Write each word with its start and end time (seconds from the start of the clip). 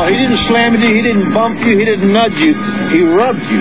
No, 0.00 0.06
he 0.06 0.16
didn't 0.16 0.38
slam 0.48 0.72
you, 0.80 0.94
he 0.94 1.02
didn't 1.02 1.34
bump 1.34 1.60
you, 1.60 1.76
he 1.76 1.84
didn't 1.84 2.10
nudge 2.10 2.32
you. 2.32 2.54
He 2.90 3.02
rubbed 3.02 3.42
you. 3.42 3.60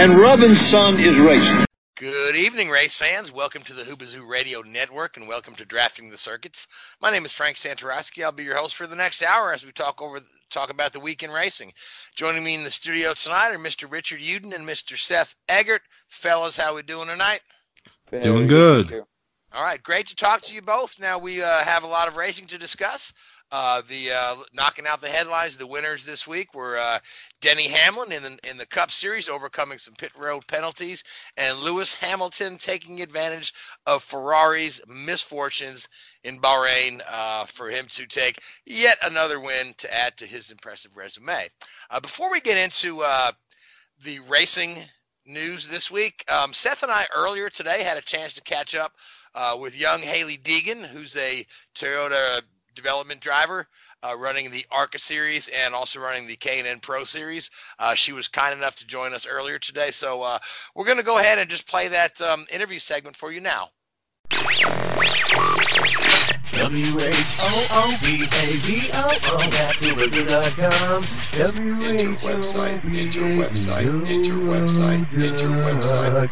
And 0.00 0.18
rubbing, 0.18 0.56
son, 0.56 0.98
is 0.98 1.18
racing. 1.18 1.66
Good 1.96 2.36
evening, 2.36 2.70
race 2.70 2.96
fans. 2.96 3.30
Welcome 3.30 3.60
to 3.64 3.74
the 3.74 3.82
Whoobazoo 3.82 4.26
Radio 4.26 4.62
Network 4.62 5.18
and 5.18 5.28
welcome 5.28 5.54
to 5.56 5.66
Drafting 5.66 6.08
the 6.08 6.16
Circuits. 6.16 6.68
My 7.02 7.10
name 7.10 7.26
is 7.26 7.34
Frank 7.34 7.58
Santoroski. 7.58 8.24
I'll 8.24 8.32
be 8.32 8.44
your 8.44 8.56
host 8.56 8.76
for 8.76 8.86
the 8.86 8.96
next 8.96 9.22
hour 9.22 9.52
as 9.52 9.62
we 9.62 9.72
talk 9.72 10.00
over 10.00 10.20
talk 10.48 10.70
about 10.70 10.94
the 10.94 11.00
weekend 11.00 11.34
racing. 11.34 11.70
Joining 12.14 12.42
me 12.42 12.54
in 12.54 12.64
the 12.64 12.70
studio 12.70 13.12
tonight 13.12 13.50
are 13.50 13.58
Mr. 13.58 13.90
Richard 13.90 14.20
Uden 14.20 14.54
and 14.54 14.66
Mr. 14.66 14.96
Seth 14.96 15.36
Eggert. 15.50 15.82
Fellas, 16.08 16.56
how 16.56 16.74
we 16.74 16.80
doing 16.80 17.08
tonight? 17.08 17.40
Doing 18.22 18.46
good. 18.46 19.04
All 19.52 19.62
right, 19.62 19.82
great 19.82 20.06
to 20.06 20.16
talk 20.16 20.40
to 20.44 20.54
you 20.54 20.62
both. 20.62 20.98
Now 20.98 21.18
we 21.18 21.42
uh, 21.42 21.62
have 21.62 21.84
a 21.84 21.88
lot 21.88 22.08
of 22.08 22.16
racing 22.16 22.46
to 22.46 22.58
discuss. 22.58 23.12
Uh, 23.52 23.82
the 23.88 24.10
uh, 24.10 24.36
knocking 24.52 24.86
out 24.86 25.00
the 25.00 25.08
headlines, 25.08 25.56
the 25.56 25.66
winners 25.66 26.04
this 26.04 26.26
week 26.26 26.54
were 26.54 26.76
uh, 26.76 26.98
Denny 27.40 27.68
Hamlin 27.68 28.10
in 28.10 28.22
the 28.22 28.38
in 28.50 28.56
the 28.56 28.66
Cup 28.66 28.90
Series, 28.90 29.28
overcoming 29.28 29.78
some 29.78 29.94
pit 29.94 30.10
road 30.18 30.46
penalties, 30.48 31.04
and 31.36 31.58
Lewis 31.58 31.94
Hamilton 31.94 32.56
taking 32.58 33.00
advantage 33.00 33.52
of 33.86 34.02
Ferrari's 34.02 34.80
misfortunes 34.88 35.88
in 36.24 36.40
Bahrain 36.40 37.00
uh, 37.08 37.44
for 37.44 37.70
him 37.70 37.86
to 37.90 38.06
take 38.06 38.40
yet 38.66 38.98
another 39.02 39.38
win 39.38 39.74
to 39.78 39.94
add 39.94 40.16
to 40.16 40.26
his 40.26 40.50
impressive 40.50 40.96
resume. 40.96 41.48
Uh, 41.90 42.00
before 42.00 42.32
we 42.32 42.40
get 42.40 42.58
into 42.58 43.02
uh, 43.02 43.30
the 44.02 44.18
racing 44.20 44.78
news 45.26 45.68
this 45.68 45.90
week, 45.92 46.24
um, 46.28 46.52
Seth 46.52 46.82
and 46.82 46.90
I 46.90 47.04
earlier 47.14 47.50
today 47.50 47.84
had 47.84 47.98
a 47.98 48.02
chance 48.02 48.32
to 48.32 48.42
catch 48.42 48.74
up 48.74 48.94
with 49.60 49.78
young 49.78 50.00
Hailie 50.00 50.38
Deegan, 50.38 50.82
who's 50.82 51.16
a 51.16 51.46
Toyota 51.76 52.42
development 52.74 53.20
driver 53.20 53.66
uh, 54.02 54.16
running 54.16 54.50
the 54.50 54.64
ARCA 54.70 54.98
series 54.98 55.48
and 55.48 55.74
also 55.74 56.00
running 56.00 56.26
the 56.26 56.36
K&N 56.36 56.80
Pro 56.80 57.04
series. 57.04 57.50
Uh, 57.78 57.94
she 57.94 58.12
was 58.12 58.28
kind 58.28 58.56
enough 58.56 58.76
to 58.76 58.86
join 58.86 59.14
us 59.14 59.26
earlier 59.26 59.58
today. 59.58 59.90
So 59.90 60.22
uh, 60.22 60.38
we're 60.74 60.84
going 60.84 60.98
to 60.98 61.04
go 61.04 61.18
ahead 61.18 61.38
and 61.38 61.48
just 61.48 61.68
play 61.68 61.88
that 61.88 62.20
um, 62.20 62.46
interview 62.52 62.78
segment 62.78 63.16
for 63.16 63.32
you 63.32 63.40
now. 63.40 63.70
W-H-O-O-B-A-Z-O-O, 66.52 67.90
that's 69.50 69.82
Whoobazoo.com. 69.82 71.04
Enter 71.34 72.14
website, 72.22 72.84
enter 72.94 73.20
website, 73.20 74.06
enter 74.08 74.34
website, 74.34 75.06
enter 75.18 75.48
website. 75.48 76.30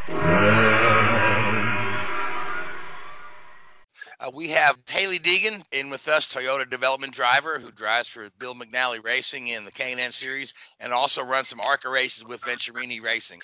Uh, 4.22 4.30
we 4.32 4.50
have 4.50 4.78
Hailie 4.88 5.18
Deegan 5.18 5.62
in 5.72 5.90
with 5.90 6.06
us, 6.06 6.26
Toyota 6.28 6.68
development 6.68 7.12
driver 7.12 7.58
who 7.58 7.72
drives 7.72 8.08
for 8.08 8.28
Bill 8.38 8.54
McAnally 8.54 9.04
Racing 9.04 9.48
in 9.48 9.64
the 9.64 9.72
K&N 9.72 10.12
Series 10.12 10.54
and 10.78 10.92
also 10.92 11.24
runs 11.24 11.48
some 11.48 11.60
ARCA 11.60 11.88
races 11.88 12.24
with 12.24 12.40
Venturini 12.42 13.02
Racing. 13.02 13.40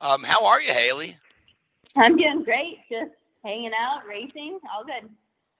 Um, 0.00 0.22
how 0.22 0.46
are 0.46 0.60
you, 0.60 0.72
Hailie? 0.72 1.16
I'm 1.96 2.16
doing 2.16 2.44
great. 2.44 2.78
Just 2.88 3.10
hanging 3.42 3.72
out, 3.78 4.06
racing, 4.06 4.60
all 4.72 4.84
good. 4.84 5.10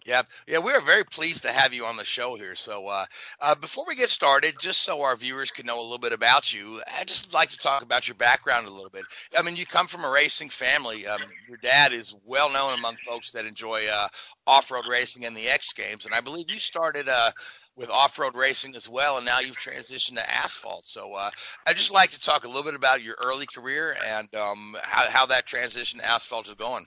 Yeah, 0.06 0.22
yeah, 0.46 0.58
we're 0.58 0.80
very 0.80 1.04
pleased 1.04 1.42
to 1.42 1.52
have 1.52 1.74
you 1.74 1.84
on 1.84 1.96
the 1.96 2.04
show 2.04 2.36
here. 2.36 2.54
So, 2.54 2.86
uh, 2.86 3.06
uh, 3.40 3.56
before 3.56 3.84
we 3.88 3.96
get 3.96 4.08
started, 4.08 4.54
just 4.60 4.82
so 4.82 5.02
our 5.02 5.16
viewers 5.16 5.50
can 5.50 5.66
know 5.66 5.80
a 5.80 5.82
little 5.82 5.98
bit 5.98 6.12
about 6.12 6.54
you, 6.54 6.80
I'd 7.00 7.08
just 7.08 7.34
like 7.34 7.48
to 7.50 7.58
talk 7.58 7.82
about 7.82 8.06
your 8.06 8.14
background 8.14 8.68
a 8.68 8.72
little 8.72 8.90
bit. 8.90 9.02
I 9.36 9.42
mean, 9.42 9.56
you 9.56 9.66
come 9.66 9.88
from 9.88 10.04
a 10.04 10.10
racing 10.10 10.50
family. 10.50 11.08
Um, 11.08 11.20
your 11.48 11.56
dad 11.56 11.92
is 11.92 12.14
well 12.24 12.52
known 12.52 12.78
among 12.78 12.96
folks 12.98 13.32
that 13.32 13.46
enjoy 13.46 13.82
uh, 13.92 14.06
off-road 14.46 14.84
racing 14.88 15.24
and 15.24 15.36
the 15.36 15.48
X 15.48 15.72
Games, 15.72 16.06
and 16.06 16.14
I 16.14 16.20
believe 16.20 16.52
you 16.52 16.58
started 16.58 17.08
uh, 17.08 17.32
with 17.74 17.90
off-road 17.90 18.36
racing 18.36 18.76
as 18.76 18.88
well, 18.88 19.16
and 19.16 19.26
now 19.26 19.40
you've 19.40 19.58
transitioned 19.58 20.14
to 20.14 20.30
asphalt. 20.30 20.86
So, 20.86 21.14
uh, 21.14 21.30
I'd 21.66 21.76
just 21.76 21.92
like 21.92 22.10
to 22.10 22.20
talk 22.20 22.44
a 22.44 22.48
little 22.48 22.62
bit 22.62 22.76
about 22.76 23.02
your 23.02 23.16
early 23.24 23.46
career 23.46 23.96
and 24.06 24.32
um, 24.36 24.76
how 24.82 25.10
how 25.10 25.26
that 25.26 25.46
transition 25.46 25.98
to 25.98 26.06
asphalt 26.06 26.46
is 26.46 26.54
going. 26.54 26.86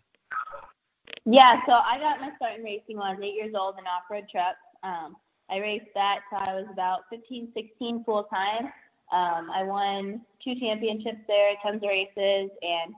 Yeah, 1.25 1.61
so 1.65 1.73
I 1.73 1.99
got 1.99 2.21
my 2.21 2.35
start 2.37 2.57
in 2.57 2.63
racing 2.63 2.97
when 2.97 3.07
I 3.07 3.13
was 3.13 3.23
eight 3.23 3.35
years 3.35 3.53
old 3.57 3.75
in 3.77 3.85
off-road 3.85 4.25
trucks. 4.31 4.57
Um, 4.83 5.15
I 5.49 5.57
raced 5.57 5.93
that 5.95 6.19
till 6.29 6.39
I 6.39 6.55
was 6.55 6.65
about 6.71 7.01
15, 7.09 7.49
16 7.53 8.03
full 8.03 8.23
time. 8.23 8.65
Um, 9.11 9.49
I 9.51 9.63
won 9.63 10.21
two 10.43 10.55
championships 10.55 11.21
there, 11.27 11.53
tons 11.63 11.83
of 11.83 11.89
races, 11.89 12.51
and 12.61 12.93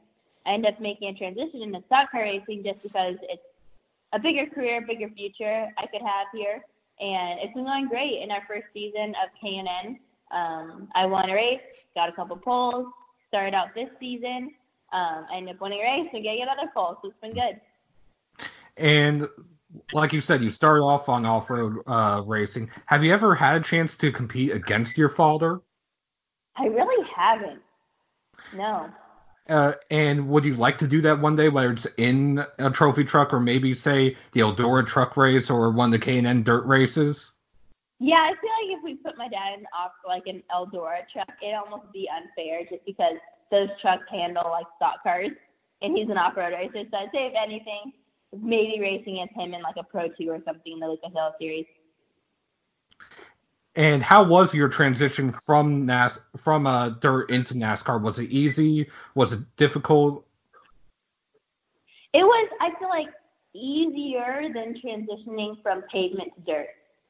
I 0.46 0.54
ended 0.54 0.74
up 0.74 0.82
making 0.82 1.10
a 1.10 1.14
transition 1.14 1.62
into 1.62 1.82
stock 1.88 2.12
car 2.12 2.24
racing 2.24 2.64
just 2.64 2.84
because 2.84 3.16
it's 3.24 3.42
a 4.14 4.20
bigger 4.20 4.46
career, 4.46 4.82
bigger 4.82 5.10
future 5.10 5.70
I 5.78 5.88
could 5.88 6.02
have 6.02 6.28
here. 6.34 6.64
And 7.00 7.40
it's 7.40 7.54
been 7.54 7.64
going 7.64 7.88
great 7.88 8.22
in 8.22 8.30
our 8.30 8.44
first 8.48 8.66
season 8.74 9.16
of 9.24 9.30
K&N. 9.42 10.00
Um, 10.32 10.90
I 10.94 11.06
won 11.06 11.30
a 11.30 11.34
race, 11.34 11.62
got 11.96 12.10
a 12.10 12.12
couple 12.12 12.38
poles, 12.38 12.88
started 13.28 13.56
out 13.56 13.74
this 13.74 13.90
season. 14.00 14.52
Um, 14.94 15.26
I 15.32 15.38
ended 15.38 15.56
up 15.56 15.62
winning 15.62 15.80
a 15.80 15.84
race 15.84 16.10
and 16.14 16.24
getting 16.24 16.44
another 16.44 16.70
pole, 16.74 16.98
so 17.02 17.10
it's 17.10 17.20
been 17.22 17.34
good. 17.34 17.60
And 18.82 19.28
like 19.94 20.12
you 20.12 20.22
said, 20.22 20.42
you 20.42 20.50
started 20.50 20.82
off 20.82 21.08
on 21.08 21.26
off-road 21.26 21.78
uh, 21.88 22.24
racing. 22.26 22.70
Have 22.88 23.04
you 23.04 23.14
ever 23.14 23.36
had 23.36 23.62
a 23.62 23.64
chance 23.64 23.96
to 23.98 24.12
compete 24.12 24.52
against 24.52 24.98
your 24.98 25.08
father? 25.08 25.62
I 26.58 26.66
really 26.66 27.08
haven't. 27.16 27.62
No. 28.56 28.90
Uh, 29.48 29.74
and 29.90 30.28
would 30.28 30.46
you 30.46 30.56
like 30.56 30.78
to 30.80 30.88
do 30.88 31.02
that 31.02 31.20
one 31.20 31.36
day, 31.36 31.50
whether 31.50 31.72
it's 31.72 31.86
in 31.98 32.44
a 32.60 32.70
trophy 32.70 33.04
truck 33.04 33.34
or 33.34 33.40
maybe 33.40 33.74
say 33.74 34.16
the 34.34 34.42
Eldora 34.42 34.86
truck 34.86 35.16
race 35.16 35.50
or 35.50 35.70
one 35.72 35.94
of 35.94 36.00
the 36.00 36.06
K&N 36.06 36.44
dirt 36.44 36.66
races? 36.66 37.32
Yeah, 38.00 38.16
I 38.16 38.30
feel 38.30 38.50
like 38.50 38.78
if 38.78 38.84
we 38.84 38.96
put 38.96 39.18
my 39.18 39.28
dad 39.28 39.60
in 39.60 39.66
off 39.78 39.92
like 40.08 40.24
an 40.26 40.42
Eldora 40.52 41.02
truck, 41.14 41.30
it'd 41.42 41.54
almost 41.54 41.92
be 41.94 42.10
unfair 42.10 42.62
just 42.70 42.84
because 42.86 43.16
those 43.52 43.70
trucks 43.80 44.06
handle 44.10 44.50
like 44.50 44.66
stock 44.78 45.04
cars, 45.04 45.30
and 45.82 45.96
he's 45.96 46.10
an 46.10 46.18
off-road 46.18 46.54
racer. 46.54 46.88
So 46.90 46.98
I'd 46.98 47.12
say 47.14 47.28
if 47.28 47.34
anything, 47.36 47.94
maybe 48.40 48.80
racing 48.80 49.20
against 49.20 49.36
him 49.36 49.54
in 49.54 49.62
like 49.62 49.76
a 49.78 49.84
Pro 49.84 50.08
2 50.08 50.30
or 50.30 50.40
something 50.46 50.74
in 50.74 50.80
the 50.80 50.88
Lucas 50.88 51.12
Oil 51.16 51.34
Series. 51.40 51.66
And 53.76 54.04
how 54.04 54.24
was 54.24 54.54
your 54.54 54.68
transition 54.68 55.32
from 55.32 55.86
NAS 55.86 56.20
from 56.38 56.68
uh, 56.68 56.90
dirt 56.90 57.32
into 57.32 57.54
NASCAR? 57.54 58.02
Was 58.02 58.20
it 58.20 58.30
easy? 58.30 58.90
Was 59.16 59.32
it 59.32 59.40
difficult? 59.56 60.26
It 62.14 62.24
was, 62.24 62.50
I 62.60 62.72
feel 62.78 62.90
like, 62.90 63.08
easier 63.54 64.50
than 64.54 64.76
transitioning 64.84 65.62
from 65.62 65.84
pavement 65.92 66.34
to 66.36 66.42
dirt. 66.42 66.68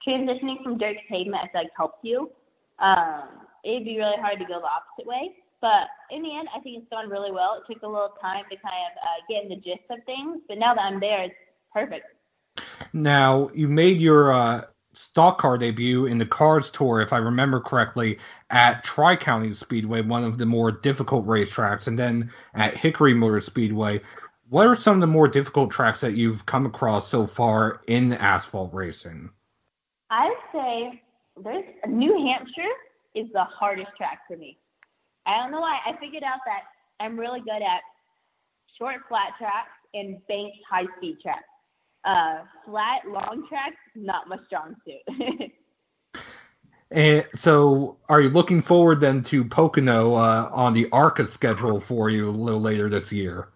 Transitioning 0.08 0.62
from 0.64 0.78
dirt 0.78 0.98
to 0.98 1.08
pavement, 1.10 1.44
I 1.44 1.48
feel 1.48 1.62
like 1.62 1.72
helps 1.76 2.00
you. 2.04 2.32
Um, 2.78 3.24
it'd 3.64 3.86
be 3.86 3.98
really 3.98 4.18
hard 4.18 4.38
to 4.40 4.46
go 4.46 4.60
the 4.60 4.68
opposite 4.68 5.08
way. 5.08 5.36
But 5.62 5.88
in 6.10 6.24
the 6.24 6.36
end, 6.36 6.48
I 6.56 6.60
think 6.60 6.80
it's 6.80 6.90
gone 6.90 7.10
really 7.10 7.31
well. 7.31 7.62
It 7.62 7.72
took 7.72 7.84
a 7.84 7.88
little 7.88 8.16
time 8.19 8.46
to 8.50 8.58
kind 8.58 8.75
of 8.90 8.98
uh, 8.98 9.22
get 9.30 9.44
in 9.44 9.50
the 9.50 9.56
gist 9.58 9.90
of 9.92 10.04
things, 10.06 10.42
but 10.48 10.58
now 10.58 10.74
that 10.74 10.81
I'm 10.81 11.00
there, 11.00 11.24
it's 11.24 11.36
perfect. 11.72 12.06
Now, 12.94 13.50
you 13.54 13.68
made 13.68 14.00
your 14.00 14.34
uh, 14.34 14.66
stock 14.94 15.38
car 15.38 15.58
debut 15.58 16.08
in 16.08 16.18
the 16.18 16.25
Cars 16.25 16.69
Tour, 16.72 17.02
if 17.02 17.13
I 17.13 17.18
remember 17.18 17.60
correctly, 17.60 18.18
at 18.50 18.84
Tri 18.84 19.16
County 19.16 19.54
Speedway, 19.54 20.02
one 20.02 20.24
of 20.24 20.38
the 20.38 20.46
more 20.46 20.72
difficult 20.72 21.25
racetracks, 21.28 21.88
and 21.88 21.98
then 21.98 22.31
at 22.56 22.75
Hickory 22.75 23.13
Motor 23.13 23.42
Speedway. 23.42 24.02
What 24.50 24.68
are 24.68 24.75
some 24.75 24.96
of 24.96 25.02
the 25.02 25.08
more 25.08 25.30
difficult 25.30 25.72
tracks 25.72 26.02
that 26.02 26.13
you've 26.13 26.46
come 26.46 26.66
across 26.66 27.08
so 27.08 27.25
far 27.25 27.81
in 27.88 28.13
asphalt 28.13 28.74
racing? 28.74 29.30
I'd 30.10 30.36
say 30.52 31.02
there's 31.42 31.63
New 31.88 32.25
Hampshire 32.28 32.74
is 33.16 33.28
the 33.31 33.46
hardest 33.46 33.92
track 33.96 34.19
for 34.28 34.36
me. 34.36 34.58
I 35.26 35.38
don't 35.38 35.52
know 35.52 35.62
why. 35.62 35.80
I 35.86 35.96
figured 36.00 36.24
out 36.24 36.40
that 36.46 36.62
I'm 37.00 37.20
really 37.20 37.42
good 37.42 37.62
at 37.62 37.82
short 38.78 38.98
flat 39.08 39.34
tracks 39.38 39.70
and 39.94 40.26
banked 40.28 40.58
high 40.70 40.86
speed 40.98 41.18
tracks. 41.22 41.44
Uh, 42.04 42.40
flat 42.66 43.02
long 43.08 43.46
tracks, 43.48 43.76
not 43.96 44.28
my 44.28 44.38
strong 44.48 44.76
suit. 44.86 45.52
and 46.92 47.26
so, 47.36 47.98
are 48.10 48.22
you 48.22 48.30
looking 48.30 48.62
forward 48.62 49.00
then 49.00 49.22
to 49.24 49.44
Pocono 49.44 50.16
uh, 50.16 50.50
on 50.52 50.74
the 50.74 50.90
ARCA 50.92 51.26
schedule 51.28 51.80
for 51.80 52.10
you 52.10 52.30
a 52.30 52.32
little 52.32 52.62
later 52.62 52.90
this 52.90 53.14
year? 53.14 53.50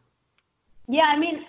Yeah, 0.88 1.06
I 1.06 1.18
mean, 1.18 1.44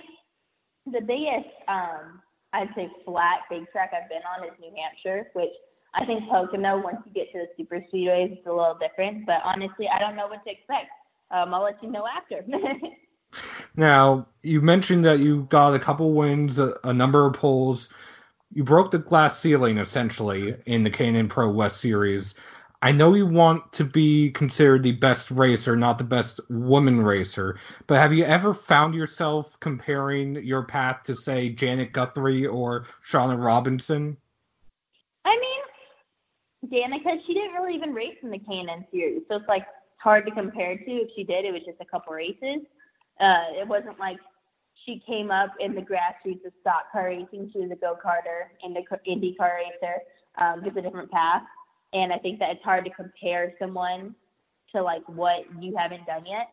the 0.86 1.02
biggest, 1.02 1.52
um, 1.68 2.22
I'd 2.54 2.70
say, 2.74 2.88
flat 3.04 3.40
big 3.50 3.70
track 3.70 3.92
I've 3.92 4.08
been 4.08 4.22
on 4.34 4.46
is 4.46 4.54
New 4.58 4.72
Hampshire, 4.74 5.30
which 5.34 5.52
I 5.96 6.04
think 6.04 6.28
Pocono, 6.28 6.82
once 6.82 6.98
you 7.06 7.12
get 7.12 7.32
to 7.32 7.38
the 7.38 7.48
super 7.56 7.76
speedways, 7.76 8.32
it's 8.32 8.46
a 8.46 8.50
little 8.50 8.76
different. 8.78 9.24
But 9.24 9.40
honestly, 9.44 9.88
I 9.88 9.98
don't 9.98 10.14
know 10.14 10.26
what 10.26 10.44
to 10.44 10.50
expect. 10.50 10.90
Um, 11.30 11.54
I'll 11.54 11.62
let 11.62 11.82
you 11.82 11.90
know 11.90 12.04
after. 12.06 12.44
now, 13.76 14.26
you 14.42 14.60
mentioned 14.60 15.04
that 15.06 15.20
you 15.20 15.46
got 15.50 15.74
a 15.74 15.78
couple 15.78 16.12
wins, 16.12 16.58
a, 16.58 16.74
a 16.84 16.92
number 16.92 17.26
of 17.26 17.34
poles. 17.34 17.88
You 18.52 18.62
broke 18.62 18.90
the 18.90 18.98
glass 18.98 19.40
ceiling 19.40 19.78
essentially 19.78 20.54
in 20.66 20.84
the 20.84 20.90
K&N 20.90 21.28
Pro 21.28 21.50
West 21.50 21.80
Series. 21.80 22.34
I 22.82 22.92
know 22.92 23.14
you 23.14 23.26
want 23.26 23.72
to 23.72 23.84
be 23.84 24.30
considered 24.30 24.82
the 24.82 24.92
best 24.92 25.30
racer, 25.30 25.76
not 25.76 25.96
the 25.96 26.04
best 26.04 26.40
woman 26.50 27.00
racer, 27.00 27.58
but 27.86 27.96
have 27.96 28.12
you 28.12 28.24
ever 28.24 28.52
found 28.52 28.94
yourself 28.94 29.58
comparing 29.60 30.36
your 30.44 30.62
path 30.62 31.02
to, 31.04 31.16
say, 31.16 31.48
Janet 31.48 31.92
Guthrie 31.92 32.46
or 32.46 32.86
Shawna 33.08 33.42
Robinson? 33.42 34.18
I 35.24 35.36
mean, 35.38 35.60
Danica, 36.66 37.18
she 37.26 37.34
didn't 37.34 37.52
really 37.52 37.74
even 37.74 37.92
race 37.92 38.16
in 38.22 38.30
the 38.30 38.38
K&N 38.38 38.86
series, 38.90 39.22
so 39.28 39.36
it's 39.36 39.48
like 39.48 39.66
hard 39.98 40.26
to 40.26 40.32
compare 40.32 40.76
to. 40.76 40.90
If 40.90 41.10
she 41.16 41.24
did, 41.24 41.44
it 41.44 41.52
was 41.52 41.62
just 41.64 41.80
a 41.80 41.84
couple 41.84 42.14
races. 42.14 42.62
Uh, 43.20 43.44
it 43.58 43.66
wasn't 43.66 43.98
like 43.98 44.18
she 44.84 45.02
came 45.06 45.30
up 45.30 45.50
in 45.58 45.74
the 45.74 45.80
grassroots 45.80 46.44
of 46.44 46.52
stock 46.60 46.92
car 46.92 47.06
racing. 47.06 47.50
She 47.52 47.60
was 47.60 47.70
a 47.70 47.76
go 47.76 47.96
karter 48.04 48.48
and 48.62 48.76
the 48.76 48.82
Indy 49.10 49.34
car 49.34 49.58
racer. 49.58 50.02
Um, 50.38 50.62
a 50.64 50.82
different 50.82 51.10
path. 51.10 51.42
And 51.94 52.12
I 52.12 52.18
think 52.18 52.38
that 52.40 52.50
it's 52.50 52.62
hard 52.62 52.84
to 52.84 52.90
compare 52.90 53.54
someone 53.58 54.14
to 54.72 54.82
like 54.82 55.02
what 55.08 55.44
you 55.60 55.74
haven't 55.76 56.06
done 56.06 56.26
yet. 56.26 56.48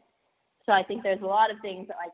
So 0.66 0.72
I 0.72 0.84
think 0.84 1.04
there's 1.04 1.22
a 1.22 1.26
lot 1.26 1.52
of 1.52 1.58
things 1.62 1.90
that 1.90 1.98
like 1.98 2.14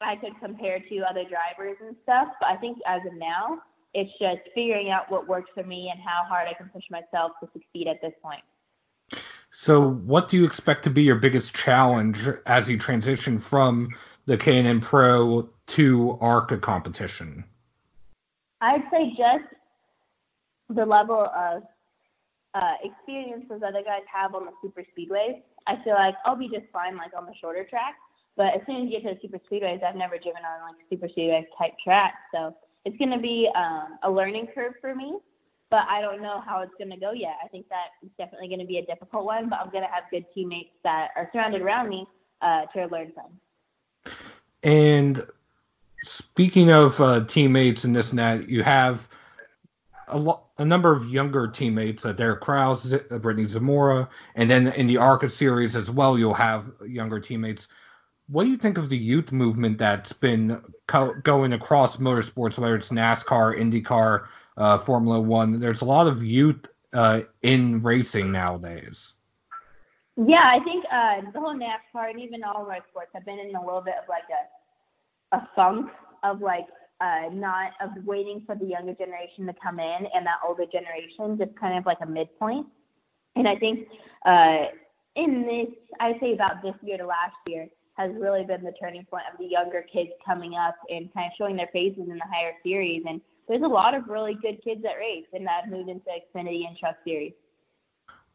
I 0.00 0.16
could 0.16 0.38
compare 0.40 0.78
to 0.78 0.98
other 1.00 1.24
drivers 1.24 1.76
and 1.84 1.96
stuff. 2.04 2.28
But 2.40 2.50
I 2.50 2.56
think 2.56 2.78
as 2.86 3.00
of 3.06 3.14
now, 3.14 3.60
it's 3.94 4.10
just 4.18 4.40
figuring 4.54 4.90
out 4.90 5.10
what 5.10 5.28
works 5.28 5.50
for 5.54 5.62
me 5.62 5.90
and 5.92 6.00
how 6.00 6.24
hard 6.26 6.48
I 6.48 6.54
can 6.54 6.68
push 6.68 6.84
myself 6.90 7.32
to 7.40 7.48
succeed 7.52 7.88
at 7.88 8.00
this 8.00 8.12
point. 8.22 8.42
So, 9.50 9.90
what 9.90 10.28
do 10.28 10.38
you 10.38 10.46
expect 10.46 10.82
to 10.84 10.90
be 10.90 11.02
your 11.02 11.16
biggest 11.16 11.54
challenge 11.54 12.26
as 12.46 12.70
you 12.70 12.78
transition 12.78 13.38
from 13.38 13.90
the 14.24 14.38
K&N 14.38 14.80
Pro 14.80 15.48
to 15.68 16.18
ARCA 16.20 16.56
competition? 16.56 17.44
I'd 18.62 18.82
say 18.90 19.10
just 19.10 19.44
the 20.70 20.86
level 20.86 21.28
of 21.36 21.64
uh, 22.54 22.74
experience 22.82 23.44
those 23.48 23.62
other 23.66 23.82
guys 23.82 24.02
have 24.12 24.34
on 24.34 24.46
the 24.46 24.52
super 24.62 24.84
speedways. 24.96 25.42
I 25.66 25.76
feel 25.84 25.94
like 25.94 26.14
I'll 26.24 26.36
be 26.36 26.48
just 26.48 26.66
fine 26.72 26.96
like 26.96 27.12
on 27.16 27.26
the 27.26 27.34
shorter 27.38 27.64
track, 27.64 27.96
but 28.36 28.54
as 28.54 28.60
soon 28.66 28.86
as 28.86 28.92
you 28.92 29.00
get 29.00 29.02
to 29.02 29.14
the 29.14 29.20
super 29.20 29.40
speedways, 29.50 29.82
I've 29.82 29.96
never 29.96 30.16
driven 30.16 30.42
on 30.44 30.68
like 30.68 30.76
super 30.88 31.08
speedway 31.08 31.46
type 31.58 31.74
track, 31.84 32.14
so 32.32 32.54
it's 32.84 32.96
going 32.98 33.10
to 33.10 33.18
be 33.18 33.48
um, 33.54 33.98
a 34.02 34.10
learning 34.10 34.48
curve 34.54 34.74
for 34.80 34.94
me 34.94 35.18
but 35.72 35.88
I 35.88 36.02
don't 36.02 36.20
know 36.20 36.38
how 36.44 36.60
it's 36.60 36.74
going 36.76 36.90
to 36.90 36.98
go 36.98 37.12
yet. 37.12 37.36
I 37.42 37.48
think 37.48 37.66
that 37.70 37.86
it's 38.02 38.12
definitely 38.18 38.48
going 38.48 38.60
to 38.60 38.66
be 38.66 38.76
a 38.76 38.84
difficult 38.84 39.24
one, 39.24 39.48
but 39.48 39.58
I'm 39.58 39.70
going 39.70 39.82
to 39.82 39.88
have 39.88 40.04
good 40.10 40.26
teammates 40.34 40.74
that 40.84 41.08
are 41.16 41.30
surrounded 41.32 41.62
around 41.62 41.88
me 41.88 42.06
uh, 42.42 42.66
to 42.74 42.86
learn 42.88 43.10
from. 43.14 44.12
And 44.62 45.26
speaking 46.04 46.70
of 46.70 47.00
uh, 47.00 47.24
teammates 47.24 47.84
and 47.84 47.96
this 47.96 48.10
and 48.10 48.18
that, 48.18 48.50
you 48.50 48.62
have 48.62 49.08
a, 50.08 50.34
a 50.58 50.64
number 50.64 50.92
of 50.92 51.08
younger 51.08 51.48
teammates, 51.48 52.04
uh, 52.04 52.12
Derek 52.12 52.42
Kraus, 52.42 52.92
uh, 52.92 52.98
Brittany 53.18 53.46
Zamora, 53.46 54.10
and 54.34 54.50
then 54.50 54.68
in 54.68 54.86
the 54.86 54.98
ARCA 54.98 55.30
series 55.30 55.74
as 55.74 55.90
well, 55.90 56.18
you'll 56.18 56.34
have 56.34 56.66
younger 56.86 57.18
teammates. 57.18 57.68
What 58.32 58.44
do 58.44 58.50
you 58.50 58.56
think 58.56 58.78
of 58.78 58.88
the 58.88 58.96
youth 58.96 59.30
movement 59.30 59.76
that's 59.76 60.14
been 60.14 60.62
co- 60.86 61.14
going 61.22 61.52
across 61.52 61.98
motorsports, 61.98 62.56
whether 62.56 62.74
it's 62.74 62.88
NASCAR, 62.88 63.58
IndyCar, 63.60 64.26
uh, 64.56 64.78
Formula 64.78 65.20
One. 65.20 65.60
There's 65.60 65.82
a 65.82 65.84
lot 65.84 66.06
of 66.06 66.24
youth 66.24 66.66
uh, 66.94 67.20
in 67.42 67.80
racing 67.80 68.32
nowadays. 68.32 69.14
Yeah, 70.16 70.44
I 70.44 70.60
think 70.64 70.84
uh, 70.90 71.30
the 71.32 71.40
whole 71.40 71.54
NASCAR 71.54 72.10
and 72.10 72.20
even 72.20 72.42
all 72.42 72.64
motorsports 72.64 73.12
have 73.12 73.26
been 73.26 73.38
in 73.38 73.54
a 73.54 73.62
little 73.62 73.82
bit 73.82 73.94
of 74.02 74.08
like 74.08 74.24
a 74.30 75.36
a 75.36 75.48
funk 75.54 75.90
of 76.22 76.40
like 76.40 76.66
uh, 77.02 77.28
not 77.32 77.72
of 77.80 77.90
waiting 78.04 78.42
for 78.46 78.54
the 78.54 78.64
younger 78.64 78.94
generation 78.94 79.46
to 79.46 79.54
come 79.62 79.78
in 79.78 80.06
and 80.14 80.24
that 80.24 80.38
older 80.46 80.64
generation, 80.66 81.36
just 81.38 81.54
kind 81.58 81.76
of 81.76 81.84
like 81.84 81.98
a 82.00 82.06
midpoint. 82.06 82.66
And 83.36 83.48
I 83.48 83.56
think 83.56 83.88
uh, 84.24 84.66
in 85.16 85.42
this, 85.42 85.74
I 86.00 86.18
say 86.20 86.32
about 86.32 86.62
this 86.62 86.74
year 86.82 86.98
to 86.98 87.06
last 87.06 87.36
year, 87.46 87.68
has 88.08 88.20
really 88.20 88.44
been 88.44 88.62
the 88.62 88.72
turning 88.80 89.04
point 89.04 89.24
of 89.32 89.38
the 89.38 89.46
younger 89.46 89.84
kids 89.92 90.10
coming 90.24 90.54
up 90.54 90.76
and 90.90 91.12
kind 91.14 91.26
of 91.26 91.32
showing 91.36 91.56
their 91.56 91.70
faces 91.72 92.08
in 92.08 92.16
the 92.16 92.24
higher 92.32 92.52
series 92.62 93.02
and 93.08 93.20
there's 93.48 93.62
a 93.62 93.68
lot 93.68 93.94
of 93.94 94.08
really 94.08 94.34
good 94.34 94.62
kids 94.62 94.82
that 94.82 94.94
race 94.98 95.26
and 95.32 95.46
that 95.46 95.68
moved 95.68 95.88
into 95.88 96.06
Xfinity 96.06 96.66
and 96.66 96.76
Truck 96.76 96.96
Series. 97.04 97.32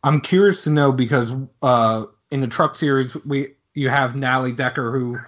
I'm 0.03 0.21
curious 0.21 0.63
to 0.65 0.69
know 0.69 0.91
because 0.91 1.33
uh, 1.61 2.05
in 2.31 2.39
the 2.39 2.47
Truck 2.47 2.75
Series, 2.75 3.15
we 3.25 3.55
you 3.73 3.89
have 3.89 4.15
Natalie 4.15 4.51
Decker 4.51 4.91
who 4.91 5.19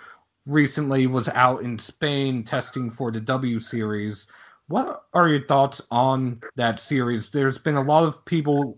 recently 0.47 1.07
was 1.07 1.27
out 1.29 1.63
in 1.63 1.79
Spain 1.79 2.43
testing 2.43 2.89
for 2.89 3.11
the 3.11 3.19
W 3.19 3.59
Series. 3.59 4.27
What 4.67 5.05
are 5.13 5.27
your 5.27 5.45
thoughts 5.45 5.81
on 5.89 6.41
that 6.55 6.79
series? 6.79 7.29
There's 7.29 7.57
been 7.57 7.75
a 7.75 7.81
lot 7.81 8.03
of 8.03 8.23
people, 8.25 8.77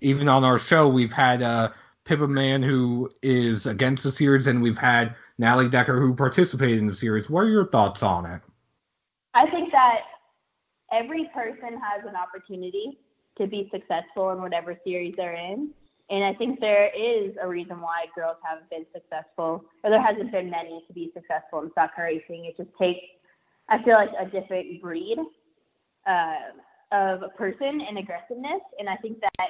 even 0.00 0.28
on 0.28 0.44
our 0.44 0.58
show, 0.58 0.88
we've 0.88 1.12
had 1.12 1.42
uh, 1.42 1.70
Pippa 2.10 2.26
Mann 2.26 2.60
who 2.60 3.08
is 3.22 3.66
against 3.66 4.02
the 4.02 4.10
series, 4.10 4.48
and 4.48 4.60
we've 4.60 4.76
had 4.76 5.14
Natalie 5.38 5.68
Decker 5.68 6.00
who 6.00 6.12
participated 6.12 6.78
in 6.78 6.88
the 6.88 6.92
series. 6.92 7.30
What 7.30 7.42
are 7.44 7.48
your 7.48 7.68
thoughts 7.68 8.02
on 8.02 8.26
it? 8.26 8.42
I 9.32 9.48
think 9.48 9.70
that 9.70 10.00
every 10.90 11.30
person 11.32 11.80
has 11.80 12.04
an 12.04 12.16
opportunity 12.16 12.98
to 13.38 13.46
be 13.46 13.70
successful 13.72 14.32
in 14.32 14.42
whatever 14.42 14.76
series 14.84 15.14
they're 15.16 15.36
in. 15.36 15.70
And 16.10 16.24
I 16.24 16.34
think 16.34 16.58
there 16.58 16.90
is 16.98 17.36
a 17.40 17.46
reason 17.46 17.80
why 17.80 18.06
girls 18.12 18.38
haven't 18.42 18.68
been 18.70 18.86
successful, 18.92 19.64
or 19.84 19.90
there 19.90 20.02
hasn't 20.02 20.32
been 20.32 20.50
many 20.50 20.82
to 20.88 20.92
be 20.92 21.12
successful 21.14 21.62
in 21.62 21.70
stock 21.70 21.94
car 21.94 22.06
racing. 22.06 22.46
It 22.46 22.56
just 22.56 22.76
takes, 22.76 23.06
I 23.68 23.80
feel 23.84 23.94
like, 23.94 24.10
a 24.18 24.24
different 24.24 24.82
breed 24.82 25.18
uh, 26.08 26.34
of 26.90 27.22
a 27.22 27.28
person 27.28 27.80
and 27.88 27.98
aggressiveness. 27.98 28.62
And 28.80 28.88
I 28.88 28.96
think 28.96 29.20
that 29.20 29.48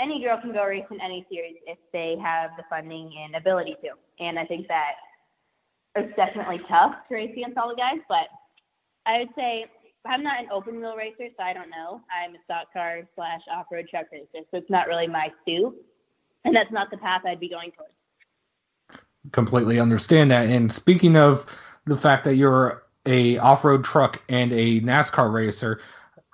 any 0.00 0.22
girl 0.22 0.40
can 0.40 0.52
go 0.52 0.64
race 0.64 0.84
in 0.90 1.00
any 1.00 1.26
series 1.30 1.56
if 1.66 1.78
they 1.92 2.16
have 2.22 2.50
the 2.56 2.64
funding 2.70 3.12
and 3.24 3.36
ability 3.36 3.76
to. 3.82 3.90
And 4.24 4.38
I 4.38 4.44
think 4.46 4.68
that 4.68 4.92
it's 5.96 6.14
definitely 6.16 6.60
tough 6.68 6.94
to 7.08 7.14
race 7.14 7.32
against 7.32 7.58
all 7.58 7.68
the 7.68 7.76
guys, 7.76 7.98
but 8.08 8.28
I 9.06 9.18
would 9.18 9.30
say 9.36 9.66
I'm 10.06 10.22
not 10.22 10.40
an 10.40 10.48
open 10.50 10.80
wheel 10.80 10.96
racer, 10.96 11.28
so 11.36 11.42
I 11.42 11.52
don't 11.52 11.70
know. 11.70 12.00
I'm 12.10 12.34
a 12.34 12.38
stock 12.44 12.72
car 12.72 13.02
slash 13.14 13.40
off 13.52 13.66
road 13.70 13.86
truck 13.90 14.06
racer, 14.12 14.44
so 14.50 14.58
it's 14.58 14.70
not 14.70 14.86
really 14.86 15.06
my 15.06 15.30
suit, 15.44 15.74
and 16.44 16.54
that's 16.54 16.72
not 16.72 16.90
the 16.90 16.96
path 16.96 17.22
I'd 17.26 17.40
be 17.40 17.48
going 17.48 17.72
towards. 17.72 17.92
Completely 19.32 19.78
understand 19.78 20.30
that. 20.30 20.48
And 20.48 20.72
speaking 20.72 21.16
of 21.16 21.44
the 21.84 21.96
fact 21.96 22.24
that 22.24 22.36
you're 22.36 22.84
a 23.06 23.36
off 23.38 23.64
road 23.64 23.84
truck 23.84 24.22
and 24.28 24.52
a 24.52 24.80
NASCAR 24.80 25.32
racer, 25.32 25.80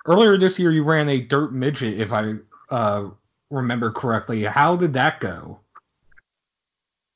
earlier 0.05 0.37
this 0.37 0.57
year 0.57 0.71
you 0.71 0.83
ran 0.83 1.09
a 1.09 1.19
dirt 1.19 1.53
midget, 1.53 1.99
if 1.99 2.13
I 2.13 2.35
uh, 2.69 3.09
remember 3.49 3.91
correctly. 3.91 4.43
How 4.43 4.75
did 4.75 4.93
that 4.93 5.19
go? 5.19 5.59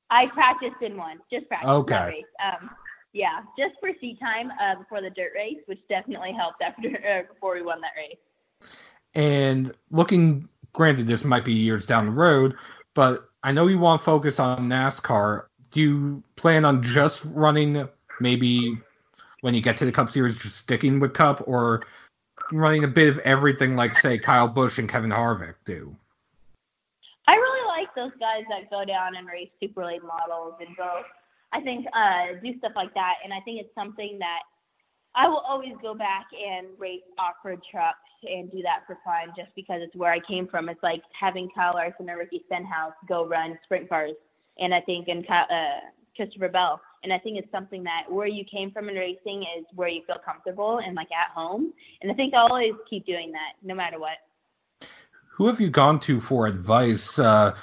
I 0.09 0.27
practiced 0.27 0.81
in 0.81 0.97
one, 0.97 1.19
just 1.31 1.47
practice. 1.47 1.69
Okay. 1.69 2.25
Um, 2.43 2.69
yeah, 3.13 3.41
just 3.57 3.75
for 3.79 3.91
seat 3.99 4.19
time 4.19 4.51
uh, 4.61 4.75
before 4.75 5.01
the 5.01 5.09
dirt 5.09 5.31
race, 5.35 5.59
which 5.65 5.79
definitely 5.89 6.33
helped 6.33 6.61
after 6.65 6.89
uh, 6.89 7.33
before 7.33 7.55
we 7.55 7.61
won 7.61 7.81
that 7.81 7.91
race. 7.97 8.69
And 9.13 9.73
looking, 9.89 10.47
granted, 10.73 11.07
this 11.07 11.23
might 11.23 11.45
be 11.45 11.53
years 11.53 11.85
down 11.85 12.05
the 12.05 12.11
road, 12.11 12.55
but 12.93 13.29
I 13.43 13.51
know 13.51 13.67
you 13.67 13.79
want 13.79 14.01
to 14.01 14.05
focus 14.05 14.39
on 14.39 14.69
NASCAR. 14.69 15.45
Do 15.71 15.79
you 15.81 16.23
plan 16.35 16.63
on 16.65 16.83
just 16.83 17.23
running 17.25 17.87
maybe 18.19 18.77
when 19.41 19.53
you 19.53 19.61
get 19.61 19.77
to 19.77 19.85
the 19.85 19.91
Cup 19.91 20.11
Series, 20.11 20.37
just 20.37 20.57
sticking 20.57 20.99
with 20.99 21.13
Cup, 21.13 21.43
or 21.47 21.83
running 22.51 22.83
a 22.83 22.87
bit 22.87 23.09
of 23.09 23.19
everything 23.19 23.75
like 23.75 23.95
say 23.95 24.17
Kyle 24.17 24.47
Busch 24.47 24.77
and 24.77 24.87
Kevin 24.87 25.09
Harvick 25.09 25.55
do? 25.65 25.95
Like 27.95 28.11
those 28.11 28.19
guys 28.19 28.43
that 28.49 28.69
go 28.69 28.85
down 28.85 29.15
and 29.15 29.27
race 29.27 29.49
super 29.59 29.85
late 29.85 30.03
models 30.03 30.55
and 30.65 30.75
go. 30.77 31.01
I 31.53 31.61
think 31.61 31.85
uh, 31.93 32.39
do 32.43 32.57
stuff 32.59 32.73
like 32.75 32.93
that, 32.93 33.15
and 33.23 33.33
I 33.33 33.39
think 33.41 33.59
it's 33.59 33.73
something 33.75 34.17
that 34.19 34.39
I 35.15 35.27
will 35.27 35.39
always 35.39 35.73
go 35.81 35.93
back 35.93 36.27
and 36.33 36.67
race 36.77 37.01
off-road 37.19 37.59
trucks 37.69 37.97
and 38.23 38.49
do 38.51 38.61
that 38.61 38.83
for 38.87 38.97
fun, 39.03 39.33
just 39.35 39.49
because 39.55 39.81
it's 39.81 39.95
where 39.95 40.11
I 40.11 40.19
came 40.19 40.47
from. 40.47 40.69
It's 40.69 40.81
like 40.81 41.01
having 41.19 41.49
Kyle 41.53 41.73
Larson 41.73 42.09
or 42.09 42.17
Ricky 42.17 42.43
Stenhouse 42.45 42.93
go 43.07 43.25
run 43.25 43.59
sprint 43.65 43.89
cars, 43.89 44.13
and 44.59 44.73
I 44.73 44.79
think 44.81 45.09
and 45.09 45.25
uh, 45.29 45.81
Christopher 46.15 46.47
Bell, 46.47 46.79
and 47.03 47.11
I 47.11 47.17
think 47.17 47.37
it's 47.37 47.51
something 47.51 47.83
that 47.83 48.03
where 48.09 48.27
you 48.27 48.45
came 48.45 48.71
from 48.71 48.87
in 48.87 48.95
racing 48.95 49.41
is 49.57 49.65
where 49.75 49.89
you 49.89 50.03
feel 50.07 50.19
comfortable 50.23 50.79
and 50.79 50.95
like 50.95 51.11
at 51.11 51.31
home, 51.33 51.73
and 52.01 52.11
I 52.11 52.15
think 52.15 52.33
I'll 52.33 52.47
always 52.47 52.73
keep 52.89 53.05
doing 53.05 53.31
that 53.33 53.53
no 53.63 53.75
matter 53.75 53.99
what. 53.99 54.17
Who 55.27 55.47
have 55.47 55.59
you 55.59 55.69
gone 55.69 55.99
to 56.01 56.21
for 56.21 56.47
advice? 56.47 57.17
Uh, 57.17 57.55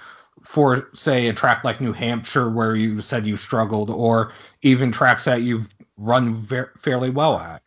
for 0.49 0.89
say 0.95 1.29
a 1.29 1.33
track 1.35 1.63
like 1.63 1.79
New 1.79 1.93
Hampshire 1.93 2.49
where 2.49 2.75
you 2.75 3.03
said 3.03 3.27
you 3.27 3.37
struggled, 3.37 3.91
or 3.91 4.33
even 4.63 4.91
tracks 4.91 5.27
that 5.27 5.43
you've 5.43 5.69
run 5.99 6.37
ver- 6.37 6.73
fairly 6.79 7.11
well 7.11 7.37
at? 7.37 7.61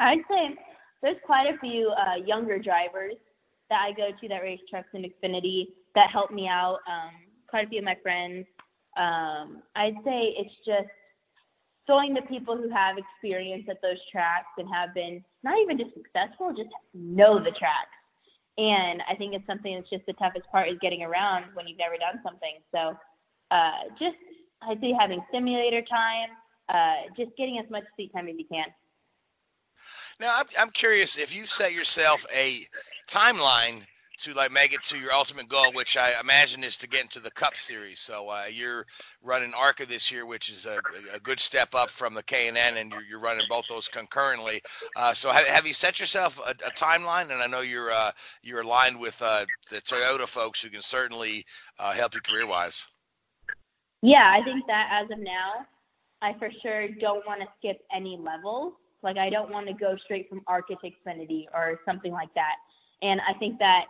I'd 0.00 0.24
say 0.28 0.56
there's 1.02 1.18
quite 1.24 1.54
a 1.54 1.56
few 1.58 1.90
uh, 1.90 2.16
younger 2.16 2.58
drivers 2.58 3.14
that 3.70 3.80
I 3.80 3.92
go 3.92 4.10
to 4.20 4.28
that 4.28 4.42
race 4.42 4.58
trucks 4.68 4.88
in 4.92 5.02
Xfinity 5.02 5.68
that 5.94 6.10
help 6.10 6.32
me 6.32 6.48
out. 6.48 6.80
Um, 6.88 7.12
quite 7.46 7.66
a 7.66 7.68
few 7.68 7.78
of 7.78 7.84
my 7.84 7.96
friends. 8.02 8.44
Um, 8.96 9.62
I'd 9.76 9.94
say 10.04 10.34
it's 10.36 10.54
just 10.66 10.88
going 11.86 12.12
to 12.16 12.22
people 12.22 12.56
who 12.56 12.68
have 12.70 12.96
experience 12.98 13.68
at 13.70 13.80
those 13.82 13.98
tracks 14.10 14.48
and 14.58 14.68
have 14.74 14.92
been 14.94 15.22
not 15.44 15.58
even 15.62 15.78
just 15.78 15.94
successful, 15.94 16.50
just 16.50 16.70
know 16.92 17.38
the 17.38 17.52
tracks. 17.52 17.94
And 18.58 19.02
I 19.08 19.14
think 19.14 19.34
it's 19.34 19.46
something 19.46 19.74
that's 19.74 19.90
just 19.90 20.06
the 20.06 20.14
toughest 20.14 20.46
part 20.50 20.68
is 20.68 20.78
getting 20.80 21.02
around 21.02 21.44
when 21.54 21.66
you've 21.68 21.78
never 21.78 21.96
done 21.96 22.20
something. 22.22 22.58
So 22.72 22.96
uh, 23.50 23.70
just 23.98 24.16
I'd 24.62 24.80
say 24.80 24.94
having 24.98 25.22
simulator 25.30 25.82
time, 25.82 26.30
uh, 26.68 27.12
just 27.16 27.36
getting 27.36 27.58
as 27.58 27.68
much 27.70 27.84
seat 27.96 28.12
time 28.12 28.28
as 28.28 28.36
you 28.38 28.46
can. 28.50 28.66
Now, 30.18 30.32
I'm, 30.36 30.46
I'm 30.58 30.70
curious 30.70 31.18
if 31.18 31.36
you 31.36 31.44
set 31.44 31.72
yourself 31.72 32.24
a 32.34 32.60
timeline 33.06 33.84
to 34.18 34.32
like 34.34 34.50
make 34.50 34.72
it 34.72 34.82
to 34.82 34.98
your 34.98 35.12
ultimate 35.12 35.48
goal, 35.48 35.72
which 35.72 35.96
I 35.96 36.18
imagine 36.20 36.64
is 36.64 36.76
to 36.78 36.88
get 36.88 37.02
into 37.02 37.20
the 37.20 37.30
Cup 37.30 37.56
Series. 37.56 38.00
So 38.00 38.28
uh, 38.28 38.44
you're 38.50 38.86
running 39.22 39.52
ARCA 39.54 39.86
this 39.86 40.10
year, 40.10 40.26
which 40.26 40.50
is 40.50 40.66
a, 40.66 40.80
a 41.14 41.20
good 41.20 41.38
step 41.38 41.74
up 41.74 41.90
from 41.90 42.14
the 42.14 42.22
K 42.22 42.48
and 42.48 42.56
N, 42.56 42.76
and 42.78 42.92
you're, 43.08 43.20
running 43.20 43.46
both 43.48 43.66
those 43.68 43.88
concurrently. 43.88 44.60
Uh, 44.94 45.12
so 45.12 45.30
have, 45.30 45.46
have 45.46 45.66
you 45.66 45.74
set 45.74 45.98
yourself 45.98 46.38
a, 46.46 46.50
a, 46.50 46.70
timeline? 46.70 47.30
And 47.30 47.42
I 47.42 47.46
know 47.46 47.60
you're 47.60 47.90
uh, 47.90 48.10
you're 48.42 48.60
aligned 48.60 49.00
with 49.00 49.20
uh, 49.22 49.46
the 49.70 49.76
Toyota 49.76 50.26
folks 50.26 50.62
who 50.62 50.68
can 50.68 50.82
certainly 50.82 51.44
uh, 51.78 51.92
help 51.92 52.14
you 52.14 52.20
career 52.20 52.46
wise. 52.46 52.86
Yeah, 54.02 54.30
I 54.30 54.42
think 54.44 54.66
that 54.66 54.88
as 54.92 55.10
of 55.10 55.18
now, 55.18 55.66
I 56.22 56.34
for 56.38 56.50
sure 56.62 56.88
don't 57.00 57.26
want 57.26 57.40
to 57.40 57.46
skip 57.58 57.80
any 57.92 58.16
levels. 58.16 58.74
Like 59.02 59.16
I 59.18 59.30
don't 59.30 59.50
want 59.50 59.66
to 59.66 59.72
go 59.72 59.96
straight 60.04 60.28
from 60.28 60.42
ARCA 60.46 60.76
to 60.76 60.90
Xfinity 60.90 61.44
or 61.54 61.80
something 61.84 62.12
like 62.12 62.32
that. 62.34 62.56
And 63.02 63.20
I 63.28 63.34
think 63.34 63.58
that 63.58 63.86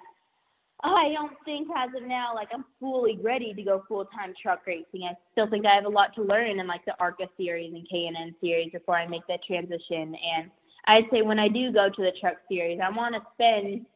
Oh, 0.84 0.94
I 0.94 1.10
don't 1.12 1.32
think 1.44 1.68
as 1.74 1.90
of 1.96 2.06
now, 2.06 2.34
like 2.34 2.48
I'm 2.52 2.64
fully 2.78 3.18
ready 3.22 3.54
to 3.54 3.62
go 3.62 3.84
full 3.88 4.04
time 4.06 4.34
truck 4.40 4.66
racing. 4.66 5.04
I 5.04 5.16
still 5.32 5.48
think 5.48 5.64
I 5.64 5.74
have 5.74 5.86
a 5.86 5.88
lot 5.88 6.14
to 6.16 6.22
learn 6.22 6.60
in 6.60 6.66
like 6.66 6.84
the 6.84 6.94
ARCA 7.00 7.28
series 7.36 7.72
and 7.72 7.88
K&N 7.88 8.34
series 8.40 8.72
before 8.72 8.96
I 8.96 9.06
make 9.06 9.26
that 9.28 9.42
transition. 9.44 10.14
And 10.14 10.50
I'd 10.84 11.08
say 11.10 11.22
when 11.22 11.38
I 11.38 11.48
do 11.48 11.72
go 11.72 11.88
to 11.88 12.02
the 12.02 12.12
truck 12.20 12.36
series, 12.48 12.78
I 12.80 12.90
want 12.90 13.14
to 13.14 13.22
spend 13.34 13.86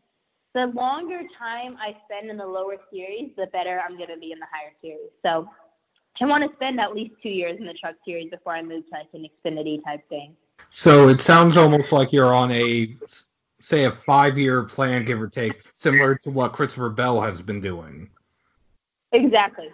the 0.55 0.67
longer 0.69 1.21
time 1.39 1.77
I 1.79 1.97
spend 2.07 2.31
in 2.31 2.37
the 2.37 2.47
lower 2.47 2.77
series, 2.93 3.31
the 3.37 3.47
better 3.49 3.81
I'm 3.87 3.97
going 3.97 4.09
to 4.09 4.17
be 4.19 4.33
in 4.33 4.39
the 4.39 4.47
higher 4.51 4.73
series. 4.81 5.11
So 5.23 5.49
I 6.21 6.25
want 6.27 6.49
to 6.49 6.55
spend 6.57 6.81
at 6.81 6.95
least 6.95 7.15
two 7.23 7.29
years 7.29 7.59
in 7.59 7.67
the 7.67 7.75
truck 7.75 7.95
series 8.05 8.31
before 8.31 8.55
I 8.55 8.63
move 8.63 8.85
to 8.87 8.91
like 8.93 9.07
an 9.13 9.27
Xfinity 9.45 9.85
type 9.85 10.09
thing. 10.09 10.35
So 10.71 11.09
it 11.09 11.21
sounds 11.21 11.57
almost 11.57 11.93
like 11.93 12.13
you're 12.13 12.35
on 12.35 12.51
a 12.53 12.97
say 13.61 13.85
a 13.85 13.90
five 13.90 14.38
year 14.38 14.64
plan, 14.64 15.05
give 15.05 15.21
or 15.21 15.29
take, 15.29 15.62
similar 15.75 16.17
to 16.17 16.31
what 16.31 16.52
Christopher 16.52 16.90
Bell 16.90 17.21
has 17.21 17.40
been 17.40 17.61
doing. 17.61 18.11
Exactly. 19.12 19.69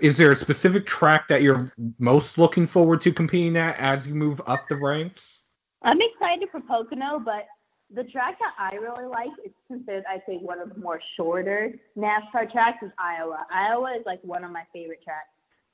Is 0.00 0.16
there 0.16 0.30
a 0.30 0.36
specific 0.36 0.86
track 0.86 1.28
that 1.28 1.42
you're 1.42 1.72
most 1.98 2.38
looking 2.38 2.66
forward 2.66 3.00
to 3.02 3.12
competing 3.12 3.56
at 3.56 3.76
as 3.78 4.06
you 4.06 4.14
move 4.14 4.40
up 4.46 4.68
the 4.68 4.76
ranks? 4.76 5.42
I'm 5.82 6.00
excited 6.00 6.48
for 6.50 6.60
Pocono, 6.60 7.18
but 7.18 7.46
the 7.92 8.04
track 8.04 8.38
that 8.38 8.52
I 8.58 8.76
really 8.76 9.06
like 9.06 9.30
is 9.44 9.52
considered, 9.66 10.04
I 10.08 10.18
think, 10.18 10.42
one 10.42 10.60
of 10.60 10.72
the 10.72 10.80
more 10.80 11.00
shorter 11.16 11.74
NASCAR 11.96 12.50
tracks 12.52 12.82
is 12.82 12.92
Iowa. 12.98 13.44
Iowa 13.52 13.96
is 13.98 14.06
like 14.06 14.20
one 14.22 14.44
of 14.44 14.52
my 14.52 14.62
favorite 14.72 15.02
tracks. 15.02 15.28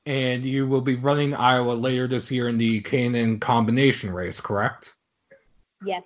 And 0.07 0.45
you 0.45 0.67
will 0.67 0.81
be 0.81 0.95
running 0.95 1.35
Iowa 1.35 1.73
later 1.73 2.07
this 2.07 2.31
year 2.31 2.49
in 2.49 2.59
the 2.59 2.81
K&N 2.81 3.41
combination 3.41 4.11
race, 4.11 4.41
correct? 4.41 4.95
Yes. 5.85 6.05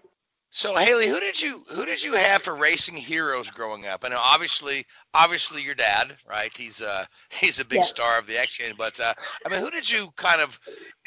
So 0.53 0.77
Hailie, 0.77 1.07
who 1.07 1.21
did 1.21 1.41
you 1.41 1.63
who 1.73 1.87
did 1.87 2.03
you 2.03 2.15
have 2.15 2.43
for 2.43 2.57
racing 2.57 2.97
heroes 2.97 3.51
growing 3.51 3.87
up? 3.87 4.05
I 4.05 4.09
know 4.09 4.19
obviously 4.21 4.85
obviously 5.15 5.63
your 5.63 5.77
dad, 5.77 6.17
right? 6.29 6.51
He's 6.57 6.83
uh 6.83 7.05
he's 7.31 7.61
a 7.61 7.65
big 7.65 7.79
yeah. 7.79 7.85
star 7.85 8.19
of 8.19 8.27
the 8.27 8.37
X 8.37 8.59
Games, 8.59 8.75
but 8.77 8.99
uh, 8.99 9.15
I 9.47 9.49
mean, 9.49 9.61
who 9.61 9.71
did 9.71 9.89
you 9.89 10.09
kind 10.17 10.41
of 10.41 10.59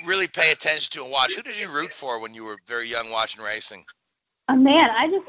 really 0.06 0.28
pay 0.28 0.52
attention 0.52 0.92
to 0.94 1.04
and 1.04 1.12
watch? 1.12 1.34
Who 1.36 1.42
did 1.42 1.60
you 1.60 1.70
root 1.70 1.94
for 1.94 2.20
when 2.20 2.34
you 2.34 2.46
were 2.46 2.58
very 2.66 2.90
young 2.90 3.10
watching 3.10 3.44
racing? 3.44 3.84
Oh 4.48 4.56
man, 4.56 4.90
I 4.90 5.08
just 5.08 5.28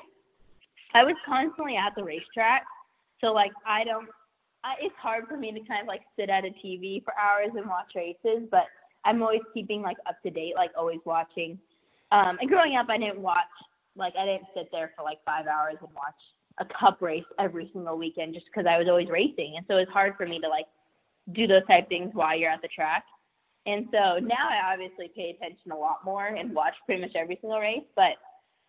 I 0.94 1.02
was 1.02 1.16
constantly 1.26 1.76
at 1.76 1.96
the 1.96 2.04
racetrack, 2.04 2.64
so 3.20 3.32
like 3.32 3.52
I 3.66 3.82
don't. 3.82 4.08
I, 4.62 4.76
it's 4.80 4.96
hard 4.96 5.26
for 5.26 5.36
me 5.36 5.50
to 5.52 5.60
kind 5.60 5.82
of 5.82 5.88
like 5.88 6.02
sit 6.16 6.30
at 6.30 6.44
a 6.44 6.50
TV 6.64 7.04
for 7.04 7.12
hours 7.18 7.50
and 7.56 7.66
watch 7.66 7.92
races, 7.96 8.48
but 8.50 8.66
I'm 9.04 9.20
always 9.22 9.42
keeping 9.52 9.82
like 9.82 9.98
up 10.06 10.22
to 10.22 10.30
date, 10.30 10.54
like 10.54 10.70
always 10.78 11.00
watching. 11.04 11.58
Um, 12.12 12.38
and 12.40 12.48
growing 12.48 12.76
up, 12.76 12.86
I 12.88 12.96
didn't 12.96 13.18
watch 13.18 13.42
like 13.96 14.14
I 14.18 14.24
didn't 14.24 14.46
sit 14.54 14.68
there 14.72 14.92
for 14.96 15.04
like 15.04 15.18
five 15.24 15.46
hours 15.46 15.76
and 15.80 15.90
watch 15.94 16.14
a 16.58 16.64
cup 16.64 17.02
race 17.02 17.24
every 17.38 17.70
single 17.72 17.98
weekend 17.98 18.34
just 18.34 18.46
because 18.46 18.66
I 18.66 18.78
was 18.78 18.88
always 18.88 19.08
racing, 19.08 19.54
and 19.56 19.66
so 19.68 19.76
it's 19.76 19.90
hard 19.90 20.14
for 20.16 20.26
me 20.26 20.40
to 20.40 20.48
like 20.48 20.66
do 21.32 21.46
those 21.46 21.66
type 21.66 21.88
things 21.88 22.10
while 22.12 22.36
you're 22.36 22.50
at 22.50 22.62
the 22.62 22.68
track. 22.68 23.04
And 23.66 23.86
so 23.92 24.18
now 24.18 24.48
I 24.50 24.72
obviously 24.72 25.10
pay 25.16 25.30
attention 25.30 25.72
a 25.72 25.76
lot 25.76 26.04
more 26.04 26.26
and 26.26 26.54
watch 26.54 26.74
pretty 26.84 27.00
much 27.00 27.12
every 27.14 27.38
single 27.40 27.58
race. 27.58 27.84
But 27.96 28.16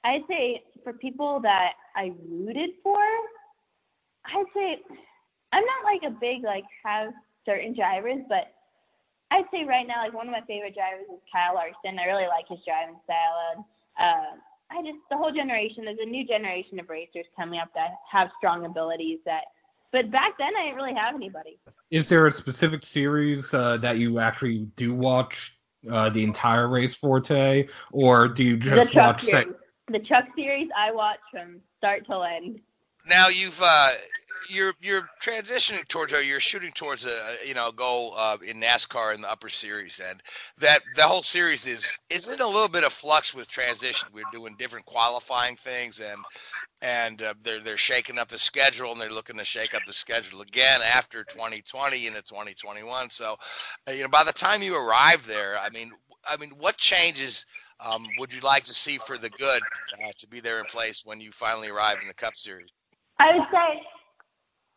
I'd 0.05 0.23
say 0.29 0.63
for 0.83 0.93
people 0.93 1.39
that 1.41 1.73
I 1.95 2.13
rooted 2.29 2.71
for, 2.81 2.99
I'd 4.25 4.45
say 4.55 4.77
I'm 5.51 5.63
not 5.65 5.83
like 5.83 6.01
a 6.05 6.15
big 6.19 6.43
like 6.43 6.63
have 6.83 7.11
certain 7.45 7.75
drivers, 7.75 8.21
but 8.29 8.53
I'd 9.31 9.45
say 9.51 9.65
right 9.65 9.87
now 9.87 10.03
like 10.03 10.13
one 10.13 10.27
of 10.27 10.31
my 10.31 10.41
favorite 10.47 10.75
drivers 10.75 11.07
is 11.11 11.19
Kyle 11.31 11.55
Larson. 11.55 11.99
I 11.99 12.05
really 12.05 12.27
like 12.27 12.47
his 12.47 12.59
driving 12.65 12.95
style 13.03 13.37
and 13.55 13.65
uh, 13.99 14.39
I 14.71 14.81
just 14.81 14.97
the 15.09 15.17
whole 15.17 15.31
generation. 15.31 15.85
There's 15.85 15.99
a 16.01 16.05
new 16.05 16.25
generation 16.25 16.79
of 16.79 16.89
racers 16.89 17.25
coming 17.35 17.59
up 17.59 17.69
that 17.75 17.91
have 18.11 18.29
strong 18.37 18.65
abilities. 18.65 19.19
That, 19.25 19.43
but 19.91 20.11
back 20.11 20.37
then 20.37 20.55
I 20.57 20.65
didn't 20.65 20.77
really 20.77 20.95
have 20.95 21.15
anybody. 21.15 21.59
Is 21.91 22.09
there 22.09 22.25
a 22.27 22.31
specific 22.31 22.83
series 22.85 23.53
uh, 23.53 23.77
that 23.77 23.97
you 23.97 24.19
actually 24.19 24.67
do 24.75 24.93
watch 24.93 25.59
uh, 25.89 26.09
the 26.09 26.23
entire 26.23 26.67
race 26.67 26.95
for 26.95 27.21
today, 27.21 27.69
or 27.91 28.27
do 28.27 28.43
you 28.43 28.57
just 28.57 28.93
the 28.93 28.99
watch? 28.99 29.23
Series. 29.23 29.47
The 29.87 29.99
Truck 29.99 30.25
series 30.35 30.67
I 30.75 30.91
watch 30.91 31.19
from 31.31 31.61
start 31.77 32.07
to 32.07 32.21
end. 32.21 32.59
Now 33.07 33.27
you've 33.27 33.61
uh, 33.63 33.91
you're 34.49 34.73
you're 34.81 35.09
transitioning 35.21 35.87
towards 35.87 36.13
or 36.13 36.21
you're 36.21 36.39
shooting 36.39 36.71
towards 36.71 37.05
a 37.05 37.35
you 37.45 37.53
know 37.53 37.71
goal 37.71 38.13
uh, 38.17 38.37
in 38.45 38.59
NASCAR 38.59 39.13
in 39.15 39.21
the 39.21 39.31
upper 39.31 39.49
series, 39.49 40.01
and 40.07 40.21
that 40.57 40.81
the 40.95 41.03
whole 41.03 41.21
series 41.21 41.67
is 41.67 41.99
is 42.09 42.31
in 42.31 42.41
a 42.41 42.47
little 42.47 42.69
bit 42.69 42.83
of 42.83 42.93
flux 42.93 43.33
with 43.33 43.47
transition. 43.47 44.09
We're 44.13 44.23
doing 44.31 44.55
different 44.57 44.85
qualifying 44.85 45.55
things, 45.55 45.99
and 45.99 46.23
and 46.81 47.21
uh, 47.21 47.33
they're 47.43 47.59
they're 47.59 47.77
shaking 47.77 48.19
up 48.19 48.27
the 48.27 48.37
schedule, 48.37 48.91
and 48.91 49.01
they're 49.01 49.11
looking 49.11 49.37
to 49.37 49.45
shake 49.45 49.73
up 49.73 49.85
the 49.85 49.93
schedule 49.93 50.41
again 50.41 50.81
after 50.81 51.23
2020 51.23 52.07
into 52.07 52.21
2021. 52.21 53.09
So, 53.09 53.35
uh, 53.87 53.91
you 53.91 54.03
know, 54.03 54.09
by 54.09 54.23
the 54.23 54.33
time 54.33 54.61
you 54.61 54.77
arrive 54.77 55.25
there, 55.25 55.57
I 55.59 55.69
mean, 55.69 55.91
I 56.29 56.37
mean, 56.37 56.51
what 56.57 56.77
changes? 56.77 57.45
Um, 57.81 58.07
would 58.19 58.33
you 58.33 58.39
like 58.39 58.63
to 58.65 58.73
see 58.73 58.97
for 58.97 59.17
the 59.17 59.29
good 59.31 59.61
uh, 59.61 60.11
to 60.17 60.27
be 60.27 60.39
there 60.39 60.59
in 60.59 60.65
place 60.65 61.03
when 61.05 61.19
you 61.19 61.33
finally 61.33 61.67
arrive 61.67 61.97
in 62.01 62.07
the 62.07 62.13
Cup 62.13 62.35
Series? 62.35 62.69
I 63.19 63.37
would 63.37 63.47
say 63.51 63.81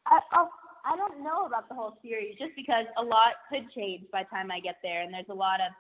I, 0.08 0.46
I 0.84 0.96
don't 0.96 1.22
know 1.22 1.46
about 1.46 1.68
the 1.68 1.74
whole 1.74 1.98
series 2.02 2.36
just 2.38 2.56
because 2.56 2.86
a 2.96 3.02
lot 3.02 3.44
could 3.50 3.70
change 3.72 4.04
by 4.10 4.22
the 4.24 4.30
time 4.30 4.50
I 4.50 4.60
get 4.60 4.76
there, 4.82 5.02
and 5.02 5.12
there's 5.12 5.28
a 5.28 5.34
lot 5.34 5.60
of 5.60 5.72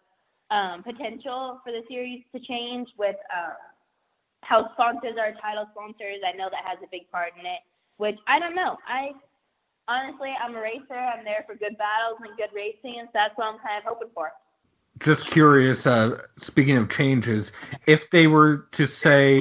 um, 0.50 0.82
potential 0.82 1.60
for 1.64 1.72
the 1.72 1.82
series 1.88 2.22
to 2.34 2.40
change 2.40 2.88
with 2.98 3.16
uh, 3.34 3.54
how 4.42 4.70
sponsors 4.72 5.16
are 5.18 5.32
title 5.40 5.66
sponsors. 5.72 6.20
I 6.26 6.36
know 6.36 6.48
that 6.50 6.64
has 6.64 6.78
a 6.82 6.88
big 6.90 7.10
part 7.10 7.32
in 7.38 7.46
it, 7.46 7.60
which 7.96 8.18
I 8.26 8.38
don't 8.38 8.54
know. 8.54 8.76
I 8.86 9.12
honestly, 9.88 10.32
I'm 10.42 10.54
a 10.54 10.60
racer. 10.60 10.94
I'm 10.94 11.24
there 11.24 11.44
for 11.46 11.54
good 11.54 11.76
battles 11.78 12.20
and 12.20 12.36
good 12.36 12.54
racing, 12.54 13.00
and 13.00 13.08
so 13.08 13.12
that's 13.14 13.36
what 13.36 13.46
I'm 13.46 13.58
kind 13.58 13.78
of 13.78 13.84
hoping 13.84 14.08
for. 14.14 14.32
Just 15.00 15.26
curious, 15.26 15.86
uh, 15.86 16.20
speaking 16.38 16.76
of 16.76 16.90
changes, 16.90 17.52
if 17.86 18.10
they 18.10 18.26
were 18.26 18.68
to 18.72 18.86
say 18.86 19.40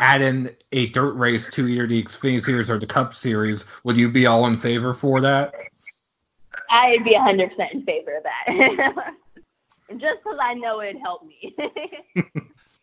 Add 0.00 0.22
in 0.22 0.56
a 0.72 0.86
dirt 0.86 1.12
race 1.12 1.50
to 1.50 1.68
either 1.68 1.86
the 1.86 2.02
Xfinity 2.02 2.42
Series 2.42 2.70
or 2.70 2.78
the 2.78 2.86
Cup 2.86 3.14
Series, 3.14 3.66
would 3.84 3.96
you 3.96 4.10
be 4.10 4.26
all 4.26 4.46
in 4.46 4.56
favor 4.56 4.94
for 4.94 5.20
that? 5.20 5.52
I'd 6.70 7.04
be 7.04 7.14
100% 7.14 7.72
in 7.72 7.82
favor 7.82 8.16
of 8.16 8.22
that. 8.22 9.14
Just 9.90 10.22
because 10.22 10.38
I 10.40 10.54
know 10.54 10.80
it'd 10.80 11.00
help 11.02 11.26
me. 11.26 11.54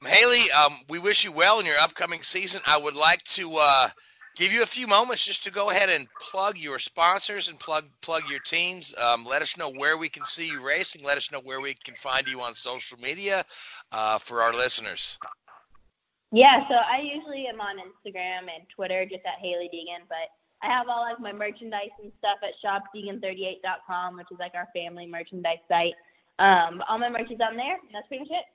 Hailie, 0.03 0.51
um, 0.51 0.73
we 0.89 0.99
wish 0.99 1.23
you 1.23 1.31
well 1.31 1.59
in 1.59 1.65
your 1.65 1.77
upcoming 1.79 2.21
season. 2.21 2.61
I 2.67 2.77
would 2.77 2.95
like 2.95 3.23
to 3.23 3.55
uh, 3.59 3.89
give 4.35 4.53
you 4.53 4.61
a 4.61 4.67
few 4.67 4.87
moments 4.87 5.25
just 5.25 5.43
to 5.45 5.51
go 5.51 5.69
ahead 5.69 5.89
and 5.89 6.07
plug 6.19 6.57
your 6.57 6.79
sponsors 6.79 7.49
and 7.49 7.59
plug 7.59 7.85
plug 8.01 8.23
your 8.29 8.39
teams. 8.39 8.93
Um, 8.95 9.25
let 9.25 9.41
us 9.41 9.57
know 9.57 9.71
where 9.71 9.97
we 9.97 10.09
can 10.09 10.25
see 10.25 10.49
you 10.49 10.61
racing. 10.61 11.03
Let 11.03 11.17
us 11.17 11.31
know 11.31 11.39
where 11.39 11.61
we 11.61 11.73
can 11.73 11.95
find 11.95 12.27
you 12.27 12.41
on 12.41 12.53
social 12.53 12.97
media 12.99 13.43
uh, 13.91 14.19
for 14.19 14.41
our 14.41 14.53
listeners. 14.53 15.17
Yeah, 16.31 16.67
so 16.67 16.75
I 16.75 16.99
usually 16.99 17.47
am 17.47 17.61
on 17.61 17.77
Instagram 17.77 18.51
and 18.53 18.67
Twitter 18.75 19.05
just 19.05 19.25
at 19.25 19.39
Hailie 19.39 19.69
Deegan, 19.73 20.03
but 20.09 20.27
I 20.61 20.67
have 20.67 20.89
all 20.89 21.01
like 21.01 21.19
my 21.19 21.33
merchandise 21.33 21.89
and 22.01 22.11
stuff 22.19 22.39
at 22.43 22.53
shopdeegan38.com, 22.63 24.17
which 24.17 24.27
is 24.31 24.39
like 24.39 24.53
our 24.55 24.67
family 24.73 25.07
merchandise 25.07 25.59
site. 25.67 25.93
Um, 26.39 26.83
all 26.89 26.99
my 26.99 27.09
merch 27.09 27.31
is 27.31 27.39
on 27.39 27.55
there. 27.55 27.77
That's 27.93 28.07
pretty 28.07 28.23
much 28.23 28.31
it. 28.31 28.45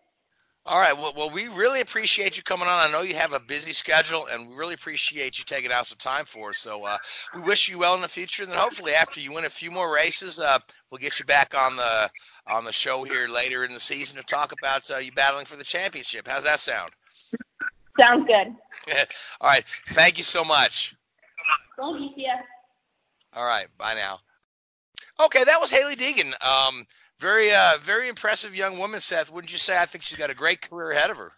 All 0.64 0.80
right. 0.80 0.96
Well, 0.96 1.12
well, 1.16 1.30
we 1.30 1.48
really 1.48 1.80
appreciate 1.80 2.36
you 2.36 2.44
coming 2.44 2.68
on. 2.68 2.88
I 2.88 2.92
know 2.92 3.02
you 3.02 3.16
have 3.16 3.32
a 3.32 3.40
busy 3.40 3.72
schedule, 3.72 4.26
and 4.30 4.48
we 4.48 4.54
really 4.54 4.74
appreciate 4.74 5.38
you 5.38 5.44
taking 5.44 5.72
out 5.72 5.88
some 5.88 5.98
time 5.98 6.24
for 6.24 6.50
us. 6.50 6.58
So 6.58 6.84
uh, 6.84 6.98
we 7.34 7.40
wish 7.40 7.68
you 7.68 7.78
well 7.78 7.96
in 7.96 8.02
the 8.02 8.06
future, 8.08 8.44
and 8.44 8.52
then 8.52 8.58
hopefully 8.58 8.92
after 8.92 9.18
you 9.18 9.32
win 9.32 9.44
a 9.44 9.50
few 9.50 9.72
more 9.72 9.92
races, 9.92 10.38
uh, 10.38 10.60
we'll 10.90 10.98
get 10.98 11.18
you 11.18 11.24
back 11.24 11.54
on 11.56 11.74
the 11.74 12.10
on 12.46 12.64
the 12.64 12.72
show 12.72 13.02
here 13.02 13.26
later 13.26 13.64
in 13.64 13.72
the 13.72 13.80
season 13.80 14.16
to 14.16 14.22
talk 14.22 14.52
about 14.52 14.88
uh, 14.90 14.98
you 14.98 15.10
battling 15.12 15.46
for 15.46 15.56
the 15.56 15.64
championship. 15.64 16.28
How's 16.28 16.44
that 16.44 16.60
sound? 16.60 16.92
Sounds 17.98 18.22
good. 18.22 18.54
All 19.40 19.48
right. 19.48 19.64
Thank 19.88 20.18
you 20.18 20.24
so 20.24 20.44
much. 20.44 20.94
Thank 21.78 22.00
you, 22.00 22.14
Tia. 22.14 22.42
All 23.34 23.44
right. 23.44 23.66
Bye 23.78 23.94
now. 23.94 24.18
Okay, 25.20 25.44
that 25.44 25.60
was 25.60 25.70
Hailie 25.70 25.96
Deegan. 25.96 26.32
Um, 26.44 26.86
very, 27.20 27.52
uh, 27.52 27.74
very 27.82 28.08
impressive 28.08 28.56
young 28.56 28.78
woman, 28.78 29.00
Seth. 29.00 29.32
Wouldn't 29.32 29.52
you 29.52 29.58
say? 29.58 29.78
I 29.80 29.86
think 29.86 30.04
she's 30.04 30.18
got 30.18 30.30
a 30.30 30.34
great 30.34 30.62
career 30.62 30.92
ahead 30.92 31.10
of 31.10 31.16
her. 31.18 31.32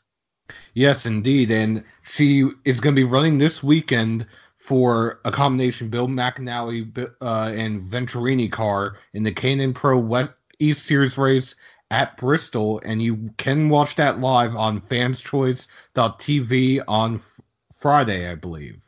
Yes, 0.75 1.07
indeed. 1.07 1.51
And 1.51 1.85
she 2.03 2.49
is 2.65 2.81
going 2.81 2.95
to 2.95 3.01
be 3.01 3.05
running 3.05 3.39
this 3.39 3.63
weekend 3.63 4.27
for 4.59 5.21
a 5.25 5.31
combination 5.31 5.89
Bill 5.89 6.09
McAnally 6.09 7.11
uh, 7.21 7.53
and 7.55 7.83
Venturini 7.83 8.51
car 8.51 8.99
in 9.13 9.23
the 9.23 9.33
K&N 9.33 9.75
Pro 9.75 9.99
West 9.99 10.33
East 10.59 10.87
Series 10.87 11.19
race 11.19 11.57
at 11.91 12.17
Bristol. 12.17 12.81
And 12.85 13.03
you 13.03 13.31
can 13.37 13.69
watch 13.69 13.97
that 13.97 14.21
live 14.21 14.57
on 14.57 14.81
fanschoice.tv 14.81 16.83
on 16.89 17.17
f- 17.17 17.41
Friday, 17.75 18.31
I 18.31 18.35
believe. 18.35 18.81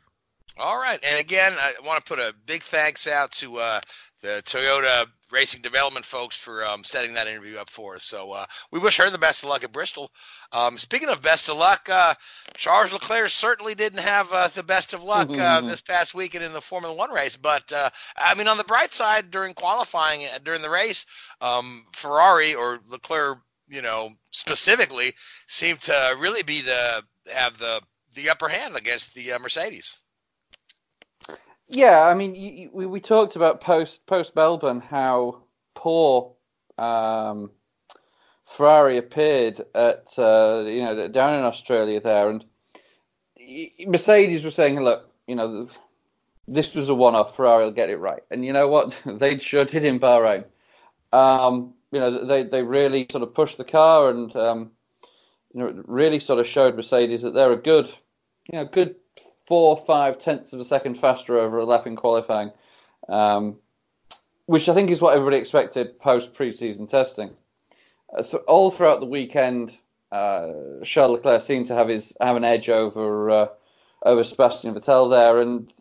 All 0.57 0.77
right. 0.77 0.99
And 1.03 1.19
again, 1.19 1.53
I 1.57 1.73
want 1.85 2.03
to 2.03 2.09
put 2.09 2.17
a 2.19 2.33
big 2.45 2.63
thanks 2.63 3.07
out 3.07 3.31
to 3.33 3.57
uh, 3.57 3.81
the 4.21 4.41
Toyota 4.45 5.05
Racing 5.31 5.61
Development 5.61 6.05
folks 6.05 6.37
for 6.37 6.65
um, 6.65 6.83
setting 6.83 7.13
that 7.13 7.27
interview 7.27 7.57
up 7.57 7.69
for 7.69 7.95
us. 7.95 8.03
So 8.03 8.31
uh, 8.31 8.45
we 8.71 8.79
wish 8.79 8.97
her 8.97 9.09
the 9.09 9.17
best 9.17 9.43
of 9.43 9.49
luck 9.49 9.63
at 9.63 9.71
Bristol. 9.71 10.11
Um, 10.51 10.77
speaking 10.77 11.09
of 11.09 11.21
best 11.21 11.49
of 11.49 11.57
luck, 11.57 11.89
uh, 11.91 12.13
Charles 12.55 12.93
Leclerc 12.93 13.29
certainly 13.29 13.75
didn't 13.75 13.99
have 13.99 14.31
uh, 14.31 14.47
the 14.47 14.63
best 14.63 14.93
of 14.93 15.03
luck 15.03 15.29
uh, 15.29 15.61
this 15.61 15.81
past 15.81 16.15
weekend 16.15 16.43
in 16.43 16.53
the 16.53 16.61
Formula 16.61 16.95
One 16.95 17.11
race. 17.11 17.35
But 17.35 17.71
uh, 17.73 17.89
I 18.17 18.35
mean, 18.35 18.47
on 18.47 18.57
the 18.57 18.63
bright 18.63 18.91
side, 18.91 19.31
during 19.31 19.53
qualifying 19.53 20.25
uh, 20.25 20.39
during 20.43 20.61
the 20.61 20.69
race, 20.69 21.05
um, 21.41 21.85
Ferrari 21.93 22.55
or 22.55 22.79
Leclerc, 22.87 23.39
you 23.67 23.81
know, 23.81 24.11
specifically, 24.31 25.13
seemed 25.47 25.81
to 25.81 26.15
really 26.19 26.43
be 26.43 26.61
the 26.61 27.03
have 27.33 27.57
the 27.57 27.81
the 28.15 28.29
upper 28.29 28.47
hand 28.47 28.75
against 28.75 29.13
the 29.13 29.33
uh, 29.33 29.39
Mercedes. 29.39 30.01
Yeah, 31.67 32.05
I 32.05 32.13
mean, 32.13 32.35
you, 32.35 32.51
you, 32.51 32.69
we 32.71 32.85
we 32.85 32.99
talked 33.01 33.35
about 33.35 33.61
post 33.61 34.05
post 34.05 34.35
Melbourne 34.35 34.79
how 34.79 35.41
poor 35.73 36.33
um, 36.77 37.51
Ferrari 38.45 38.97
appeared 38.97 39.61
at 39.75 40.17
uh, 40.17 40.63
you 40.65 40.81
know 40.81 41.07
down 41.09 41.37
in 41.37 41.43
Australia 41.45 41.99
there, 41.99 42.29
and 42.29 42.45
Mercedes 43.85 44.45
was 44.45 44.55
saying, 44.55 44.79
look, 44.79 45.11
you 45.27 45.35
know, 45.35 45.67
this 46.47 46.73
was 46.73 46.87
a 46.87 46.95
one-off. 46.95 47.35
Ferrari 47.35 47.65
will 47.65 47.71
get 47.71 47.89
it 47.89 47.97
right, 47.97 48.23
and 48.31 48.45
you 48.45 48.53
know 48.53 48.69
what? 48.69 49.01
they 49.05 49.37
sure 49.37 49.65
did 49.65 49.83
in 49.83 49.99
Bahrain. 49.99 50.45
Um, 51.11 51.73
you 51.91 51.99
know, 51.99 52.25
they 52.25 52.43
they 52.43 52.63
really 52.63 53.07
sort 53.11 53.23
of 53.23 53.33
pushed 53.33 53.57
the 53.57 53.65
car 53.65 54.09
and 54.09 54.33
um, 54.37 54.71
you 55.53 55.59
know 55.59 55.83
really 55.85 56.21
sort 56.21 56.39
of 56.39 56.47
showed 56.47 56.77
Mercedes 56.77 57.23
that 57.23 57.33
they're 57.33 57.51
a 57.51 57.57
good, 57.57 57.87
you 58.51 58.57
know, 58.57 58.65
good 58.65 58.95
four, 59.47 59.77
five 59.77 60.19
tenths 60.19 60.51
of 60.51 60.59
a 60.59 60.65
second 60.65 60.95
faster 60.95 61.39
over 61.39 61.57
a 61.57 61.65
lap 61.65 61.87
in 61.87 61.95
qualifying, 61.95 62.51
um, 63.07 63.55
which 64.45 64.67
I 64.67 64.73
think 64.73 64.91
is 64.91 64.99
what 64.99 65.15
everybody 65.15 65.37
expected 65.37 65.99
post 65.99 66.33
preseason 66.33 66.87
testing. 66.89 67.31
Uh, 68.15 68.23
so 68.23 68.39
all 68.39 68.69
throughout 68.69 68.99
the 68.99 69.05
weekend, 69.05 69.75
uh, 70.11 70.51
Charles 70.83 71.13
Leclerc 71.13 71.41
seemed 71.41 71.67
to 71.67 71.75
have 71.75 71.87
his 71.87 72.13
have 72.19 72.35
an 72.35 72.43
edge 72.43 72.69
over 72.69 73.29
uh, 73.29 73.47
over 74.03 74.23
Sebastian 74.23 74.75
Vettel 74.75 75.09
there, 75.09 75.39
and 75.39 75.73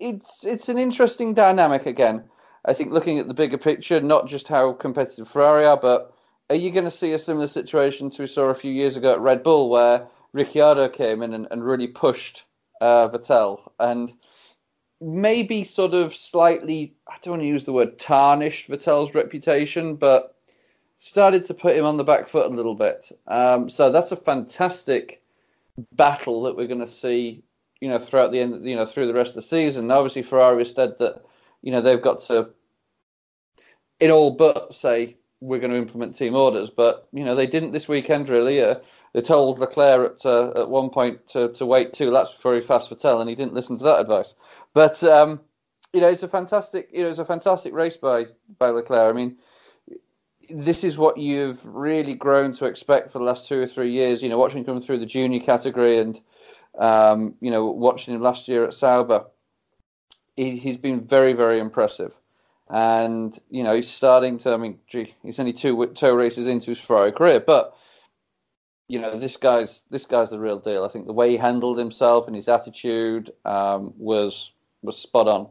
it's 0.00 0.44
it's 0.44 0.68
an 0.68 0.78
interesting 0.78 1.34
dynamic 1.34 1.86
again. 1.86 2.24
I 2.64 2.74
think 2.74 2.92
looking 2.92 3.18
at 3.18 3.26
the 3.26 3.34
bigger 3.34 3.58
picture, 3.58 4.00
not 4.00 4.28
just 4.28 4.48
how 4.48 4.72
competitive 4.72 5.28
Ferrari 5.28 5.64
are, 5.64 5.76
but 5.76 6.12
are 6.50 6.56
you 6.56 6.70
going 6.70 6.84
to 6.84 6.92
see 6.92 7.12
a 7.12 7.18
similar 7.18 7.48
situation 7.48 8.10
to 8.10 8.22
we 8.22 8.28
saw 8.28 8.44
a 8.44 8.54
few 8.54 8.72
years 8.72 8.96
ago 8.96 9.12
at 9.12 9.20
Red 9.20 9.42
Bull, 9.42 9.70
where 9.70 10.06
Ricciardo 10.32 10.88
came 10.88 11.22
in 11.22 11.32
and, 11.32 11.48
and 11.50 11.64
really 11.64 11.88
pushed 11.88 12.44
uh, 12.82 13.08
Vettel 13.08 13.70
and 13.78 14.12
maybe 15.00 15.62
sort 15.62 15.94
of 15.94 16.14
slightly, 16.14 16.94
I 17.08 17.16
don't 17.22 17.32
want 17.32 17.42
to 17.42 17.46
use 17.46 17.64
the 17.64 17.72
word 17.72 17.98
tarnished 17.98 18.68
Vettel's 18.68 19.14
reputation, 19.14 19.94
but 19.94 20.36
started 20.98 21.44
to 21.46 21.54
put 21.54 21.76
him 21.76 21.84
on 21.84 21.96
the 21.96 22.04
back 22.04 22.26
foot 22.26 22.50
a 22.50 22.54
little 22.54 22.74
bit. 22.74 23.12
Um, 23.28 23.70
so 23.70 23.90
that's 23.90 24.10
a 24.10 24.16
fantastic 24.16 25.22
battle 25.92 26.42
that 26.42 26.56
we're 26.56 26.66
going 26.66 26.80
to 26.80 26.88
see, 26.88 27.44
you 27.80 27.88
know, 27.88 28.00
throughout 28.00 28.32
the 28.32 28.40
end, 28.40 28.68
you 28.68 28.74
know, 28.74 28.84
through 28.84 29.06
the 29.06 29.14
rest 29.14 29.30
of 29.30 29.36
the 29.36 29.42
season. 29.42 29.90
Obviously, 29.90 30.22
Ferrari 30.22 30.58
has 30.58 30.74
said 30.74 30.94
that, 30.98 31.22
you 31.62 31.70
know, 31.70 31.80
they've 31.80 32.02
got 32.02 32.20
to, 32.22 32.50
in 34.00 34.10
all 34.10 34.32
but 34.32 34.74
say 34.74 35.16
we're 35.42 35.58
going 35.58 35.72
to 35.72 35.76
implement 35.76 36.14
team 36.14 36.36
orders, 36.36 36.70
but 36.70 37.08
you 37.12 37.24
know 37.24 37.34
they 37.34 37.48
didn't 37.48 37.72
this 37.72 37.88
weekend 37.88 38.28
really. 38.28 38.62
Uh, 38.62 38.76
they 39.12 39.20
told 39.20 39.58
Leclerc 39.58 40.12
at 40.12 40.26
uh, 40.26 40.52
at 40.54 40.70
one 40.70 40.88
point 40.88 41.28
to, 41.30 41.52
to 41.54 41.66
wait 41.66 41.92
two 41.92 42.10
laps 42.10 42.32
before 42.32 42.54
he 42.54 42.60
fast 42.60 42.90
Vettel, 42.90 43.20
and 43.20 43.28
he 43.28 43.34
didn't 43.34 43.52
listen 43.52 43.76
to 43.78 43.84
that 43.84 44.00
advice. 44.00 44.34
But 44.72 45.02
um, 45.02 45.40
you 45.92 46.00
know, 46.00 46.08
it's 46.08 46.22
a 46.22 46.28
fantastic, 46.28 46.88
you 46.92 47.02
know, 47.02 47.08
it's 47.08 47.18
a 47.18 47.24
fantastic 47.24 47.74
race 47.74 47.96
by 47.96 48.26
by 48.58 48.70
Leclerc. 48.70 49.12
I 49.12 49.16
mean, 49.16 49.36
this 50.48 50.84
is 50.84 50.96
what 50.96 51.18
you've 51.18 51.66
really 51.66 52.14
grown 52.14 52.52
to 52.54 52.66
expect 52.66 53.10
for 53.10 53.18
the 53.18 53.24
last 53.24 53.48
two 53.48 53.60
or 53.60 53.66
three 53.66 53.90
years. 53.90 54.22
You 54.22 54.28
know, 54.28 54.38
watching 54.38 54.58
him 54.58 54.64
come 54.64 54.80
through 54.80 54.98
the 54.98 55.06
junior 55.06 55.40
category, 55.40 55.98
and 55.98 56.20
um, 56.78 57.34
you 57.40 57.50
know, 57.50 57.66
watching 57.66 58.14
him 58.14 58.22
last 58.22 58.46
year 58.46 58.64
at 58.64 58.74
Sauber, 58.74 59.26
he, 60.36 60.56
he's 60.56 60.76
been 60.76 61.00
very, 61.00 61.32
very 61.32 61.58
impressive. 61.58 62.14
And 62.74 63.38
you 63.50 63.64
know, 63.64 63.76
he's 63.76 63.90
starting 63.90 64.38
to. 64.38 64.52
I 64.52 64.56
mean, 64.56 64.78
gee, 64.88 65.14
he's 65.22 65.38
only 65.38 65.52
two 65.52 65.86
two 65.94 66.14
races 66.14 66.48
into 66.48 66.70
his 66.70 66.80
Ferrari 66.80 67.12
career, 67.12 67.38
but 67.38 67.76
you 68.88 68.98
know, 68.98 69.18
this 69.18 69.36
guy's 69.36 69.82
this 69.90 70.06
guy's 70.06 70.30
the 70.30 70.40
real 70.40 70.58
deal. 70.58 70.84
I 70.84 70.88
think 70.88 71.06
the 71.06 71.12
way 71.12 71.30
he 71.30 71.36
handled 71.36 71.78
himself 71.78 72.26
and 72.26 72.34
his 72.34 72.48
attitude 72.48 73.30
um, 73.44 73.92
was 73.98 74.52
was 74.82 74.96
spot 74.98 75.28
on. 75.28 75.48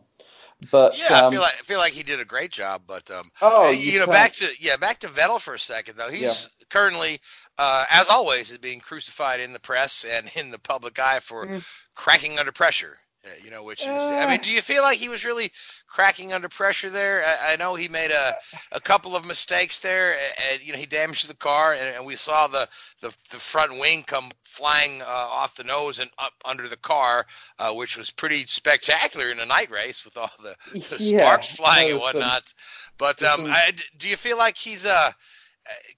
But 0.72 0.98
yeah, 0.98 1.20
um, 1.20 1.28
I 1.28 1.32
feel 1.32 1.42
like 1.42 1.54
I 1.54 1.64
feel 1.64 1.80
like 1.80 1.94
he 1.94 2.04
did 2.04 2.20
a 2.20 2.26
great 2.26 2.52
job. 2.52 2.84
But 2.88 3.10
um, 3.12 3.30
Oh, 3.42 3.72
you 3.72 3.94
you 3.94 4.00
know, 4.00 4.06
can. 4.06 4.14
back 4.14 4.34
to 4.34 4.48
yeah, 4.60 4.78
back 4.78 5.00
to 5.00 5.08
Vettel 5.08 5.40
for 5.40 5.54
a 5.54 5.60
second 5.60 5.98
though. 5.98 6.10
He's 6.10 6.50
currently, 6.70 7.20
uh, 7.58 7.86
as 7.92 8.10
always, 8.10 8.52
is 8.52 8.58
being 8.58 8.80
crucified 8.80 9.40
in 9.40 9.54
the 9.54 9.60
press 9.60 10.06
and 10.06 10.30
in 10.38 10.52
the 10.52 10.60
public 10.60 10.98
eye 11.00 11.20
for 11.20 11.46
Mm. 11.46 11.64
cracking 11.96 12.40
under 12.40 12.52
pressure. 12.52 12.98
You 13.44 13.52
know, 13.52 13.64
which 13.64 13.82
is, 13.82 13.88
I 13.88 14.28
mean, 14.28 14.40
do 14.42 14.50
you 14.50 14.64
feel 14.64 14.82
like 14.82 14.98
he 14.98 15.08
was 15.08 15.24
really 15.26 15.52
cracking 15.86 16.34
under 16.34 16.50
pressure 16.50 16.90
there? 16.90 17.24
I, 17.24 17.54
I 17.54 17.56
know 17.56 17.76
he 17.76 17.88
made 17.88 18.10
a, 18.10 18.34
a 18.72 18.80
couple 18.82 19.16
of 19.16 19.26
mistakes 19.26 19.80
there, 19.80 20.16
and, 20.52 20.60
you 20.66 20.74
know, 20.74 20.80
he 20.80 20.88
damaged 20.88 21.28
the 21.30 21.36
car, 21.36 21.74
and, 21.74 21.96
and 21.96 22.04
we 22.04 22.16
saw 22.16 22.48
the, 22.48 22.68
the, 23.00 23.16
the 23.30 23.38
front 23.38 23.80
wing 23.80 24.02
come 24.08 24.32
flying 24.44 25.04
uh, 25.04 25.06
off 25.06 25.56
the 25.56 25.64
nose 25.64 26.00
and 26.00 26.10
up 26.18 26.34
under 26.46 26.68
the 26.68 26.78
car, 26.78 27.28
uh, 27.60 27.72
which 27.72 27.96
was 27.96 28.10
pretty 28.10 28.44
spectacular 28.48 29.30
in 29.30 29.40
a 29.40 29.46
night 29.46 29.70
race 29.70 30.04
with 30.04 30.18
all 30.18 30.32
the, 30.42 30.56
the 30.74 30.98
Yeah, 31.00 31.20
sparks 31.20 31.56
flying 31.56 31.92
and 31.92 32.00
was 32.00 32.12
some- 32.14 32.22
whatnot. 32.22 32.54
but 32.98 33.22
um, 33.22 33.42
some- 33.42 33.52
I, 33.52 33.72
do 34.00 34.10
you 34.10 34.16
feel 34.16 34.40
like 34.40 34.58
he's 34.58 34.88
uh, 34.88 35.12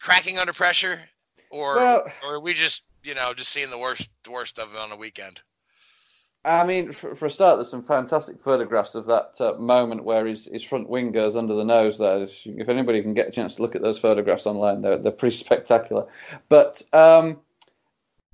cracking 0.01 0.39
under 0.39 0.51
pressure, 0.51 0.99
or 1.49 1.75
Well- 1.77 2.07
or 2.21 2.33
are 2.35 2.39
we 2.41 2.53
just 2.53 2.83
you 3.01 3.15
know 3.15 3.33
just 3.33 3.51
seeing 3.51 3.69
the 3.69 3.77
worst 3.77 4.09
the 4.25 4.31
worst 4.31 4.59
of 4.59 4.73
it 4.73 4.77
on 4.79 4.89
the 4.89 4.97
weekend? 4.97 5.41
I 6.45 6.65
mean, 6.65 6.91
for, 6.91 7.15
for 7.15 7.27
a 7.27 7.31
start, 7.31 7.57
there's 7.57 7.69
some 7.69 7.83
fantastic 7.83 8.41
photographs 8.41 8.95
of 8.95 9.05
that 9.05 9.35
uh, 9.39 9.53
moment 9.53 10.03
where 10.03 10.25
his, 10.25 10.45
his 10.45 10.63
front 10.63 10.89
wing 10.89 11.11
goes 11.11 11.37
under 11.37 11.55
the 11.55 11.63
nose. 11.63 11.97
There, 11.97 12.23
if 12.23 12.69
anybody 12.69 13.01
can 13.01 13.13
get 13.13 13.29
a 13.29 13.31
chance 13.31 13.55
to 13.55 13.61
look 13.61 13.75
at 13.75 13.81
those 13.81 13.99
photographs 13.99 14.45
online, 14.45 14.81
they're, 14.81 14.97
they're 14.97 15.11
pretty 15.11 15.35
spectacular. 15.45 16.05
But 16.49 16.81
um, 16.91 17.39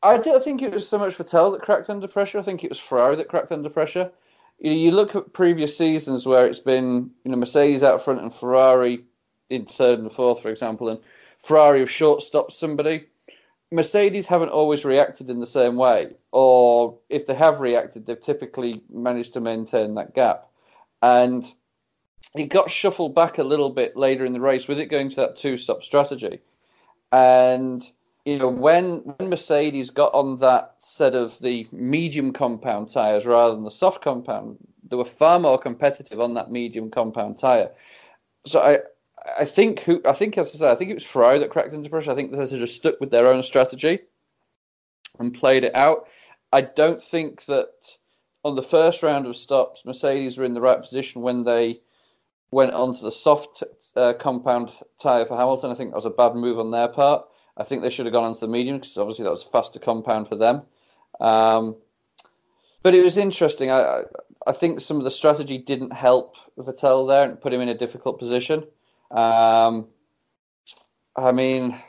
I 0.02 0.18
don't 0.18 0.44
think 0.44 0.62
it 0.62 0.74
was 0.74 0.88
so 0.88 0.98
much 0.98 1.18
Vettel 1.18 1.52
that 1.52 1.62
cracked 1.62 1.90
under 1.90 2.08
pressure. 2.08 2.40
I 2.40 2.44
think 2.44 2.64
it 2.64 2.70
was 2.70 2.80
Ferrari 2.80 3.16
that 3.18 3.28
cracked 3.28 3.52
under 3.52 3.70
pressure. 3.70 4.12
You, 4.60 4.72
you 4.72 4.92
look 4.92 5.16
at 5.16 5.34
previous 5.34 5.78
seasons 5.78 6.26
where 6.26 6.48
it's 6.48 6.60
been, 6.60 7.12
you 7.24 7.32
know, 7.32 7.38
Mercedes 7.38 7.84
out 7.84 8.04
front 8.04 8.22
and 8.22 8.34
Ferrari 8.34 9.04
in 9.52 9.66
third 9.66 10.00
and 10.00 10.12
fourth, 10.12 10.42
for 10.42 10.50
example, 10.50 10.90
and 10.90 11.00
Ferrari 11.38 11.82
have 11.82 11.92
short 11.92 12.24
stopped 12.24 12.54
somebody. 12.54 13.08
Mercedes 13.72 14.28
haven't 14.28 14.50
always 14.50 14.84
reacted 14.84 15.30
in 15.30 15.40
the 15.40 15.46
same 15.46 15.76
way, 15.76 16.16
or 16.32 16.98
if 17.10 17.28
they 17.28 17.36
have 17.36 17.60
reacted, 17.60 18.06
they've 18.06 18.20
typically 18.20 18.82
managed 18.92 19.34
to 19.34 19.42
maintain 19.42 19.96
that 19.96 20.16
gap. 20.16 20.48
And 21.02 21.52
it 22.36 22.50
got 22.50 22.72
shuffled 22.72 23.16
back 23.16 23.38
a 23.38 23.44
little 23.44 23.70
bit 23.70 23.96
later 23.96 24.26
in 24.26 24.34
the 24.34 24.42
race 24.42 24.68
with 24.68 24.80
it 24.80 24.88
going 24.88 25.10
to 25.10 25.16
that 25.18 25.38
two-stop 25.38 25.84
strategy. 25.84 26.40
And 27.12 27.90
you 28.26 28.38
know, 28.38 28.50
when 28.50 28.98
when 29.00 29.30
Mercedes 29.30 29.90
got 29.90 30.14
on 30.14 30.38
that 30.38 30.76
set 30.80 31.16
of 31.16 31.40
the 31.40 31.68
medium 31.72 32.34
compound 32.34 32.92
tires 32.92 33.26
rather 33.26 33.56
than 33.56 33.64
the 33.64 33.72
soft 33.72 34.04
compound, 34.04 34.58
they 34.88 34.96
were 34.96 35.06
far 35.06 35.40
more 35.40 35.58
competitive 35.58 36.20
on 36.20 36.34
that 36.36 36.52
medium 36.52 36.92
compound 36.92 37.40
tire. 37.40 37.72
So 38.46 38.62
I 38.62 38.80
I 39.38 39.46
think 39.46 39.82
who 39.82 40.02
I 40.06 40.14
think 40.14 40.38
as 40.38 40.54
I 40.56 40.58
say, 40.58 40.72
I 40.72 40.76
think 40.76 40.92
it 40.92 40.96
was 40.96 41.04
Ferrari 41.04 41.40
that 41.40 41.50
cracked 41.50 41.74
into 41.74 41.90
pressure. 41.90 42.12
I 42.12 42.16
think 42.16 42.32
they 42.32 42.62
of 42.62 42.70
stuck 42.70 43.00
with 43.00 43.12
their 43.12 43.28
own 43.28 43.44
strategy 43.44 44.00
and 45.20 45.34
played 45.34 45.64
it 45.64 45.76
out. 45.76 46.08
I 46.52 46.62
don't 46.62 47.02
think 47.02 47.46
that 47.46 47.72
on 48.44 48.56
the 48.56 48.64
first 48.64 49.04
round 49.04 49.28
of 49.28 49.36
stops, 49.36 49.86
Mercedes 49.86 50.38
were 50.38 50.46
in 50.46 50.54
the 50.54 50.62
right 50.62 50.82
position 50.82 51.22
when 51.22 51.44
they 51.44 51.82
went 52.52 52.74
onto 52.74 53.02
the 53.02 53.12
soft 53.12 53.64
uh, 53.96 54.14
compound 54.14 54.72
tyre 55.00 55.26
for 55.26 55.38
Hamilton. 55.38 55.72
I 55.72 55.76
think 55.76 55.92
that 55.92 55.98
was 55.98 56.06
a 56.06 56.12
bad 56.12 56.36
move 56.36 56.58
on 56.58 56.72
their 56.72 56.88
part. 56.88 57.26
I 57.58 57.64
think 57.64 57.82
they 57.82 57.90
should 57.90 58.06
have 58.06 58.14
gone 58.14 58.24
onto 58.24 58.40
the 58.40 58.48
medium 58.48 58.78
because 58.78 58.98
obviously 58.98 59.24
that 59.24 59.32
was 59.32 59.46
a 59.46 59.50
faster 59.50 59.80
compound 59.80 60.30
for 60.30 60.36
them. 60.36 60.62
Um, 61.20 61.76
but 62.82 62.96
it 62.96 63.04
was 63.04 63.18
interesting. 63.18 63.70
I 63.70 64.04
I 64.48 64.54
think 64.54 64.80
some 64.80 64.98
of 64.98 65.04
the 65.04 65.12
strategy 65.12 65.58
didn't 65.58 65.92
help 65.92 66.38
Vettel 66.58 67.08
there 67.08 67.30
and 67.30 67.42
put 67.42 67.54
him 67.54 67.62
in 67.62 67.70
a 67.70 67.78
difficult 67.78 68.20
position. 68.20 68.64
Um, 69.12 69.88
I 71.16 71.32
mean, 71.32 71.80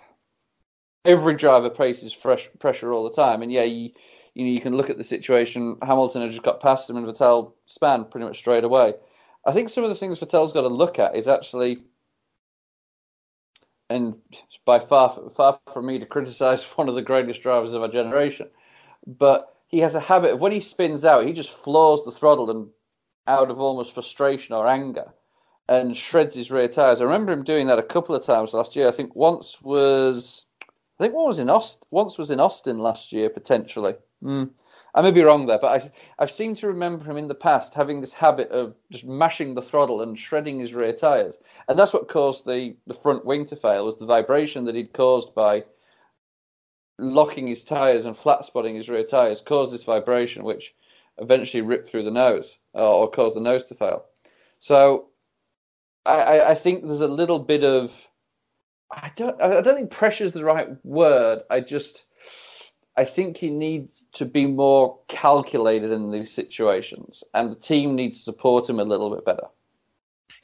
every 1.05 1.35
driver 1.35 1.71
faces 1.71 2.13
fresh 2.13 2.49
pressure 2.59 2.93
all 2.93 3.05
the 3.05 3.15
time, 3.15 3.43
and 3.43 3.53
yeah, 3.53 3.65
you, 3.65 3.91
you 4.35 4.45
know 4.45 4.51
you 4.51 4.61
can 4.61 4.77
look 4.77 4.91
at 4.91 4.99
the 4.99 5.05
situation. 5.05 5.77
Hamilton 5.83 6.23
had 6.23 6.31
just 6.31 6.43
got 6.43 6.61
past 6.61 6.89
him, 6.89 6.97
and 6.97 7.07
Vettel 7.07 7.53
span 7.67 8.05
pretty 8.05 8.27
much 8.27 8.39
straight 8.39 8.65
away. 8.65 8.95
I 9.47 9.53
think 9.53 9.69
some 9.69 9.85
of 9.85 9.91
the 9.91 9.97
things 9.97 10.21
Vettel's 10.21 10.53
got 10.53 10.63
to 10.63 10.69
look 10.69 10.99
at 10.99 11.17
is 11.17 11.29
actually, 11.29 11.83
and 13.89 14.19
by 14.65 14.79
far 14.79 15.31
far 15.35 15.59
from 15.73 15.87
me 15.87 15.99
to 15.99 16.07
criticise 16.07 16.65
one 16.77 16.89
of 16.89 16.95
the 16.95 17.03
greatest 17.03 17.43
drivers 17.43 17.73
of 17.73 17.83
our 17.83 17.89
generation, 17.89 18.49
but 19.07 19.55
he 19.69 19.79
has 19.79 19.95
a 19.95 20.01
habit 20.01 20.33
of 20.33 20.41
when 20.41 20.53
he 20.53 20.61
spins 20.61 21.05
out, 21.05 21.27
he 21.27 21.33
just 21.33 21.51
floors 21.51 22.03
the 22.05 22.11
throttle 22.11 22.51
and 22.51 22.69
out 23.27 23.51
of 23.51 23.61
almost 23.61 23.95
frustration 23.95 24.55
or 24.55 24.67
anger 24.67 25.13
and 25.71 25.97
shreds 25.97 26.35
his 26.35 26.51
rear 26.51 26.67
tires. 26.67 27.01
I 27.01 27.05
remember 27.05 27.31
him 27.31 27.45
doing 27.45 27.69
that 27.69 27.79
a 27.79 27.85
couple 27.85 28.15
of 28.17 28.25
times 28.25 28.53
last 28.53 28.75
year. 28.75 28.89
I 28.89 28.91
think 28.91 29.15
once 29.15 29.63
was, 29.63 30.45
I 30.61 31.05
think 31.05 31.15
one 31.15 31.29
was 31.29 31.39
in 31.39 31.49
Austin. 31.49 31.87
Once 31.93 32.19
was 32.19 32.33
in 32.33 32.41
Austin 32.41 32.81
last 32.81 33.13
year 33.13 33.31
potentially. 33.31 33.95
Mm. 34.23 34.51
I 34.97 35.01
may 35.01 35.13
be 35.13 35.23
wrong 35.23 35.47
there, 35.47 35.61
but 35.61 35.83
I, 35.83 35.91
I've 36.19 36.31
seemed 36.33 36.57
to 36.59 36.67
remember 36.67 37.05
him 37.05 37.17
in 37.17 37.29
the 37.29 37.37
past 37.37 37.73
having 37.73 38.01
this 38.01 38.13
habit 38.13 38.51
of 38.51 38.75
just 38.91 39.05
mashing 39.05 39.55
the 39.55 39.63
throttle 39.63 40.03
and 40.03 40.19
shredding 40.19 40.59
his 40.59 40.75
rear 40.75 40.93
tires, 40.93 41.39
and 41.69 41.79
that's 41.79 41.93
what 41.93 42.09
caused 42.09 42.45
the 42.45 42.75
the 42.89 42.95
front 42.95 43.25
wing 43.25 43.45
to 43.47 43.57
fail. 43.57 43.87
Was 43.87 43.97
the 43.97 44.07
vibration 44.07 44.65
that 44.65 44.75
he'd 44.75 44.93
caused 44.93 45.33
by 45.37 45.65
locking 46.99 47.47
his 47.47 47.63
tires 47.63 48.05
and 48.07 48.17
flat 48.17 48.45
spotting 48.45 48.75
his 48.75 48.89
rear 48.89 49.05
tires 49.05 49.41
caused 49.41 49.73
this 49.73 49.85
vibration, 49.85 50.43
which 50.43 50.75
eventually 51.19 51.63
ripped 51.63 51.87
through 51.87 52.03
the 52.03 52.11
nose 52.11 52.59
uh, 52.75 52.99
or 52.99 53.09
caused 53.09 53.37
the 53.37 53.41
nose 53.41 53.63
to 53.65 53.77
fail. 53.77 54.05
So 54.59 55.10
I, 56.07 56.41
I 56.51 56.55
think 56.55 56.85
there's 56.85 57.01
a 57.01 57.09
little 57.09 57.39
bit 57.39 57.65
of 57.65 57.93
I 58.91 59.13
don't 59.15 59.41
I 59.41 59.61
don't 59.61 59.77
think 59.77 59.91
pressure 59.91 60.25
is 60.25 60.33
the 60.33 60.45
right 60.45 60.69
word. 60.85 61.43
I 61.51 61.61
just 61.61 62.07
I 62.97 63.05
think 63.05 63.37
he 63.37 63.51
needs 63.51 64.05
to 64.13 64.25
be 64.25 64.47
more 64.47 64.99
calculated 65.09 65.91
in 65.93 66.11
these 66.11 66.33
situations, 66.33 67.23
and 67.35 67.51
the 67.51 67.57
team 67.57 67.95
needs 67.95 68.19
to 68.19 68.25
support 68.25 68.69
him 68.69 68.81
a 68.81 68.85
little 68.85 69.15
bit 69.15 69.25
better. 69.25 69.47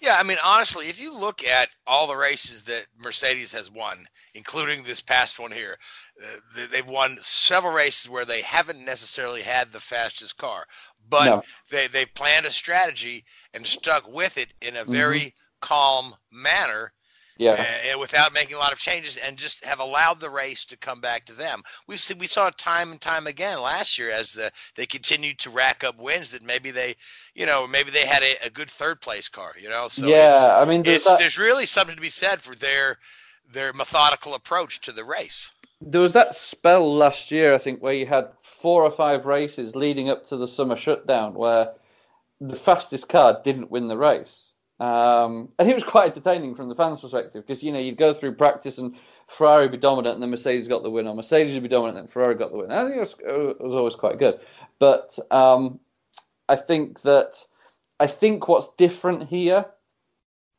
Yeah, 0.00 0.16
I 0.18 0.24
mean, 0.24 0.38
honestly, 0.44 0.88
if 0.88 1.00
you 1.00 1.16
look 1.16 1.44
at 1.44 1.74
all 1.86 2.06
the 2.06 2.16
races 2.16 2.64
that 2.64 2.86
Mercedes 2.98 3.52
has 3.52 3.70
won, 3.70 4.06
including 4.34 4.82
this 4.82 5.00
past 5.00 5.38
one 5.38 5.52
here, 5.52 5.78
uh, 6.22 6.66
they've 6.70 6.86
won 6.86 7.16
several 7.18 7.72
races 7.72 8.10
where 8.10 8.24
they 8.24 8.42
haven't 8.42 8.84
necessarily 8.84 9.42
had 9.42 9.72
the 9.72 9.80
fastest 9.80 10.36
car, 10.38 10.66
but 11.08 11.26
No. 11.26 11.42
they 11.70 11.86
they 11.86 12.04
planned 12.04 12.46
a 12.46 12.50
strategy 12.50 13.24
and 13.54 13.66
stuck 13.66 14.06
with 14.08 14.38
it 14.38 14.52
in 14.60 14.76
a 14.76 14.84
Mm-hmm. 14.84 14.92
Calm 15.66 16.14
manner. 16.30 16.92
Yeah. 17.38 17.66
uh, 17.94 17.98
without 17.98 18.32
making 18.32 18.56
a 18.56 18.58
lot 18.58 18.72
of 18.72 18.78
changes, 18.78 19.18
and 19.18 19.36
just 19.36 19.62
have 19.62 19.80
allowed 19.80 20.20
the 20.20 20.30
race 20.30 20.64
to 20.64 20.76
come 20.78 21.02
back 21.02 21.26
to 21.26 21.34
them. 21.34 21.62
We 21.86 21.98
see, 21.98 22.14
we 22.14 22.26
saw 22.26 22.46
it 22.46 22.56
time 22.56 22.92
and 22.92 22.98
time 23.00 23.26
again 23.26 23.60
last 23.60 23.98
year 23.98 24.10
as 24.10 24.32
the 24.32 24.50
they 24.74 24.86
continued 24.86 25.38
to 25.40 25.50
rack 25.50 25.84
up 25.84 25.98
wins 25.98 26.30
that 26.30 26.42
maybe 26.42 26.70
they, 26.70 26.94
you 27.34 27.44
know, 27.44 27.66
maybe 27.66 27.90
they 27.90 28.06
had 28.06 28.22
a, 28.22 28.46
a 28.46 28.50
good 28.50 28.70
third 28.70 29.02
place 29.02 29.28
car, 29.28 29.52
you 29.60 29.68
know. 29.68 29.86
So 29.88 30.08
Yeah, 30.08 30.56
I 30.58 30.64
mean, 30.64 30.82
there's 30.82 30.96
it's 30.96 31.04
that- 31.04 31.18
there's 31.18 31.36
really 31.36 31.66
something 31.66 31.94
to 31.94 32.00
be 32.00 32.08
said 32.08 32.40
for 32.40 32.54
their 32.54 32.96
their 33.52 33.74
methodical 33.74 34.34
approach 34.34 34.80
to 34.80 34.92
the 34.92 35.04
race. 35.04 35.52
There 35.82 36.00
was 36.00 36.14
that 36.14 36.34
spell 36.34 36.96
last 36.96 37.30
year, 37.30 37.54
I 37.54 37.58
think, 37.58 37.82
where 37.82 37.92
you 37.92 38.06
had 38.06 38.30
four 38.40 38.82
or 38.82 38.90
five 38.90 39.26
races 39.26 39.76
leading 39.76 40.08
up 40.08 40.24
to 40.28 40.38
the 40.38 40.48
summer 40.48 40.76
shutdown 40.76 41.34
where 41.34 41.74
the 42.40 42.56
fastest 42.56 43.10
car 43.10 43.40
didn't 43.44 43.70
win 43.70 43.88
the 43.88 43.98
race. 43.98 44.45
Um, 44.78 45.48
and 45.58 45.70
it 45.70 45.74
was 45.74 45.84
quite 45.84 46.10
entertaining 46.10 46.54
from 46.54 46.68
the 46.68 46.74
fans' 46.74 47.00
perspective 47.00 47.46
because, 47.46 47.62
you 47.62 47.72
know, 47.72 47.78
you'd 47.78 47.96
go 47.96 48.12
through 48.12 48.34
practice 48.34 48.76
and 48.76 48.94
Ferrari 49.26 49.64
would 49.64 49.72
be 49.72 49.78
dominant 49.78 50.14
and 50.14 50.22
then 50.22 50.30
Mercedes 50.30 50.68
got 50.68 50.82
the 50.82 50.90
win, 50.90 51.06
or 51.06 51.14
Mercedes 51.14 51.54
would 51.54 51.62
be 51.62 51.68
dominant 51.68 51.98
and 51.98 52.10
Ferrari 52.10 52.34
got 52.34 52.50
the 52.50 52.58
win. 52.58 52.70
I 52.70 52.84
think 52.84 52.96
it 52.96 53.00
was, 53.00 53.16
it 53.20 53.60
was 53.60 53.74
always 53.74 53.94
quite 53.94 54.18
good. 54.18 54.40
But 54.78 55.18
um, 55.30 55.80
I 56.48 56.56
think 56.56 57.00
that, 57.02 57.42
I 57.98 58.06
think 58.06 58.48
what's 58.48 58.68
different 58.74 59.28
here 59.28 59.64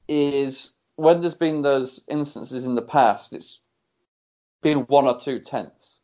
is 0.07 0.73
when 0.95 1.21
there's 1.21 1.35
been 1.35 1.61
those 1.61 2.01
instances 2.07 2.65
in 2.65 2.73
the 2.73 2.81
past, 2.81 3.33
it's 3.33 3.61
been 4.63 4.79
one 4.87 5.05
or 5.05 5.19
two 5.19 5.39
tenths. 5.39 5.99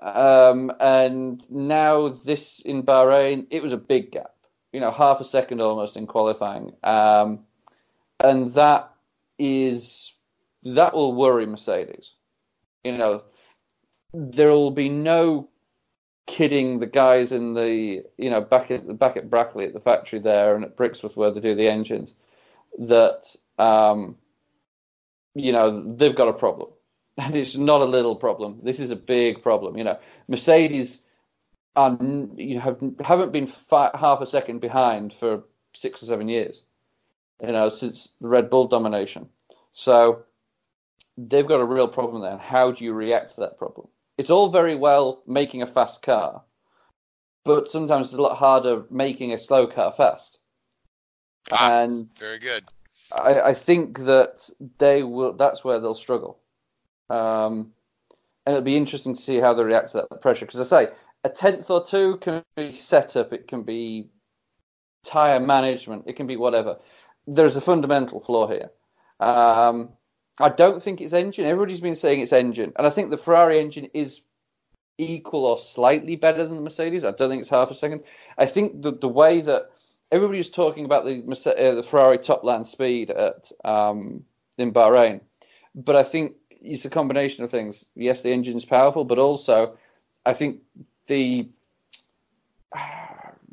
Um, 0.00 0.70
and 0.78 1.50
now 1.50 2.08
this 2.08 2.60
in 2.60 2.84
Bahrain, 2.84 3.46
it 3.50 3.62
was 3.62 3.72
a 3.72 3.78
big 3.78 4.12
gap. 4.12 4.35
You 4.76 4.80
know, 4.80 4.90
half 4.90 5.22
a 5.22 5.24
second 5.24 5.62
almost 5.62 5.96
in 5.96 6.06
qualifying, 6.06 6.74
um, 6.84 7.46
and 8.20 8.50
that 8.50 8.92
is 9.38 10.12
that 10.64 10.92
will 10.92 11.14
worry 11.14 11.46
Mercedes. 11.46 12.12
You 12.84 12.98
know, 12.98 13.22
there 14.12 14.50
will 14.50 14.70
be 14.70 14.90
no 14.90 15.48
kidding 16.26 16.78
the 16.78 16.84
guys 16.84 17.32
in 17.32 17.54
the 17.54 18.04
you 18.18 18.28
know 18.28 18.42
back 18.42 18.70
at 18.70 18.98
back 18.98 19.16
at 19.16 19.30
Brackley 19.30 19.64
at 19.64 19.72
the 19.72 19.80
factory 19.80 20.18
there 20.18 20.54
and 20.54 20.62
at 20.62 20.76
Brixworth 20.76 21.16
where 21.16 21.30
they 21.30 21.40
do 21.40 21.54
the 21.54 21.70
engines 21.70 22.12
that 22.78 23.34
um, 23.58 24.18
you 25.34 25.52
know 25.52 25.94
they've 25.96 26.14
got 26.14 26.28
a 26.28 26.34
problem 26.34 26.68
and 27.16 27.34
it's 27.34 27.56
not 27.56 27.80
a 27.80 27.86
little 27.86 28.14
problem. 28.14 28.60
This 28.62 28.78
is 28.78 28.90
a 28.90 28.96
big 28.96 29.42
problem. 29.42 29.78
You 29.78 29.84
know, 29.84 29.98
Mercedes 30.28 30.98
are 31.76 31.90
n- 31.90 32.32
you 32.36 32.58
have 32.58 32.80
haven't 33.04 33.32
been 33.32 33.46
fi- 33.46 33.90
half 33.94 34.20
a 34.20 34.26
second 34.26 34.60
behind 34.60 35.12
for 35.12 35.44
six 35.74 36.02
or 36.02 36.06
seven 36.06 36.28
years. 36.28 36.62
You 37.42 37.52
know, 37.52 37.68
since 37.68 38.08
the 38.20 38.28
Red 38.28 38.48
Bull 38.48 38.66
domination. 38.66 39.28
So 39.74 40.22
they've 41.18 41.46
got 41.46 41.60
a 41.60 41.64
real 41.64 41.86
problem 41.88 42.22
there. 42.22 42.32
And 42.32 42.40
how 42.40 42.72
do 42.72 42.82
you 42.82 42.94
react 42.94 43.34
to 43.34 43.40
that 43.40 43.58
problem? 43.58 43.88
It's 44.16 44.30
all 44.30 44.48
very 44.48 44.74
well 44.74 45.22
making 45.26 45.60
a 45.60 45.66
fast 45.66 46.00
car, 46.00 46.42
but 47.44 47.68
sometimes 47.68 48.06
it's 48.06 48.16
a 48.16 48.22
lot 48.22 48.38
harder 48.38 48.84
making 48.90 49.34
a 49.34 49.38
slow 49.38 49.66
car 49.66 49.92
fast. 49.92 50.38
Ah, 51.52 51.82
and 51.82 52.08
very 52.18 52.38
good. 52.38 52.64
I, 53.12 53.40
I 53.40 53.54
think 53.54 53.98
that 54.00 54.48
they 54.78 55.02
will. 55.02 55.34
That's 55.34 55.62
where 55.62 55.78
they'll 55.78 55.94
struggle. 55.94 56.38
Um, 57.10 57.72
and 58.46 58.54
it'll 58.54 58.62
be 58.62 58.76
interesting 58.76 59.14
to 59.14 59.20
see 59.20 59.38
how 59.38 59.52
they 59.54 59.64
react 59.64 59.92
to 59.92 60.06
that 60.10 60.20
pressure. 60.22 60.46
Because 60.46 60.72
I 60.72 60.86
say 60.86 60.92
a 61.26 61.28
tenth 61.28 61.68
or 61.70 61.84
two 61.84 62.18
can 62.18 62.44
be 62.56 62.72
setup, 62.72 63.32
it 63.32 63.48
can 63.48 63.64
be 63.64 64.08
tire 65.04 65.40
management, 65.40 66.04
it 66.06 66.14
can 66.14 66.28
be 66.28 66.36
whatever. 66.36 66.78
There's 67.26 67.56
a 67.56 67.60
fundamental 67.60 68.20
flaw 68.20 68.46
here. 68.46 68.70
Um, 69.18 69.90
I 70.38 70.50
don't 70.50 70.80
think 70.80 71.00
it's 71.00 71.12
engine. 71.12 71.46
Everybody's 71.46 71.80
been 71.80 71.96
saying 71.96 72.20
it's 72.20 72.32
engine, 72.32 72.72
and 72.76 72.86
I 72.86 72.90
think 72.90 73.10
the 73.10 73.18
Ferrari 73.18 73.58
engine 73.58 73.88
is 73.92 74.20
equal 74.98 75.46
or 75.46 75.58
slightly 75.58 76.14
better 76.14 76.46
than 76.46 76.56
the 76.56 76.62
Mercedes. 76.62 77.04
I 77.04 77.10
don't 77.10 77.28
think 77.28 77.40
it's 77.40 77.50
half 77.50 77.72
a 77.72 77.74
second. 77.74 78.04
I 78.38 78.46
think 78.46 78.82
the 78.82 78.92
the 78.92 79.08
way 79.08 79.40
that 79.40 79.70
everybody's 80.12 80.50
talking 80.50 80.84
about 80.84 81.04
the 81.06 81.16
uh, 81.26 81.74
the 81.74 81.82
Ferrari 81.82 82.18
top 82.18 82.44
land 82.44 82.68
speed 82.68 83.10
at 83.10 83.50
um, 83.64 84.24
in 84.58 84.72
Bahrain, 84.72 85.22
but 85.74 85.96
I 85.96 86.04
think 86.04 86.36
it's 86.50 86.84
a 86.84 86.90
combination 86.90 87.42
of 87.42 87.50
things. 87.50 87.84
Yes, 87.96 88.22
the 88.22 88.32
engine's 88.32 88.64
powerful, 88.64 89.04
but 89.04 89.18
also 89.18 89.76
I 90.24 90.34
think 90.34 90.60
the 91.06 91.48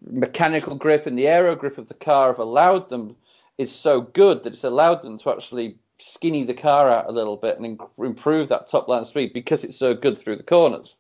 mechanical 0.05 0.75
grip 0.75 1.05
and 1.05 1.17
the 1.17 1.27
aero 1.27 1.55
grip 1.55 1.77
of 1.77 1.87
the 1.87 1.93
car 1.93 2.27
have 2.27 2.39
allowed 2.39 2.89
them 2.89 3.15
is 3.57 3.73
so 3.73 4.01
good 4.01 4.43
that 4.43 4.53
it's 4.53 4.63
allowed 4.63 5.01
them 5.01 5.17
to 5.17 5.31
actually 5.31 5.77
skinny 5.99 6.43
the 6.43 6.53
car 6.53 6.89
out 6.89 7.07
a 7.07 7.11
little 7.11 7.37
bit 7.37 7.59
and 7.59 7.79
improve 7.97 8.49
that 8.49 8.67
top 8.67 8.87
line 8.87 9.05
speed 9.05 9.31
because 9.33 9.63
it's 9.63 9.77
so 9.77 9.93
good 9.93 10.17
through 10.17 10.35
the 10.35 10.43
corners. 10.43 10.95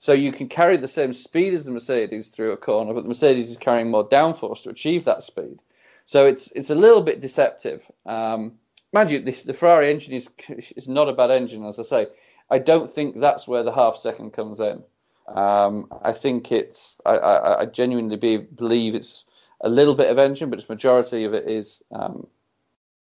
So 0.00 0.12
you 0.12 0.32
can 0.32 0.48
carry 0.48 0.76
the 0.76 0.88
same 0.88 1.12
speed 1.12 1.54
as 1.54 1.64
the 1.64 1.70
Mercedes 1.70 2.28
through 2.28 2.52
a 2.52 2.56
corner, 2.56 2.92
but 2.92 3.02
the 3.02 3.08
Mercedes 3.08 3.50
is 3.50 3.56
carrying 3.56 3.90
more 3.90 4.08
downforce 4.08 4.64
to 4.64 4.70
achieve 4.70 5.04
that 5.04 5.22
speed. 5.22 5.60
So 6.06 6.26
it's 6.26 6.50
it's 6.52 6.70
a 6.70 6.74
little 6.74 7.02
bit 7.02 7.20
deceptive. 7.20 7.88
Um, 8.04 8.54
mind 8.92 9.12
you, 9.12 9.20
this, 9.20 9.42
the 9.44 9.54
Ferrari 9.54 9.92
engine 9.92 10.12
is 10.12 10.28
is 10.76 10.88
not 10.88 11.08
a 11.08 11.12
bad 11.12 11.30
engine, 11.30 11.64
as 11.64 11.78
I 11.78 11.84
say. 11.84 12.06
I 12.50 12.58
don't 12.58 12.90
think 12.90 13.20
that's 13.20 13.46
where 13.46 13.62
the 13.62 13.72
half 13.72 13.96
second 13.96 14.32
comes 14.32 14.58
in. 14.58 14.82
Um, 15.28 15.88
I 16.02 16.12
think 16.12 16.50
it's 16.52 16.98
I, 17.06 17.16
I, 17.16 17.60
I 17.60 17.66
genuinely 17.66 18.16
be, 18.16 18.36
believe 18.38 18.94
it's 18.94 19.24
a 19.60 19.68
little 19.68 19.94
bit 19.94 20.10
of 20.10 20.18
engine, 20.18 20.50
but 20.50 20.58
its 20.58 20.68
majority 20.68 21.24
of 21.24 21.34
it 21.34 21.48
is 21.48 21.82
um, 21.92 22.26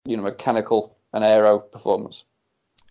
you 0.06 0.16
know 0.16 0.24
mechanical 0.24 0.96
and 1.14 1.24
aero 1.24 1.60
performance. 1.60 2.24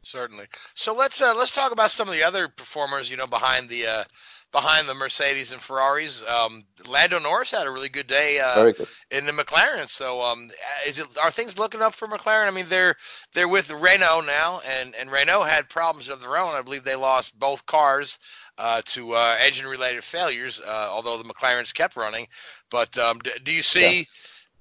Certainly. 0.03 0.47
So 0.75 0.95
let's 0.95 1.23
uh, 1.23 1.35
let's 1.37 1.51
talk 1.51 1.73
about 1.73 1.91
some 1.91 2.09
of 2.09 2.15
the 2.15 2.23
other 2.23 2.49
performers, 2.49 3.11
you 3.11 3.17
know, 3.17 3.27
behind 3.27 3.69
the 3.71 3.87
uh, 3.87 4.05
behind 4.53 4.89
the 4.89 4.95
Mercedes 4.95 5.51
and 5.51 5.61
Ferraris. 5.61 6.23
Um, 6.25 6.65
Lando 6.87 7.19
Norris 7.19 7.51
had 7.51 7.67
a 7.67 7.71
really 7.71 7.89
good 7.89 8.07
day 8.07 8.39
uh, 8.39 8.73
good. 8.73 8.87
in 9.11 9.27
the 9.27 9.33
McLaren. 9.33 9.89
So 9.89 10.23
um, 10.23 10.51
is 10.87 10.99
it 10.99 11.07
are 11.23 11.31
things 11.31 11.59
looking 11.59 11.83
up 11.83 11.95
for 11.95 12.07
McLaren? 12.07 12.47
I 12.47 12.51
mean, 12.51 12.67
they're 12.69 12.97
they're 13.33 13.49
with 13.49 13.71
Renault 13.71 14.23
now, 14.27 14.61
and 14.67 14.95
and 14.95 15.11
Renault 15.11 15.45
had 15.45 15.69
problems 15.69 16.09
of 16.09 16.21
their 16.21 16.37
own. 16.37 16.55
I 16.55 16.63
believe 16.63 16.85
they 16.85 16.97
lost 16.97 17.39
both 17.39 17.65
cars 17.67 18.19
uh, 18.59 18.83
to 18.87 19.15
uh, 19.15 19.37
engine-related 19.41 20.05
failures, 20.05 20.61
uh, 20.61 20.89
although 20.91 21.19
the 21.19 21.25
McLarens 21.25 21.73
kept 21.73 21.97
running. 21.97 22.27
But 22.71 22.97
um, 22.99 23.19
do, 23.19 23.31
do 23.43 23.53
you 23.53 23.63
see? 23.63 23.99
Yeah. 23.99 24.05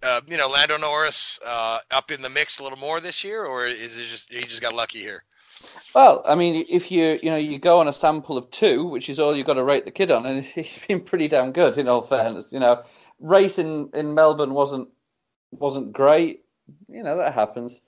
Uh, 0.10 0.22
you 0.28 0.36
know, 0.36 0.50
Lando 0.50 0.76
Norris 0.78 1.40
uh, 1.46 1.80
up 1.92 2.12
in 2.12 2.22
the 2.22 2.30
mix 2.30 2.60
a 2.60 2.64
little 2.64 2.78
more 2.78 3.00
this 3.00 3.24
year, 3.24 3.46
or 3.46 3.66
is 3.66 3.98
it 3.98 4.06
just 4.06 4.34
he 4.34 4.42
just 4.42 4.62
got 4.62 4.74
lucky 4.74 5.00
here? 5.00 5.24
Well, 5.96 6.24
I 6.28 6.36
mean, 6.36 6.66
if 6.70 6.92
you 6.92 7.20
you 7.24 7.30
know 7.30 7.38
you 7.38 7.58
go 7.58 7.80
on 7.80 7.88
a 7.88 7.94
sample 7.94 8.38
of 8.38 8.52
two, 8.52 8.84
which 8.86 9.10
is 9.10 9.20
all 9.20 9.36
you've 9.36 9.48
got 9.48 9.54
to 9.54 9.64
rate 9.64 9.86
the 9.86 9.92
kid 9.92 10.12
on, 10.12 10.26
and 10.26 10.44
he's 10.44 10.86
been 10.86 11.02
pretty 11.02 11.30
damn 11.30 11.54
good 11.54 11.78
in 11.78 11.88
all 11.88 12.02
fairness. 12.02 12.52
You 12.52 12.60
know, 12.60 12.84
racing 13.20 13.92
in 13.94 14.14
Melbourne 14.14 14.54
wasn't 14.54 14.90
wasn't 15.52 15.94
great. 15.94 16.44
You 16.90 17.04
know 17.04 17.18
that 17.18 17.34
happens. 17.34 17.80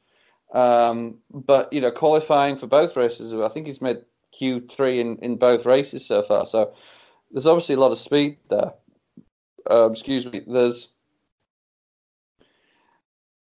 Um, 0.54 1.18
but 1.32 1.74
you 1.74 1.82
know, 1.82 1.91
qualifying 1.91 2.56
for 2.56 2.68
both 2.68 2.96
races, 2.96 3.34
I 3.34 3.50
think 3.50 3.68
he's 3.68 3.82
made 3.82 4.04
Q 4.38 4.62
three 4.69 5.00
in 5.00 5.17
in 5.17 5.38
both 5.38 5.65
races 5.65 6.06
so 6.06 6.21
far. 6.21 6.45
So 6.45 6.74
there's 7.32 7.48
obviously 7.48 7.76
a 7.76 7.80
lot 7.80 7.91
of 7.91 7.98
speed 7.98 8.38
there. 8.50 8.74
Um, 9.69 9.91
excuse 9.91 10.26
me. 10.26 10.41
There's 10.45 10.89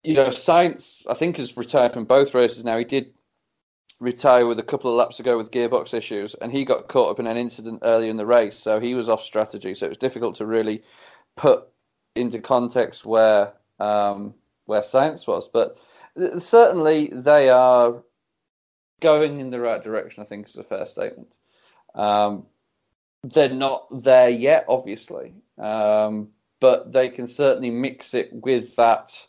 you 0.06 0.14
know, 0.14 0.28
Sainz, 0.28 1.02
I 1.10 1.14
think 1.14 1.36
has 1.38 1.56
retired 1.56 1.92
from 1.92 2.04
both 2.04 2.32
races 2.32 2.62
now. 2.62 2.78
He 2.78 2.84
did 2.84 3.12
retire 3.98 4.46
with 4.46 4.58
a 4.60 4.62
couple 4.62 4.88
of 4.88 4.96
laps 4.96 5.18
ago 5.18 5.36
with 5.36 5.50
gearbox 5.50 5.94
issues, 5.94 6.34
and 6.34 6.52
he 6.52 6.64
got 6.64 6.86
caught 6.86 7.10
up 7.10 7.18
in 7.18 7.26
an 7.26 7.36
incident 7.36 7.80
earlier 7.82 8.10
in 8.10 8.16
the 8.16 8.26
race, 8.26 8.56
so 8.56 8.78
he 8.78 8.94
was 8.94 9.08
off 9.08 9.22
strategy. 9.22 9.74
So 9.74 9.86
it 9.86 9.88
was 9.88 9.98
difficult 9.98 10.36
to 10.36 10.46
really 10.46 10.84
put 11.34 11.64
into 12.14 12.40
context 12.40 13.04
where 13.04 13.52
um, 13.80 14.32
where 14.66 14.80
Sainz 14.80 15.26
was, 15.26 15.48
but 15.48 15.76
certainly 16.38 17.08
they 17.12 17.48
are 17.48 18.02
going 19.00 19.40
in 19.40 19.50
the 19.50 19.60
right 19.60 19.82
direction. 19.82 20.22
I 20.22 20.26
think 20.26 20.48
is 20.48 20.56
a 20.56 20.62
fair 20.62 20.86
statement. 20.86 21.28
Um, 21.94 22.46
they're 23.24 23.48
not 23.48 23.86
there 24.02 24.28
yet, 24.28 24.66
obviously, 24.68 25.34
um, 25.58 26.28
but 26.60 26.92
they 26.92 27.08
can 27.08 27.26
certainly 27.26 27.70
mix 27.70 28.14
it 28.14 28.30
with 28.32 28.76
that 28.76 29.26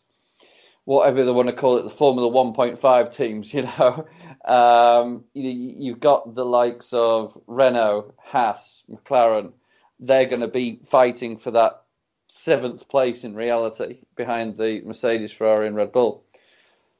whatever 0.88 1.26
they 1.26 1.32
want 1.32 1.50
to 1.50 1.54
call 1.54 1.78
it, 1.78 1.84
the 1.84 1.90
Formula 1.90 2.32
1.5 2.32 3.14
teams, 3.14 3.54
you 3.54 3.64
know. 3.64 4.08
Um, 4.46 5.26
you, 5.34 5.92
have 5.92 6.00
got 6.00 6.34
the 6.34 6.46
likes 6.46 6.94
of 6.94 7.38
Renault, 7.46 8.14
Haas, 8.18 8.84
McLaren. 8.90 9.52
They're 10.00 10.28
going 10.28 10.42
to 10.42 10.48
be 10.48 10.80
fighting 10.86 11.38
for 11.38 11.52
that 11.52 11.84
seventh 12.28 12.88
place 12.88 13.26
in 13.26 13.36
reality 13.36 14.00
behind 14.16 14.58
the 14.58 14.82
Mercedes, 14.86 15.34
Ferrari, 15.34 15.68
and 15.68 15.76
Red 15.76 15.92
Bull. 15.92 16.24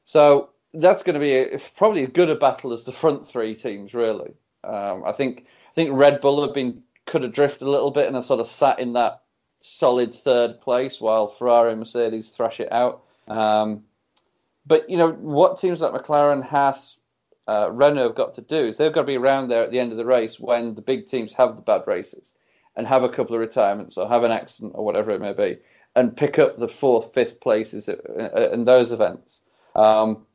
So 0.04 0.50
that's 0.74 1.02
going 1.02 1.14
to 1.14 1.20
be 1.20 1.34
a, 1.34 1.58
probably 1.76 2.04
as 2.04 2.10
good 2.10 2.30
a 2.30 2.34
battle 2.34 2.72
as 2.72 2.84
the 2.84 2.92
front 2.92 3.26
three 3.26 3.54
teams, 3.54 3.94
really. 3.94 4.32
Um, 4.64 5.04
I 5.06 5.12
think 5.12 5.46
I 5.70 5.74
think 5.74 5.90
Red 5.92 6.20
Bull 6.20 6.42
have 6.44 6.54
been 6.54 6.82
could 7.06 7.22
have 7.22 7.32
drifted 7.32 7.66
a 7.66 7.70
little 7.70 7.90
bit 7.90 8.06
and 8.06 8.16
have 8.16 8.24
sort 8.24 8.40
of 8.40 8.46
sat 8.46 8.78
in 8.78 8.92
that 8.92 9.22
solid 9.60 10.14
third 10.14 10.60
place 10.60 11.00
while 11.00 11.26
Ferrari 11.26 11.70
and 11.70 11.80
Mercedes 11.80 12.28
thrash 12.28 12.60
it 12.60 12.70
out. 12.70 13.02
Um, 13.26 13.84
but 14.66 14.88
you 14.90 14.96
know 14.96 15.12
what 15.12 15.58
teams 15.58 15.80
like 15.80 15.92
McLaren, 15.92 16.44
Haas, 16.44 16.98
uh, 17.46 17.70
Renault 17.72 18.08
have 18.08 18.14
got 18.14 18.34
to 18.34 18.42
do 18.42 18.56
is 18.56 18.76
they've 18.76 18.92
got 18.92 19.02
to 19.02 19.06
be 19.06 19.16
around 19.16 19.48
there 19.48 19.62
at 19.62 19.70
the 19.70 19.80
end 19.80 19.92
of 19.92 19.98
the 19.98 20.04
race 20.04 20.38
when 20.38 20.74
the 20.74 20.82
big 20.82 21.08
teams 21.08 21.32
have 21.32 21.56
the 21.56 21.62
bad 21.62 21.82
races 21.86 22.34
and 22.76 22.86
have 22.86 23.02
a 23.02 23.08
couple 23.08 23.34
of 23.34 23.40
retirements 23.40 23.96
or 23.96 24.06
have 24.06 24.22
an 24.22 24.30
accident 24.30 24.72
or 24.76 24.84
whatever 24.84 25.10
it 25.10 25.20
may 25.20 25.32
be, 25.32 25.58
and 25.96 26.16
pick 26.16 26.38
up 26.38 26.58
the 26.58 26.68
fourth, 26.68 27.12
fifth 27.12 27.40
places 27.40 27.88
in 27.88 28.64
those 28.64 28.92
events. 28.92 29.42
Um, 29.74 30.26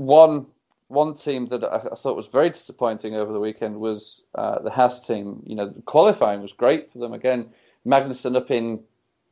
one 0.00 0.46
one 0.88 1.14
team 1.14 1.46
that 1.48 1.62
I, 1.62 1.94
thought 1.94 2.16
was 2.16 2.26
very 2.26 2.50
disappointing 2.50 3.14
over 3.14 3.32
the 3.32 3.38
weekend 3.38 3.78
was 3.78 4.22
uh, 4.34 4.58
the 4.60 4.70
Haas 4.70 5.06
team. 5.06 5.42
You 5.46 5.54
know, 5.54 5.68
qualifying 5.84 6.42
was 6.42 6.52
great 6.52 6.90
for 6.90 6.98
them. 6.98 7.12
Again, 7.12 7.50
Magnussen 7.86 8.34
up 8.34 8.50
in 8.50 8.80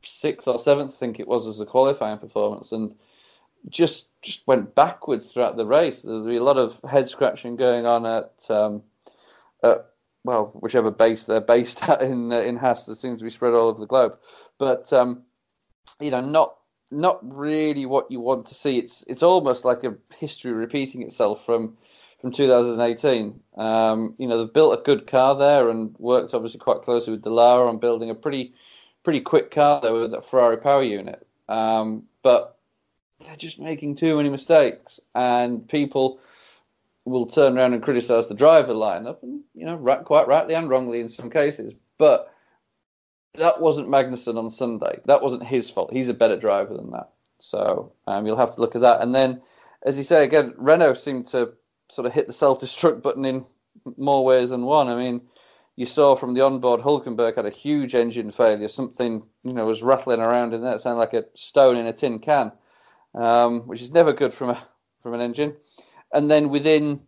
sixth 0.01 0.47
or 0.47 0.57
seventh, 0.57 0.91
I 0.91 0.97
think 0.97 1.19
it 1.19 1.27
was, 1.27 1.47
as 1.47 1.59
a 1.59 1.65
qualifying 1.65 2.19
performance, 2.19 2.71
and 2.71 2.95
just 3.67 4.09
just 4.21 4.45
went 4.47 4.73
backwards 4.75 5.33
throughout 5.33 5.57
the 5.57 5.65
race. 5.65 6.03
There'll 6.03 6.25
be 6.25 6.37
a 6.37 6.43
lot 6.43 6.57
of 6.57 6.79
head 6.89 7.09
scratching 7.09 7.57
going 7.57 7.85
on 7.85 8.05
at, 8.05 8.31
um, 8.49 8.83
at 9.63 9.89
well, 10.23 10.51
whichever 10.53 10.91
base 10.91 11.25
they're 11.25 11.41
based 11.41 11.83
at 11.89 12.01
in 12.03 12.31
in 12.31 12.55
Haas. 12.55 12.85
That 12.85 12.95
seems 12.95 13.19
to 13.19 13.25
be 13.25 13.31
spread 13.31 13.53
all 13.53 13.69
over 13.69 13.79
the 13.79 13.87
globe, 13.87 14.17
but 14.59 14.93
um, 14.93 15.23
you 15.99 16.11
know, 16.11 16.21
not 16.21 16.58
not 16.91 17.19
really 17.21 17.85
what 17.85 18.11
you 18.11 18.19
want 18.19 18.47
to 18.47 18.55
see. 18.55 18.77
It's 18.77 19.03
it's 19.07 19.23
almost 19.23 19.65
like 19.65 19.83
a 19.83 19.95
history 20.17 20.51
repeating 20.51 21.01
itself 21.01 21.45
from 21.45 21.77
from 22.19 22.31
2018. 22.31 23.39
Um, 23.55 24.15
you 24.17 24.27
know, 24.27 24.37
they've 24.37 24.53
built 24.53 24.79
a 24.79 24.83
good 24.83 25.07
car 25.07 25.35
there 25.35 25.69
and 25.69 25.95
worked 25.99 26.33
obviously 26.33 26.59
quite 26.59 26.81
closely 26.81 27.11
with 27.11 27.23
Dallara 27.23 27.69
on 27.69 27.77
building 27.77 28.09
a 28.09 28.15
pretty 28.15 28.53
pretty 29.03 29.21
quick 29.21 29.51
car 29.51 29.81
there 29.81 29.93
with 29.93 30.11
that 30.11 30.25
Ferrari 30.25 30.57
power 30.57 30.83
unit. 30.83 31.25
Um, 31.47 32.03
but 32.21 32.57
they're 33.25 33.35
just 33.35 33.59
making 33.59 33.95
too 33.95 34.17
many 34.17 34.29
mistakes, 34.29 34.99
and 35.15 35.67
people 35.67 36.19
will 37.05 37.25
turn 37.25 37.57
around 37.57 37.73
and 37.73 37.83
criticise 37.83 38.27
the 38.27 38.33
driver 38.33 38.73
lineup, 38.73 39.23
and 39.23 39.41
you 39.55 39.65
know, 39.65 39.75
right, 39.75 40.03
quite 40.03 40.27
rightly 40.27 40.55
and 40.55 40.69
wrongly 40.69 40.99
in 40.99 41.09
some 41.09 41.29
cases. 41.29 41.73
But 41.97 42.33
that 43.35 43.61
wasn't 43.61 43.89
Magnussen 43.89 44.37
on 44.37 44.51
Sunday. 44.51 44.99
That 45.05 45.21
wasn't 45.21 45.43
his 45.43 45.69
fault. 45.69 45.93
He's 45.93 46.09
a 46.09 46.13
better 46.13 46.37
driver 46.37 46.75
than 46.75 46.91
that. 46.91 47.09
So 47.39 47.93
um, 48.07 48.25
you'll 48.25 48.37
have 48.37 48.55
to 48.55 48.61
look 48.61 48.75
at 48.75 48.81
that. 48.81 49.01
And 49.01 49.13
then, 49.13 49.41
as 49.83 49.97
you 49.97 50.03
say 50.03 50.23
again, 50.23 50.53
Renault 50.57 50.95
seemed 50.95 51.27
to 51.27 51.53
sort 51.87 52.05
of 52.05 52.13
hit 52.13 52.27
the 52.27 52.33
self-destruct 52.33 53.01
button 53.03 53.25
in 53.25 53.45
more 53.97 54.25
ways 54.25 54.49
than 54.49 54.63
one. 54.63 54.87
I 54.87 54.95
mean, 54.95 55.21
you 55.75 55.85
saw 55.85 56.15
from 56.15 56.33
the 56.33 56.41
onboard, 56.41 56.81
Hulkenberg 56.81 57.37
had 57.37 57.45
a 57.45 57.51
huge 57.51 57.95
engine 57.95 58.31
failure. 58.31 58.67
Something 58.67 59.23
you 59.43 59.53
know 59.53 59.65
was 59.65 59.81
rattling 59.81 60.19
around 60.19 60.53
in 60.53 60.61
there. 60.61 60.75
It 60.75 60.81
sounded 60.81 60.99
like 60.99 61.13
a 61.13 61.25
stone 61.35 61.77
in 61.77 61.87
a 61.87 61.93
tin 61.93 62.19
can, 62.19 62.51
um, 63.15 63.61
which 63.61 63.81
is 63.81 63.91
never 63.91 64.11
good 64.11 64.33
from 64.33 64.49
a 64.49 64.67
from 65.01 65.13
an 65.13 65.21
engine. 65.21 65.55
And 66.11 66.29
then 66.29 66.49
within 66.49 67.03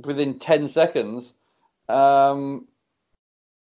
within 0.00 0.40
ten 0.40 0.68
seconds, 0.68 1.32
um, 1.88 2.66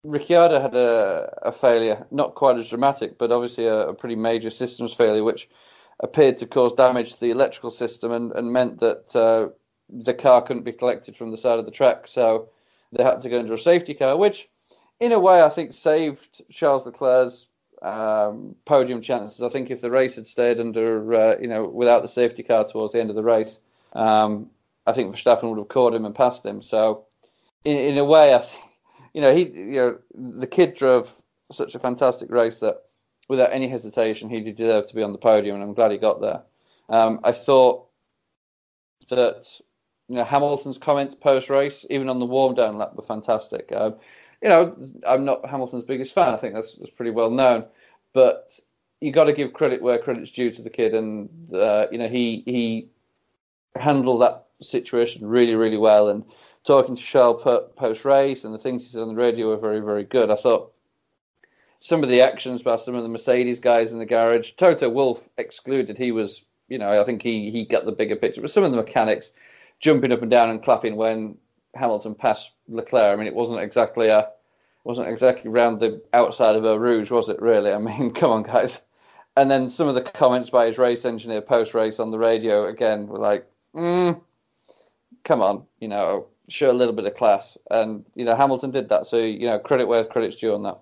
Ricciardo 0.03 0.61
had 0.61 0.75
a, 0.75 1.39
a 1.41 1.51
failure, 1.51 2.07
not 2.11 2.35
quite 2.35 2.57
as 2.57 2.69
dramatic, 2.69 3.17
but 3.17 3.31
obviously 3.31 3.67
a, 3.67 3.89
a, 3.89 3.93
pretty 3.93 4.15
major 4.15 4.49
systems 4.49 4.93
failure, 4.93 5.23
which 5.23 5.49
appeared 5.99 6.37
to 6.37 6.47
cause 6.47 6.73
damage 6.73 7.13
to 7.13 7.19
the 7.19 7.31
electrical 7.31 7.71
system 7.71 8.11
and, 8.11 8.31
and 8.31 8.53
meant 8.53 8.79
that 8.79 9.15
uh, 9.15 9.49
the 9.89 10.13
car 10.13 10.41
couldn't 10.41 10.63
be 10.63 10.71
collected 10.71 11.17
from 11.17 11.31
the 11.31 11.37
side 11.37 11.59
of 11.59 11.65
the 11.65 11.71
track. 11.71 12.07
So 12.07 12.49
they 12.93 13.03
had 13.03 13.21
to 13.21 13.29
go 13.29 13.39
into 13.39 13.53
a 13.53 13.59
safety 13.59 13.93
car, 13.93 14.15
which, 14.15 14.47
in 15.01 15.11
a 15.11 15.19
way, 15.19 15.41
I 15.41 15.49
think 15.49 15.73
saved 15.73 16.43
Charles 16.49 16.85
Leclerc's 16.85 17.47
um, 17.81 18.55
podium 18.63 19.01
chances. 19.01 19.41
I 19.41 19.49
think 19.49 19.69
if 19.69 19.81
the 19.81 19.91
race 19.91 20.15
had 20.15 20.27
stayed 20.27 20.59
under, 20.61 21.13
uh, 21.13 21.35
you 21.41 21.47
know, 21.47 21.65
without 21.65 22.03
the 22.03 22.07
safety 22.07 22.43
car 22.43 22.65
towards 22.65 22.93
the 22.93 23.01
end 23.01 23.09
of 23.09 23.17
the 23.17 23.23
race, 23.23 23.59
um, 23.93 24.49
I 24.87 24.93
think 24.93 25.13
Verstappen 25.13 25.49
would 25.49 25.59
have 25.59 25.67
caught 25.67 25.93
him 25.93 26.05
and 26.05 26.15
passed 26.15 26.45
him. 26.45 26.61
So, 26.61 27.05
in, 27.65 27.77
in 27.77 27.97
a 27.97 28.05
way, 28.05 28.33
I 28.33 28.39
think, 28.39 28.68
you 29.13 29.21
know, 29.21 29.33
he, 29.33 29.47
you 29.47 29.75
know, 29.75 29.97
the 30.39 30.47
kid 30.47 30.73
drove 30.73 31.21
such 31.51 31.75
a 31.75 31.79
fantastic 31.79 32.29
race 32.29 32.59
that 32.59 32.83
without 33.27 33.53
any 33.53 33.67
hesitation, 33.67 34.29
he 34.29 34.41
deserved 34.41 34.89
to 34.89 34.95
be 34.95 35.03
on 35.03 35.11
the 35.11 35.17
podium, 35.17 35.55
and 35.55 35.63
I'm 35.63 35.73
glad 35.73 35.91
he 35.91 35.97
got 35.97 36.21
there. 36.21 36.41
Um, 36.89 37.19
I 37.23 37.31
thought 37.31 37.87
that 39.09 39.47
you 40.07 40.15
know 40.15 40.23
Hamilton's 40.23 40.77
comments 40.77 41.15
post 41.15 41.49
race, 41.49 41.85
even 41.89 42.09
on 42.09 42.19
the 42.19 42.25
warm 42.25 42.55
down 42.55 42.77
lap, 42.77 42.95
were 42.95 43.03
fantastic. 43.03 43.71
Um, 43.71 43.95
you 44.41 44.49
know, 44.49 44.75
I'm 45.07 45.25
not 45.25 45.47
Hamilton's 45.47 45.83
biggest 45.83 46.13
fan. 46.13 46.33
I 46.33 46.37
think 46.37 46.53
that's, 46.53 46.75
that's 46.75 46.91
pretty 46.91 47.11
well 47.11 47.29
known, 47.29 47.65
but 48.13 48.59
you 49.01 49.11
got 49.11 49.25
to 49.25 49.33
give 49.33 49.53
credit 49.53 49.81
where 49.81 49.97
credit's 49.97 50.31
due 50.31 50.51
to 50.51 50.61
the 50.61 50.69
kid, 50.69 50.93
and 50.93 51.29
uh, 51.53 51.87
you 51.91 51.97
know 51.97 52.07
he 52.07 52.43
he 52.45 52.89
handled 53.75 54.21
that 54.21 54.45
situation 54.61 55.25
really 55.25 55.55
really 55.55 55.77
well. 55.77 56.09
And 56.09 56.25
talking 56.65 56.95
to 56.95 57.01
Charles 57.01 57.41
post 57.75 58.05
race 58.05 58.43
and 58.43 58.53
the 58.53 58.59
things 58.59 58.83
he 58.83 58.91
said 58.91 59.01
on 59.01 59.09
the 59.09 59.15
radio 59.15 59.47
were 59.47 59.57
very 59.57 59.79
very 59.79 60.03
good. 60.03 60.29
I 60.29 60.35
thought 60.35 60.73
some 61.79 62.03
of 62.03 62.09
the 62.09 62.21
actions 62.21 62.61
by 62.61 62.75
some 62.75 62.95
of 62.95 63.03
the 63.03 63.09
Mercedes 63.09 63.59
guys 63.59 63.93
in 63.93 63.99
the 63.99 64.05
garage, 64.05 64.51
Toto 64.51 64.89
Wolff 64.89 65.29
excluded, 65.37 65.97
he 65.97 66.11
was 66.11 66.43
you 66.67 66.77
know 66.77 66.99
I 66.99 67.03
think 67.03 67.21
he 67.21 67.51
he 67.51 67.65
got 67.65 67.85
the 67.85 67.91
bigger 67.91 68.15
picture, 68.15 68.41
but 68.41 68.51
some 68.51 68.63
of 68.63 68.71
the 68.71 68.77
mechanics 68.77 69.31
jumping 69.79 70.11
up 70.11 70.21
and 70.21 70.31
down 70.31 70.49
and 70.49 70.61
clapping 70.61 70.95
when 70.95 71.37
Hamilton 71.75 72.15
passed 72.15 72.51
Leclerc. 72.67 73.13
I 73.13 73.15
mean, 73.15 73.27
it 73.27 73.35
wasn't 73.35 73.61
exactly 73.61 74.09
a 74.09 74.29
wasn't 74.83 75.09
exactly 75.09 75.49
round 75.49 75.79
the 75.79 76.01
outside 76.13 76.55
of 76.55 76.65
Eau 76.65 76.75
Rouge, 76.75 77.11
was 77.11 77.29
it? 77.29 77.41
Really? 77.41 77.71
I 77.71 77.77
mean, 77.77 78.11
come 78.13 78.31
on, 78.31 78.43
guys. 78.43 78.81
And 79.35 79.49
then 79.49 79.69
some 79.69 79.87
of 79.87 79.95
the 79.95 80.01
comments 80.01 80.49
by 80.49 80.65
his 80.65 80.77
race 80.77 81.05
engineer 81.05 81.41
post 81.41 81.73
race 81.73 81.99
on 81.99 82.11
the 82.11 82.19
radio 82.19 82.67
again 82.67 83.07
were 83.07 83.19
like, 83.19 83.49
mm, 83.73 84.19
"Come 85.23 85.41
on, 85.41 85.65
you 85.79 85.87
know, 85.87 86.27
show 86.49 86.71
a 86.71 86.73
little 86.73 86.93
bit 86.93 87.05
of 87.05 87.13
class." 87.13 87.57
And 87.71 88.05
you 88.15 88.25
know, 88.25 88.35
Hamilton 88.35 88.71
did 88.71 88.89
that, 88.89 89.07
so 89.07 89.17
you 89.17 89.45
know, 89.45 89.59
credit 89.59 89.87
where 89.87 90.03
credit's 90.05 90.35
due 90.35 90.53
on 90.53 90.63
that. 90.63 90.79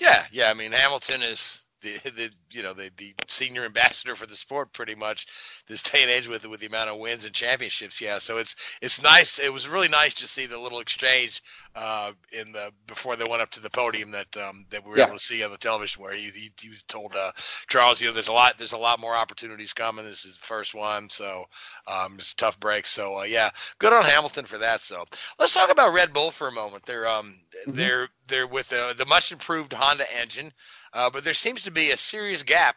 Yeah, 0.00 0.24
yeah. 0.32 0.50
I 0.50 0.54
mean, 0.54 0.72
Hamilton 0.72 1.22
is 1.22 1.62
the, 2.04 2.10
the 2.10 2.30
you 2.50 2.62
know 2.62 2.72
the, 2.72 2.90
the 2.96 3.14
senior 3.26 3.64
ambassador 3.64 4.14
for 4.14 4.26
the 4.26 4.34
sport 4.34 4.72
pretty 4.72 4.94
much 4.94 5.26
this 5.66 5.82
day 5.82 6.02
and 6.02 6.10
age 6.10 6.28
with 6.28 6.46
with 6.48 6.60
the 6.60 6.66
amount 6.66 6.90
of 6.90 6.98
wins 6.98 7.24
and 7.24 7.34
championships. 7.34 8.00
Yeah 8.00 8.18
so 8.20 8.38
it's 8.38 8.54
it's 8.80 9.02
nice. 9.02 9.38
It 9.38 9.52
was 9.52 9.68
really 9.68 9.88
nice 9.88 10.14
to 10.14 10.28
see 10.28 10.46
the 10.46 10.58
little 10.58 10.80
exchange 10.80 11.42
uh, 11.74 12.12
in 12.32 12.52
the 12.52 12.72
before 12.86 13.16
they 13.16 13.24
went 13.28 13.42
up 13.42 13.50
to 13.52 13.60
the 13.60 13.70
podium 13.70 14.10
that 14.12 14.36
um, 14.36 14.66
that 14.70 14.84
we 14.84 14.90
were 14.90 14.98
yeah. 14.98 15.06
able 15.06 15.16
to 15.16 15.20
see 15.20 15.42
on 15.42 15.50
the 15.50 15.56
television 15.56 16.02
where 16.02 16.12
he, 16.12 16.30
he, 16.30 16.50
he 16.60 16.70
was 16.70 16.82
told 16.84 17.14
uh, 17.16 17.32
Charles 17.68 18.00
you 18.00 18.06
know 18.06 18.12
there's 18.14 18.28
a 18.28 18.32
lot 18.32 18.58
there's 18.58 18.72
a 18.72 18.78
lot 18.78 19.00
more 19.00 19.16
opportunities 19.16 19.72
coming. 19.72 20.04
This 20.04 20.24
is 20.24 20.32
the 20.36 20.46
first 20.46 20.74
one. 20.74 21.08
So 21.08 21.44
um, 21.86 22.14
it's 22.14 22.32
a 22.32 22.36
tough 22.36 22.60
break. 22.60 22.86
So 22.86 23.20
uh, 23.20 23.24
yeah 23.24 23.50
good 23.78 23.92
on 23.92 24.04
Hamilton 24.04 24.44
for 24.44 24.58
that. 24.58 24.80
So 24.80 25.04
let's 25.38 25.54
talk 25.54 25.70
about 25.70 25.94
Red 25.94 26.12
Bull 26.12 26.30
for 26.30 26.48
a 26.48 26.52
moment. 26.52 26.84
They're 26.84 27.08
um 27.08 27.40
mm-hmm. 27.66 27.72
they're 27.72 28.08
with 28.46 28.72
uh, 28.72 28.92
the 28.94 29.06
much 29.06 29.32
improved 29.32 29.72
Honda 29.72 30.04
engine 30.20 30.52
uh, 30.92 31.10
but 31.10 31.24
there 31.24 31.34
seems 31.34 31.62
to 31.62 31.70
be 31.70 31.90
a 31.90 31.96
serious 31.96 32.42
gap, 32.42 32.76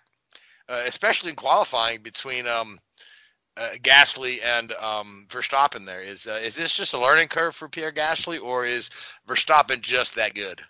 uh, 0.69 0.83
especially 0.85 1.31
in 1.31 1.35
qualifying 1.35 2.01
between 2.01 2.47
um, 2.47 2.79
uh, 3.57 3.69
Gasly 3.81 4.43
and 4.43 4.71
um, 4.73 5.25
Verstappen. 5.29 5.85
There 5.85 6.01
is 6.01 6.27
uh, 6.27 6.39
is 6.43 6.55
this 6.55 6.75
just 6.75 6.93
a 6.93 6.99
learning 6.99 7.27
curve 7.27 7.55
for 7.55 7.69
Pierre 7.69 7.91
Gasly, 7.91 8.41
or 8.41 8.65
is 8.65 8.89
Verstappen 9.27 9.81
just 9.81 10.15
that 10.15 10.35
good? 10.35 10.61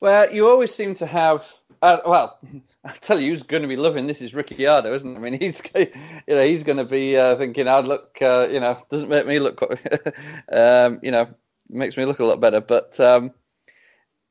Well, 0.00 0.32
you 0.32 0.48
always 0.48 0.74
seem 0.74 0.94
to 0.96 1.06
have. 1.06 1.50
Uh, 1.82 1.98
well, 2.06 2.38
I 2.84 2.92
tell 2.92 3.20
you, 3.20 3.30
who's 3.30 3.42
going 3.42 3.62
to 3.62 3.68
be 3.68 3.76
loving 3.76 4.06
this 4.06 4.22
is 4.22 4.34
Ricciardo, 4.34 4.94
isn't 4.94 5.10
it? 5.10 5.16
I 5.16 5.18
mean, 5.18 5.38
he's 5.38 5.62
you 5.74 5.88
know 6.28 6.44
he's 6.44 6.64
going 6.64 6.78
to 6.78 6.84
be 6.84 7.18
uh, 7.18 7.36
thinking, 7.36 7.68
"I'd 7.68 7.86
look, 7.86 8.16
uh, 8.22 8.48
you 8.50 8.60
know, 8.60 8.78
doesn't 8.90 9.10
make 9.10 9.26
me 9.26 9.40
look, 9.40 9.60
um, 10.52 11.00
you 11.02 11.10
know, 11.10 11.28
makes 11.68 11.98
me 11.98 12.06
look 12.06 12.20
a 12.20 12.24
lot 12.24 12.40
better." 12.40 12.62
But 12.62 12.98
um, 12.98 13.32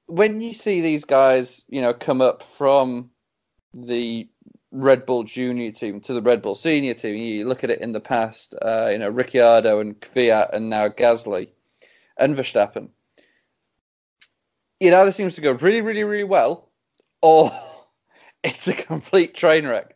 when 0.07 0.41
you 0.41 0.53
see 0.53 0.81
these 0.81 1.05
guys, 1.05 1.61
you 1.67 1.81
know, 1.81 1.93
come 1.93 2.21
up 2.21 2.43
from 2.43 3.09
the 3.73 4.27
Red 4.71 5.05
Bull 5.05 5.23
Junior 5.23 5.71
team 5.71 6.01
to 6.01 6.13
the 6.13 6.21
Red 6.21 6.41
Bull 6.41 6.55
Senior 6.55 6.93
team, 6.93 7.15
you 7.15 7.47
look 7.47 7.63
at 7.63 7.69
it 7.69 7.81
in 7.81 7.91
the 7.91 7.99
past, 7.99 8.55
uh, 8.61 8.89
you 8.91 8.97
know, 8.97 9.09
Ricciardo 9.09 9.79
and 9.79 9.99
Kvyat 9.99 10.53
and 10.53 10.69
now 10.69 10.89
Gasly 10.89 11.49
and 12.17 12.35
Verstappen. 12.35 12.89
It 14.79 14.93
either 14.93 15.11
seems 15.11 15.35
to 15.35 15.41
go 15.41 15.53
really, 15.53 15.81
really, 15.81 16.03
really 16.03 16.23
well, 16.23 16.69
or 17.21 17.51
it's 18.43 18.67
a 18.67 18.73
complete 18.73 19.33
train 19.33 19.65
wreck. 19.65 19.95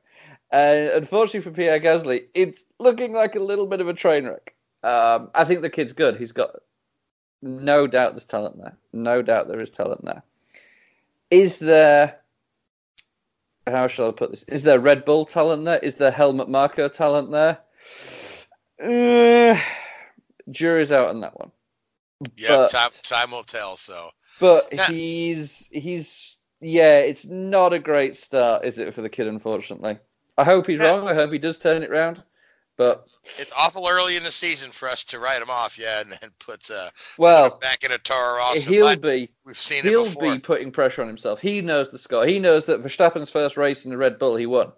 And 0.52 0.90
unfortunately 0.90 1.42
for 1.42 1.56
Pierre 1.56 1.80
Gasly, 1.80 2.24
it's 2.34 2.66
looking 2.80 3.14
like 3.14 3.36
a 3.36 3.40
little 3.44 3.68
bit 3.68 3.82
of 3.82 3.88
a 3.88 3.94
train 3.94 4.26
wreck. 4.26 4.56
Um, 4.82 5.30
I 5.36 5.44
think 5.44 5.62
the 5.62 5.70
kid's 5.70 5.94
good. 5.94 6.16
He's 6.16 6.32
got 6.32 6.52
no 7.42 7.88
doubt 7.88 8.14
there's 8.14 8.26
talent 8.26 8.58
there. 8.58 8.78
No 8.94 9.22
doubt 9.22 9.48
there 9.48 9.62
is 9.62 9.70
talent 9.70 10.04
there. 10.06 10.24
Is 11.32 11.60
there 11.60 12.20
how 13.68 13.88
shall 13.88 14.10
I 14.10 14.12
put 14.12 14.32
this? 14.32 14.44
Is 14.44 14.64
there 14.64 14.80
Red 14.80 15.06
Bull 15.06 15.26
talent 15.26 15.66
there? 15.66 15.80
Is 15.80 15.96
there 15.96 16.12
Helmut 16.12 16.50
Marko 16.50 16.90
talent 16.90 17.32
there? 17.32 17.60
Uh, 18.82 19.60
jury's 20.50 20.92
out 20.92 21.10
on 21.10 21.22
that 21.22 21.38
one. 21.38 21.52
Yeah, 22.36 22.68
time, 22.68 22.92
time 23.04 23.32
will 23.32 23.44
tell. 23.44 23.78
So, 23.78 24.10
but 24.40 24.74
he's 24.88 25.68
he's 25.72 26.38
yeah, 26.62 27.00
it's 27.00 27.26
not 27.26 27.74
a 27.74 27.80
great 27.80 28.16
start, 28.16 28.66
is 28.66 28.80
it, 28.80 28.94
for 28.94 29.02
the 29.02 29.10
kid? 29.10 29.28
Unfortunately, 29.28 29.98
I 30.38 30.44
hope 30.44 30.68
he's 30.68 30.80
wrong. 30.80 31.08
I 31.08 31.14
hope 31.14 31.32
he 31.32 31.38
does 31.38 31.58
turn 31.58 31.84
it 31.84 31.90
round. 31.90 32.22
But 32.80 33.10
it's 33.38 33.52
awful 33.58 33.86
early 33.90 34.16
in 34.16 34.24
the 34.24 34.32
season 34.32 34.72
for 34.72 34.88
us 34.88 35.04
to 35.04 35.20
write 35.20 35.42
him 35.42 35.50
off, 35.50 35.78
yeah, 35.78 36.00
and 36.00 36.12
then 36.12 36.30
put 36.40 36.72
uh, 36.72 36.92
well 37.18 37.52
put 37.52 37.60
back 37.60 37.84
in 37.84 37.92
a 37.92 37.98
Toro 37.98 38.38
Rosso. 38.38 38.70
He'll 38.70 38.96
be. 38.96 39.30
We've 39.44 39.58
seen 39.58 39.84
he'll 39.84 40.10
be 40.16 40.40
putting 40.40 40.72
pressure 40.72 41.02
on 41.02 41.10
himself. 41.10 41.42
He 41.42 41.60
knows 41.60 41.90
the 41.90 41.98
score. 41.98 42.26
He 42.26 42.40
knows 42.40 42.68
that 42.68 42.82
Verstappen's 42.82 43.30
first 43.30 43.58
race 43.58 43.84
in 43.84 43.92
the 43.92 43.98
Red 43.98 44.18
Bull, 44.18 44.38
he 44.38 44.46
won. 44.46 44.72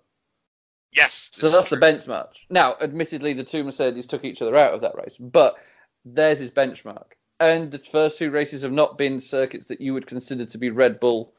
Yes. 0.91 1.29
So 1.35 1.51
that's 1.51 1.69
true. 1.69 1.77
the 1.77 1.85
benchmark. 1.85 2.29
Now, 2.49 2.75
admittedly, 2.81 3.33
the 3.33 3.43
two 3.43 3.63
Mercedes 3.63 4.07
took 4.07 4.25
each 4.25 4.41
other 4.41 4.55
out 4.55 4.73
of 4.73 4.81
that 4.81 4.95
race, 4.95 5.15
but 5.19 5.57
there's 6.03 6.39
his 6.39 6.49
benchmark. 6.49 7.05
And 7.39 7.69
the 7.69 7.77
first 7.77 8.17
two 8.17 8.31
races 8.31 8.63
have 8.63 8.73
not 8.73 8.97
been 8.97 9.21
circuits 9.21 9.67
that 9.67 9.79
you 9.79 9.93
would 9.93 10.07
consider 10.07 10.45
to 10.47 10.57
be 10.57 10.71
Red 10.71 10.99
Bull 10.99 11.33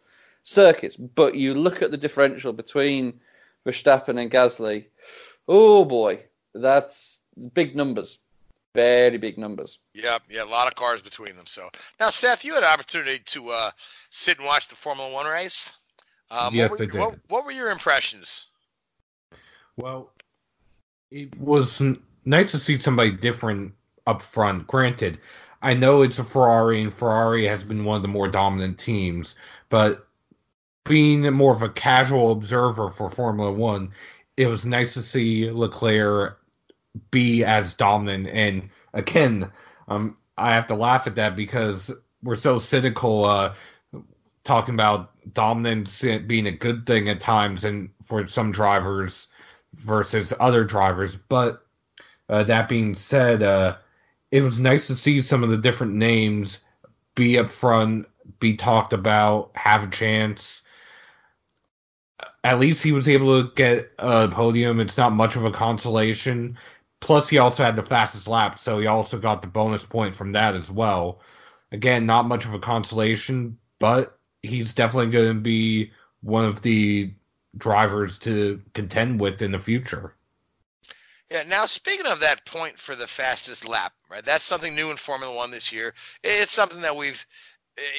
circuits. 0.45 0.95
But 0.95 1.35
you 1.35 1.55
look 1.55 1.83
at 1.83 1.91
the 1.91 1.97
differential 1.97 2.53
between 2.53 3.19
Verstappen 3.67 4.21
and 4.21 4.31
Gasly. 4.31 4.87
Oh 5.49 5.85
boy, 5.85 6.23
that's 6.55 7.21
big 7.55 7.77
numbers, 7.77 8.19
very 8.75 9.19
big 9.19 9.39
numbers. 9.39 9.79
Yeah, 9.95 10.19
yeah, 10.29 10.45
a 10.45 10.47
lot 10.47 10.69
of 10.69 10.75
cars 10.75 11.03
between 11.03 11.37
them. 11.37 11.47
So 11.47 11.69
now, 12.01 12.11
Seth, 12.11 12.45
you 12.45 12.55
had 12.55 12.63
an 12.63 12.71
opportunity 12.71 13.19
to 13.27 13.51
uh, 13.51 13.71
sit 14.11 14.39
and 14.39 14.47
watch 14.47 14.69
the 14.69 14.77
Formula 14.77 15.13
One 15.13 15.27
race. 15.27 15.77
Um, 16.31 16.55
yes, 16.55 16.71
what 16.71 16.81
were, 16.81 16.85
I 16.85 16.89
did. 16.89 17.01
What, 17.01 17.19
what, 17.29 17.45
were 17.45 17.53
your 17.53 17.71
impressions? 17.71 18.49
Well, 19.77 20.11
it 21.11 21.39
was 21.39 21.83
nice 22.25 22.51
to 22.53 22.59
see 22.59 22.77
somebody 22.77 23.13
different 23.13 23.75
up 24.07 24.23
front. 24.23 24.67
Granted, 24.67 25.19
I 25.63 25.75
know 25.75 26.03
it's 26.03 26.19
a 26.19 26.25
Ferrari, 26.25 26.83
and 26.83 26.93
Ferrari 26.93 27.47
has 27.47 27.63
been 27.63 27.85
one 27.85 27.97
of 27.97 28.03
the 28.03 28.09
more 28.09 28.29
dominant 28.29 28.79
teams, 28.79 29.37
but 29.69 30.07
being 30.85 31.31
more 31.33 31.53
of 31.55 31.63
a 31.63 31.69
casual 31.69 32.33
observer 32.33 32.91
for 32.91 33.09
Formula 33.09 33.53
One, 33.53 33.93
it 34.37 34.47
was 34.47 34.65
nice 34.65 34.95
to 34.95 35.03
see 35.03 35.51
Leclerc 35.51 36.42
be 37.11 37.45
as 37.45 37.75
dominant. 37.75 38.29
And 38.29 38.71
again, 38.93 39.51
um, 39.89 40.17
I 40.37 40.55
have 40.55 40.67
to 40.69 40.75
laugh 40.75 41.07
at 41.07 41.17
that 41.17 41.37
because 41.37 41.91
we're 42.23 42.37
so 42.37 42.59
cynical, 42.59 43.25
uh, 43.25 43.55
talking 44.45 44.75
about 44.75 45.11
dominance 45.35 46.03
being 46.03 46.47
a 46.47 46.53
good 46.53 46.87
thing 46.87 47.09
at 47.09 47.21
times 47.21 47.65
and 47.65 47.91
for 48.03 48.27
some 48.27 48.51
drivers 48.51 49.29
versus 49.75 50.33
other 50.41 50.65
drivers. 50.65 51.17
But 51.17 51.65
uh, 52.29 52.43
that 52.45 52.69
being 52.69 52.95
said, 52.95 53.43
uh, 53.43 53.77
it 54.31 54.43
was 54.43 54.59
nice 54.59 54.87
to 54.89 54.97
see 54.97 55.21
some 55.21 55.43
of 55.43 55.51
the 55.51 55.57
different 55.57 55.95
names 55.95 56.59
be 57.15 57.39
up 57.39 57.51
front, 57.51 58.09
be 58.41 58.57
talked 58.57 58.93
about, 58.93 59.51
have 59.55 59.85
a 59.85 59.91
chance. 59.91 60.63
At 62.45 62.59
least 62.59 62.83
he 62.83 62.93
was 62.93 63.09
able 63.09 63.43
to 63.43 63.55
get 63.55 63.93
a 63.99 64.29
podium. 64.29 64.81
It's 64.81 64.97
not 64.97 65.13
much 65.13 65.37
of 65.37 65.45
a 65.45 65.51
consolation, 65.51 66.59
Plus, 67.03 67.29
he 67.29 67.39
also 67.39 67.65
had 67.65 67.75
the 67.75 67.83
fastest 67.83 68.29
lap, 68.29 68.61
so 68.61 68.79
he 68.79 68.87
also 68.87 69.19
got 69.19 69.43
the 69.43 69.49
bonus 69.49 69.85
point 69.85 70.15
from 70.15 70.33
that 70.33 70.55
as 70.55 70.71
well. 70.71 71.21
again, 71.73 72.07
not 72.07 72.27
much 72.29 72.45
of 72.45 72.55
a 72.55 72.59
consolation, 72.59 73.59
but 73.81 74.19
he's 74.43 74.75
definitely 74.75 75.11
going 75.11 75.35
to 75.35 75.41
be 75.41 75.91
one 76.21 76.45
of 76.45 76.63
the 76.63 77.13
drivers 77.59 78.19
to 78.21 78.63
contend 78.75 79.19
with 79.21 79.43
in 79.43 79.51
the 79.51 79.59
future. 79.59 80.15
Yeah. 81.31 81.43
Now, 81.45 81.65
speaking 81.65 82.07
of 82.07 82.21
that 82.21 82.45
point 82.45 82.79
for 82.79 82.95
the 82.95 83.07
fastest 83.07 83.67
lap, 83.67 83.95
right? 84.11 84.25
That's 84.25 84.45
something 84.45 84.75
new 84.77 84.91
in 84.91 84.97
Formula 84.97 85.35
One 85.35 85.51
this 85.51 85.73
year. 85.73 85.95
It's 86.23 86.53
something 86.53 86.83
that 86.83 86.95
we've, 86.95 87.27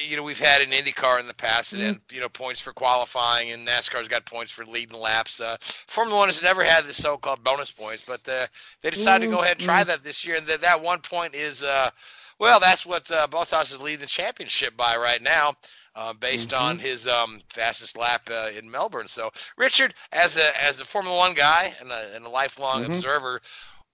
you 0.08 0.16
know, 0.16 0.22
we've 0.22 0.38
had 0.38 0.62
an 0.62 0.70
IndyCar 0.70 1.20
in 1.20 1.26
the 1.26 1.34
past, 1.34 1.72
and 1.72 1.82
then 1.82 2.00
you 2.12 2.20
know 2.20 2.28
points 2.28 2.60
for 2.60 2.72
qualifying, 2.72 3.50
and 3.50 3.66
NASCAR's 3.66 4.08
got 4.08 4.24
points 4.24 4.52
for 4.52 4.64
leading 4.64 4.98
laps. 4.98 5.40
Uh, 5.40 5.56
Formula 5.60 6.18
One 6.18 6.28
has 6.28 6.42
never 6.42 6.62
had 6.64 6.84
the 6.86 6.92
so-called 6.92 7.42
bonus 7.42 7.70
points, 7.70 8.04
but 8.06 8.26
uh, 8.28 8.46
they 8.82 8.90
decided 8.90 9.20
to 9.24 9.30
go 9.30 9.40
ahead 9.42 9.52
and 9.52 9.60
try 9.60 9.82
that 9.84 10.02
this 10.02 10.24
year, 10.26 10.36
and 10.36 10.46
that 10.46 10.60
that 10.62 10.80
one 10.82 11.00
point 11.00 11.34
is, 11.34 11.62
uh, 11.64 11.90
well, 12.38 12.60
that's 12.60 12.86
what 12.86 13.10
uh, 13.10 13.26
Bottas 13.28 13.72
is 13.72 13.80
leading 13.80 14.00
the 14.00 14.06
championship 14.06 14.76
by 14.76 14.96
right 14.96 15.22
now 15.22 15.54
uh, 15.96 16.12
based 16.12 16.52
Mm-hmm. 16.54 16.54
on 16.54 16.78
his 16.78 17.08
um, 17.08 17.40
fastest 17.48 17.96
lap 17.98 18.28
uh, 18.30 18.50
in 18.56 18.70
Melbourne. 18.70 19.08
So, 19.08 19.30
Richard, 19.56 19.94
as 20.12 20.36
a 20.36 20.62
as 20.64 20.80
a 20.80 20.84
Formula 20.84 21.16
One 21.16 21.34
guy 21.34 21.72
and 21.80 21.90
a, 21.90 22.14
and 22.14 22.24
a 22.24 22.30
lifelong 22.30 22.84
Mhm. 22.84 22.84
observer, 22.84 23.40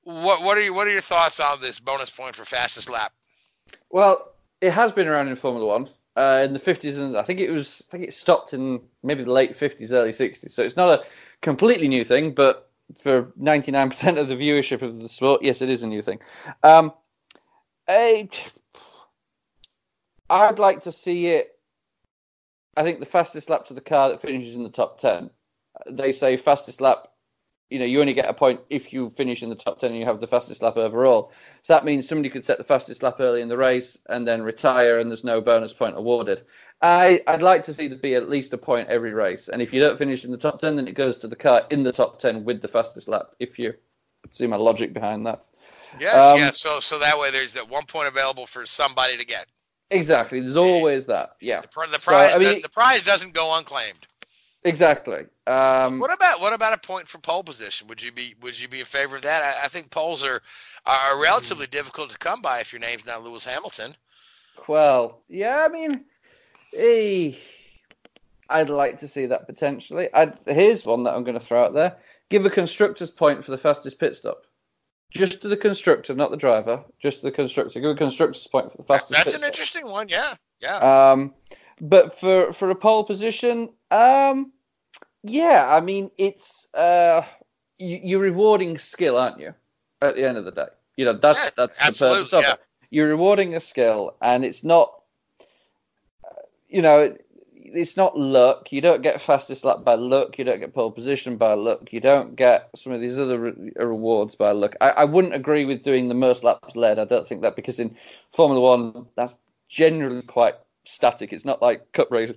what 0.02 0.42
what 0.42 0.56
are 0.58 0.62
your 0.62 0.74
what 0.74 0.86
are 0.86 0.92
your 0.92 1.00
thoughts 1.00 1.40
on 1.40 1.60
this 1.60 1.80
bonus 1.80 2.10
point 2.10 2.36
for 2.36 2.44
fastest 2.44 2.90
lap? 2.90 3.12
Well, 3.90 4.32
it 4.60 4.72
has 4.72 4.92
been 4.92 5.08
around 5.08 5.28
in 5.28 5.36
Formula 5.36 5.66
One 5.66 5.88
uh, 6.16 6.42
in 6.44 6.52
the 6.52 6.58
50s, 6.58 6.98
and 6.98 7.16
I 7.16 7.22
think 7.22 7.40
it 7.40 7.50
was 7.50 7.82
I 7.88 7.92
think 7.92 8.04
it 8.04 8.14
stopped 8.14 8.52
in 8.52 8.80
maybe 9.02 9.24
the 9.24 9.32
late 9.32 9.52
50s, 9.52 9.92
early 9.92 10.10
60s. 10.10 10.50
So 10.50 10.62
it's 10.62 10.76
not 10.76 11.00
a 11.00 11.04
completely 11.40 11.88
new 11.88 12.04
thing, 12.04 12.32
but 12.32 12.70
for 12.98 13.32
99% 13.40 14.18
of 14.18 14.28
the 14.28 14.36
viewership 14.36 14.82
of 14.82 14.98
the 14.98 15.08
sport, 15.08 15.42
yes, 15.42 15.62
it 15.62 15.70
is 15.70 15.82
a 15.82 15.86
new 15.86 16.02
thing. 16.02 16.20
Um, 16.62 16.92
I, 17.88 18.28
I'd 20.28 20.58
like 20.58 20.82
to 20.82 20.92
see 20.92 21.26
it. 21.26 21.56
I 22.76 22.82
think 22.82 23.00
the 23.00 23.06
fastest 23.06 23.50
lap 23.50 23.66
to 23.66 23.74
the 23.74 23.80
car 23.80 24.10
that 24.10 24.22
finishes 24.22 24.56
in 24.56 24.62
the 24.62 24.70
top 24.70 25.00
10. 25.00 25.30
They 25.88 26.12
say 26.12 26.36
fastest 26.36 26.80
lap 26.80 27.09
you 27.70 27.78
know, 27.78 27.84
you 27.84 28.00
only 28.00 28.12
get 28.12 28.28
a 28.28 28.34
point 28.34 28.60
if 28.68 28.92
you 28.92 29.08
finish 29.10 29.42
in 29.42 29.48
the 29.48 29.54
top 29.54 29.78
10 29.78 29.90
and 29.90 29.98
you 29.98 30.04
have 30.04 30.20
the 30.20 30.26
fastest 30.26 30.60
lap 30.60 30.76
overall. 30.76 31.32
So 31.62 31.72
that 31.72 31.84
means 31.84 32.06
somebody 32.08 32.28
could 32.28 32.44
set 32.44 32.58
the 32.58 32.64
fastest 32.64 33.02
lap 33.02 33.16
early 33.20 33.40
in 33.40 33.48
the 33.48 33.56
race 33.56 33.96
and 34.08 34.26
then 34.26 34.42
retire 34.42 34.98
and 34.98 35.08
there's 35.08 35.22
no 35.24 35.40
bonus 35.40 35.72
point 35.72 35.96
awarded. 35.96 36.42
I, 36.82 37.22
I'd 37.28 37.42
like 37.42 37.62
to 37.64 37.74
see 37.74 37.86
there 37.86 37.96
be 37.96 38.16
at 38.16 38.28
least 38.28 38.52
a 38.52 38.58
point 38.58 38.88
every 38.88 39.12
race. 39.12 39.48
And 39.48 39.62
if 39.62 39.72
you 39.72 39.80
don't 39.80 39.96
finish 39.96 40.24
in 40.24 40.32
the 40.32 40.36
top 40.36 40.60
10, 40.60 40.74
then 40.76 40.88
it 40.88 40.94
goes 40.94 41.16
to 41.18 41.28
the 41.28 41.36
car 41.36 41.62
in 41.70 41.82
the 41.84 41.92
top 41.92 42.18
10 42.18 42.44
with 42.44 42.60
the 42.60 42.68
fastest 42.68 43.06
lap, 43.08 43.28
if 43.38 43.58
you 43.58 43.72
see 44.30 44.46
my 44.48 44.56
logic 44.56 44.92
behind 44.92 45.24
that. 45.26 45.46
Yes, 45.98 46.14
Um, 46.14 46.38
yeah. 46.38 46.50
So 46.50 46.80
so 46.80 46.98
that 46.98 47.18
way 47.18 47.30
there's 47.30 47.54
that 47.54 47.68
one 47.68 47.86
point 47.86 48.08
available 48.08 48.46
for 48.46 48.66
somebody 48.66 49.16
to 49.16 49.24
get. 49.24 49.46
Exactly. 49.90 50.40
There's 50.40 50.56
always 50.56 51.06
that. 51.06 51.36
Yeah. 51.40 51.62
The, 51.62 51.86
the 51.92 51.98
So, 52.00 52.16
I 52.16 52.38
mean- 52.38 52.54
the, 52.56 52.60
the 52.62 52.68
prize 52.68 53.02
doesn't 53.02 53.34
go 53.34 53.54
unclaimed. 53.56 54.06
Exactly. 54.64 55.24
Um, 55.46 55.98
What 55.98 56.12
about 56.12 56.40
what 56.40 56.52
about 56.52 56.74
a 56.74 56.78
point 56.78 57.08
for 57.08 57.18
pole 57.18 57.42
position? 57.42 57.88
Would 57.88 58.02
you 58.02 58.12
be 58.12 58.34
would 58.42 58.60
you 58.60 58.68
be 58.68 58.80
in 58.80 58.86
favor 58.86 59.16
of 59.16 59.22
that? 59.22 59.42
I, 59.42 59.64
I 59.64 59.68
think 59.68 59.90
poles 59.90 60.22
are 60.22 60.42
are 60.84 61.20
relatively 61.20 61.66
difficult 61.66 62.10
to 62.10 62.18
come 62.18 62.42
by 62.42 62.60
if 62.60 62.72
your 62.72 62.80
name's 62.80 63.06
not 63.06 63.22
Lewis 63.22 63.44
Hamilton. 63.44 63.96
Well, 64.68 65.22
yeah, 65.28 65.64
I 65.64 65.68
mean, 65.68 66.04
eh, 66.76 67.32
I'd 68.50 68.68
like 68.68 68.98
to 68.98 69.08
see 69.08 69.26
that 69.26 69.46
potentially. 69.46 70.12
I'd, 70.12 70.36
here's 70.46 70.84
one 70.84 71.04
that 71.04 71.14
I'm 71.14 71.24
going 71.24 71.38
to 71.38 71.44
throw 71.44 71.64
out 71.64 71.72
there: 71.72 71.96
give 72.28 72.44
a 72.44 72.50
constructor's 72.50 73.10
point 73.10 73.42
for 73.42 73.52
the 73.52 73.58
fastest 73.58 73.98
pit 73.98 74.14
stop, 74.14 74.42
just 75.10 75.40
to 75.40 75.48
the 75.48 75.56
constructor, 75.56 76.14
not 76.14 76.30
the 76.30 76.36
driver, 76.36 76.84
just 77.00 77.20
to 77.20 77.26
the 77.26 77.32
constructor. 77.32 77.80
Give 77.80 77.92
a 77.92 77.94
constructor's 77.94 78.46
point 78.46 78.70
for 78.70 78.76
the 78.76 78.84
fastest. 78.84 79.12
That's 79.12 79.32
an 79.32 79.38
stop. 79.38 79.48
interesting 79.48 79.88
one. 79.90 80.08
Yeah, 80.10 80.34
yeah. 80.60 80.76
Um, 81.12 81.32
but 81.80 82.18
for 82.18 82.52
for 82.52 82.70
a 82.70 82.74
pole 82.74 83.04
position, 83.04 83.70
um, 83.90 84.52
yeah, 85.22 85.66
I 85.68 85.80
mean 85.80 86.10
it's 86.18 86.72
uh, 86.74 87.24
you, 87.78 88.00
you're 88.02 88.20
rewarding 88.20 88.78
skill, 88.78 89.16
aren't 89.16 89.40
you? 89.40 89.54
At 90.02 90.16
the 90.16 90.26
end 90.26 90.38
of 90.38 90.44
the 90.44 90.52
day, 90.52 90.68
you 90.96 91.04
know 91.04 91.14
that's 91.14 91.44
Yeah, 91.44 91.50
that's 91.56 91.78
the 91.78 91.92
purpose 91.92 92.32
of 92.32 92.42
yeah. 92.42 92.52
it. 92.52 92.60
You're 92.90 93.08
rewarding 93.08 93.54
a 93.54 93.60
skill, 93.60 94.16
and 94.20 94.44
it's 94.44 94.64
not, 94.64 94.92
you 96.68 96.82
know, 96.82 97.16
it's 97.54 97.96
not 97.96 98.18
luck. 98.18 98.72
You 98.72 98.80
don't 98.80 99.02
get 99.02 99.20
fastest 99.20 99.64
lap 99.64 99.84
by 99.84 99.94
luck. 99.94 100.38
You 100.38 100.44
don't 100.44 100.58
get 100.58 100.74
pole 100.74 100.90
position 100.90 101.36
by 101.36 101.54
luck. 101.54 101.92
You 101.92 102.00
don't 102.00 102.34
get 102.34 102.68
some 102.74 102.92
of 102.92 103.00
these 103.00 103.18
other 103.18 103.38
re- 103.38 103.72
rewards 103.76 104.34
by 104.34 104.50
luck. 104.52 104.74
I, 104.80 104.90
I 104.90 105.04
wouldn't 105.04 105.34
agree 105.34 105.64
with 105.64 105.84
doing 105.84 106.08
the 106.08 106.14
most 106.14 106.42
laps 106.42 106.74
led. 106.74 106.98
I 106.98 107.04
don't 107.04 107.26
think 107.26 107.42
that 107.42 107.56
because 107.56 107.78
in 107.78 107.94
Formula 108.32 108.60
One, 108.60 109.06
that's 109.14 109.36
generally 109.68 110.22
quite 110.22 110.56
static. 110.84 111.32
It's 111.32 111.44
not 111.44 111.62
like 111.62 111.92
cup 111.92 112.10
race, 112.10 112.32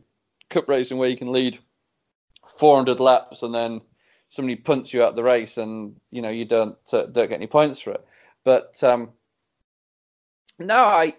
cup 0.50 0.68
racing 0.68 0.98
where 0.98 1.10
you 1.10 1.18
can 1.18 1.32
lead 1.32 1.60
400 2.46 3.00
laps 3.00 3.44
and 3.44 3.54
then 3.54 3.82
somebody 4.30 4.56
punts 4.56 4.94
you 4.94 5.04
out 5.04 5.16
the 5.16 5.24
race 5.24 5.58
and 5.58 5.96
you 6.10 6.22
know 6.22 6.30
you 6.30 6.46
don't 6.46 6.76
uh, 6.92 7.04
don't 7.04 7.30
get 7.30 7.34
any 7.34 7.48
points 7.48 7.80
for 7.80 7.92
it. 7.92 8.06
But 8.44 8.84
um, 8.84 9.12
no, 10.60 10.76
I 10.76 11.14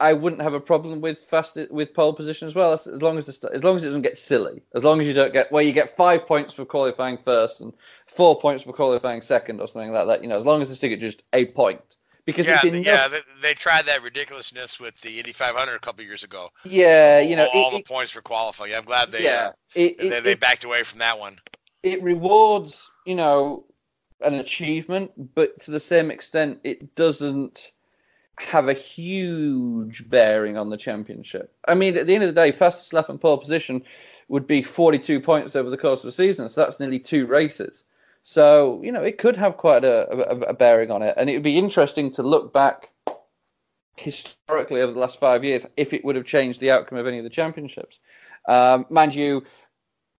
I 0.00 0.12
wouldn't 0.14 0.42
have 0.42 0.54
a 0.54 0.60
problem 0.60 1.00
with 1.00 1.20
fast 1.20 1.58
with 1.70 1.94
pole 1.94 2.12
position 2.12 2.48
as 2.48 2.54
well 2.54 2.72
as, 2.72 2.86
as 2.86 3.02
long 3.02 3.18
as 3.18 3.26
the, 3.26 3.50
as 3.52 3.62
long 3.62 3.76
as 3.76 3.82
it 3.82 3.88
doesn't 3.88 4.02
get 4.02 4.18
silly. 4.18 4.62
As 4.74 4.84
long 4.84 5.00
as 5.00 5.06
you 5.06 5.12
don't 5.12 5.32
get 5.32 5.52
where 5.52 5.62
you 5.62 5.72
get 5.72 5.96
five 5.96 6.26
points 6.26 6.54
for 6.54 6.64
qualifying 6.64 7.18
first 7.18 7.60
and 7.60 7.72
four 8.06 8.40
points 8.40 8.64
for 8.64 8.72
qualifying 8.72 9.22
second 9.22 9.60
or 9.60 9.68
something 9.68 9.92
like 9.92 10.06
that. 10.06 10.22
You 10.22 10.28
know, 10.28 10.38
as 10.38 10.46
long 10.46 10.62
as 10.62 10.68
they 10.68 10.74
stick 10.74 10.92
at 10.92 11.00
just 11.00 11.22
a 11.32 11.46
point 11.46 11.96
because 12.24 12.46
yeah, 12.46 12.54
it's 12.56 12.64
enough. 12.64 12.84
yeah. 12.86 13.08
They, 13.08 13.20
they 13.40 13.54
tried 13.54 13.86
that 13.86 14.02
ridiculousness 14.02 14.78
with 14.80 15.00
the 15.00 15.18
Indy 15.18 15.32
500 15.32 15.74
a 15.74 15.78
couple 15.78 16.04
years 16.04 16.24
ago. 16.24 16.50
Yeah, 16.64 17.20
you 17.20 17.36
know, 17.36 17.48
all 17.52 17.68
it- 17.68 17.72
the 17.72 17.78
it- 17.78 17.86
points 17.88 18.12
for 18.12 18.20
qualifying. 18.22 18.74
I'm 18.74 18.84
glad 18.84 19.12
they 19.12 19.24
Yeah, 19.24 19.48
uh, 19.48 19.52
it- 19.74 19.98
they, 19.98 20.20
they 20.20 20.34
backed 20.34 20.64
away 20.64 20.82
from 20.84 21.00
that 21.00 21.18
one. 21.18 21.38
it 21.82 22.02
rewards, 22.02 22.90
you 23.04 23.14
know, 23.16 23.64
an 24.20 24.34
achievement, 24.34 25.10
but 25.34 25.58
to 25.60 25.70
the 25.72 25.80
same 25.80 26.10
extent, 26.12 26.60
it 26.62 26.94
doesn't 26.94 27.72
have 28.38 28.68
a 28.68 28.72
huge 28.72 30.08
bearing 30.08 30.56
on 30.56 30.70
the 30.70 30.76
championship. 30.76 31.52
I 31.66 31.74
mean, 31.74 31.96
at 31.96 32.06
the 32.06 32.14
end 32.14 32.22
of 32.24 32.32
the 32.34 32.40
day, 32.40 32.52
fastest 32.52 32.92
lap 32.92 33.08
and 33.08 33.20
pole 33.20 33.36
position 33.38 33.82
would 34.28 34.46
be 34.46 34.62
42 34.62 35.20
points 35.20 35.56
over 35.56 35.68
the 35.70 35.76
course 35.76 36.02
of 36.04 36.08
a 36.08 36.12
season, 36.12 36.48
so 36.48 36.62
that's 36.64 36.80
nearly 36.80 36.98
two 37.00 37.26
races. 37.26 37.82
So, 38.22 38.80
you 38.82 38.92
know, 38.92 39.02
it 39.02 39.18
could 39.18 39.36
have 39.36 39.56
quite 39.56 39.84
a, 39.84 40.10
a, 40.10 40.38
a 40.50 40.54
bearing 40.54 40.90
on 40.90 41.02
it, 41.02 41.14
and 41.16 41.28
it 41.28 41.34
would 41.34 41.42
be 41.42 41.58
interesting 41.58 42.12
to 42.12 42.22
look 42.22 42.52
back 42.52 42.90
historically 43.96 44.80
over 44.80 44.92
the 44.92 44.98
last 44.98 45.20
five 45.20 45.44
years 45.44 45.66
if 45.76 45.92
it 45.92 46.04
would 46.04 46.16
have 46.16 46.24
changed 46.24 46.60
the 46.60 46.70
outcome 46.70 46.98
of 46.98 47.06
any 47.06 47.18
of 47.18 47.24
the 47.24 47.30
championships. 47.30 47.98
Um, 48.48 48.86
mind 48.90 49.14
you, 49.14 49.44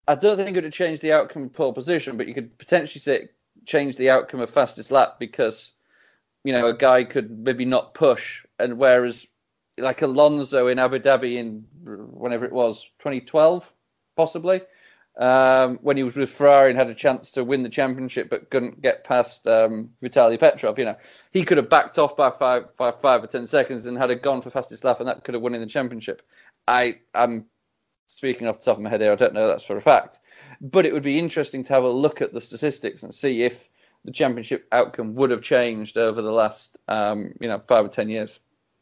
I 0.06 0.14
don't 0.14 0.36
think 0.36 0.50
it 0.50 0.54
would 0.54 0.64
have 0.64 0.72
changed 0.72 1.02
the 1.02 1.12
outcome 1.12 1.44
of 1.44 1.52
pole 1.52 1.72
position, 1.72 2.16
but 2.16 2.26
you 2.26 2.34
could 2.34 2.58
potentially 2.58 3.00
say 3.00 3.28
change 3.64 3.96
the 3.96 4.10
outcome 4.10 4.40
of 4.40 4.50
fastest 4.50 4.90
lap 4.90 5.16
because 5.18 5.72
you 6.44 6.52
know 6.52 6.66
a 6.66 6.76
guy 6.76 7.04
could 7.04 7.30
maybe 7.30 7.64
not 7.64 7.94
push, 7.94 8.44
and 8.58 8.78
whereas 8.78 9.26
like 9.78 10.02
Alonso 10.02 10.66
in 10.66 10.78
Abu 10.78 10.98
Dhabi 10.98 11.36
in 11.36 11.64
whenever 11.84 12.44
it 12.44 12.52
was 12.52 12.82
2012 12.98 13.72
possibly 14.16 14.60
um, 15.18 15.78
when 15.82 15.96
he 15.96 16.02
was 16.02 16.16
with 16.16 16.30
Ferrari 16.30 16.70
and 16.70 16.78
had 16.78 16.88
a 16.88 16.94
chance 16.94 17.32
to 17.32 17.44
win 17.44 17.62
the 17.62 17.68
championship 17.68 18.30
but 18.30 18.50
couldn't 18.50 18.80
get 18.80 19.04
past 19.04 19.46
um, 19.46 19.90
Vitaly 20.02 20.38
Petrov, 20.38 20.78
you 20.78 20.84
know, 20.84 20.96
he 21.32 21.44
could 21.44 21.58
have 21.58 21.68
backed 21.68 21.98
off 21.98 22.16
by 22.16 22.30
five, 22.30 22.74
by 22.76 22.90
five 22.90 23.22
or 23.22 23.26
ten 23.26 23.46
seconds 23.46 23.86
and 23.86 23.98
had 23.98 24.10
a 24.10 24.16
gone 24.16 24.40
for 24.40 24.50
fastest 24.50 24.84
lap, 24.84 25.00
and 25.00 25.08
that 25.08 25.24
could 25.24 25.34
have 25.34 25.42
won 25.42 25.54
in 25.54 25.60
the 25.60 25.66
championship. 25.66 26.22
I 26.66 26.98
am 27.14 27.46
speaking 28.06 28.46
off 28.46 28.60
the 28.60 28.64
top 28.64 28.78
of 28.78 28.82
my 28.82 28.90
head 28.90 29.00
here. 29.00 29.12
I 29.12 29.16
don't 29.16 29.34
know 29.34 29.48
that's 29.48 29.64
for 29.64 29.76
a 29.76 29.82
fact, 29.82 30.18
but 30.60 30.86
it 30.86 30.92
would 30.92 31.02
be 31.02 31.18
interesting 31.18 31.64
to 31.64 31.72
have 31.74 31.84
a 31.84 31.88
look 31.88 32.22
at 32.22 32.32
the 32.32 32.40
statistics 32.40 33.02
and 33.02 33.12
see 33.12 33.42
if 33.42 33.68
the 34.04 34.12
championship 34.12 34.66
outcome 34.72 35.14
would 35.14 35.30
have 35.30 35.42
changed 35.42 35.96
over 35.96 36.22
the 36.22 36.32
last, 36.32 36.78
um, 36.88 37.32
you 37.40 37.48
know, 37.48 37.58
five 37.66 37.84
or 37.84 37.88
ten 37.88 38.08
years. 38.08 38.40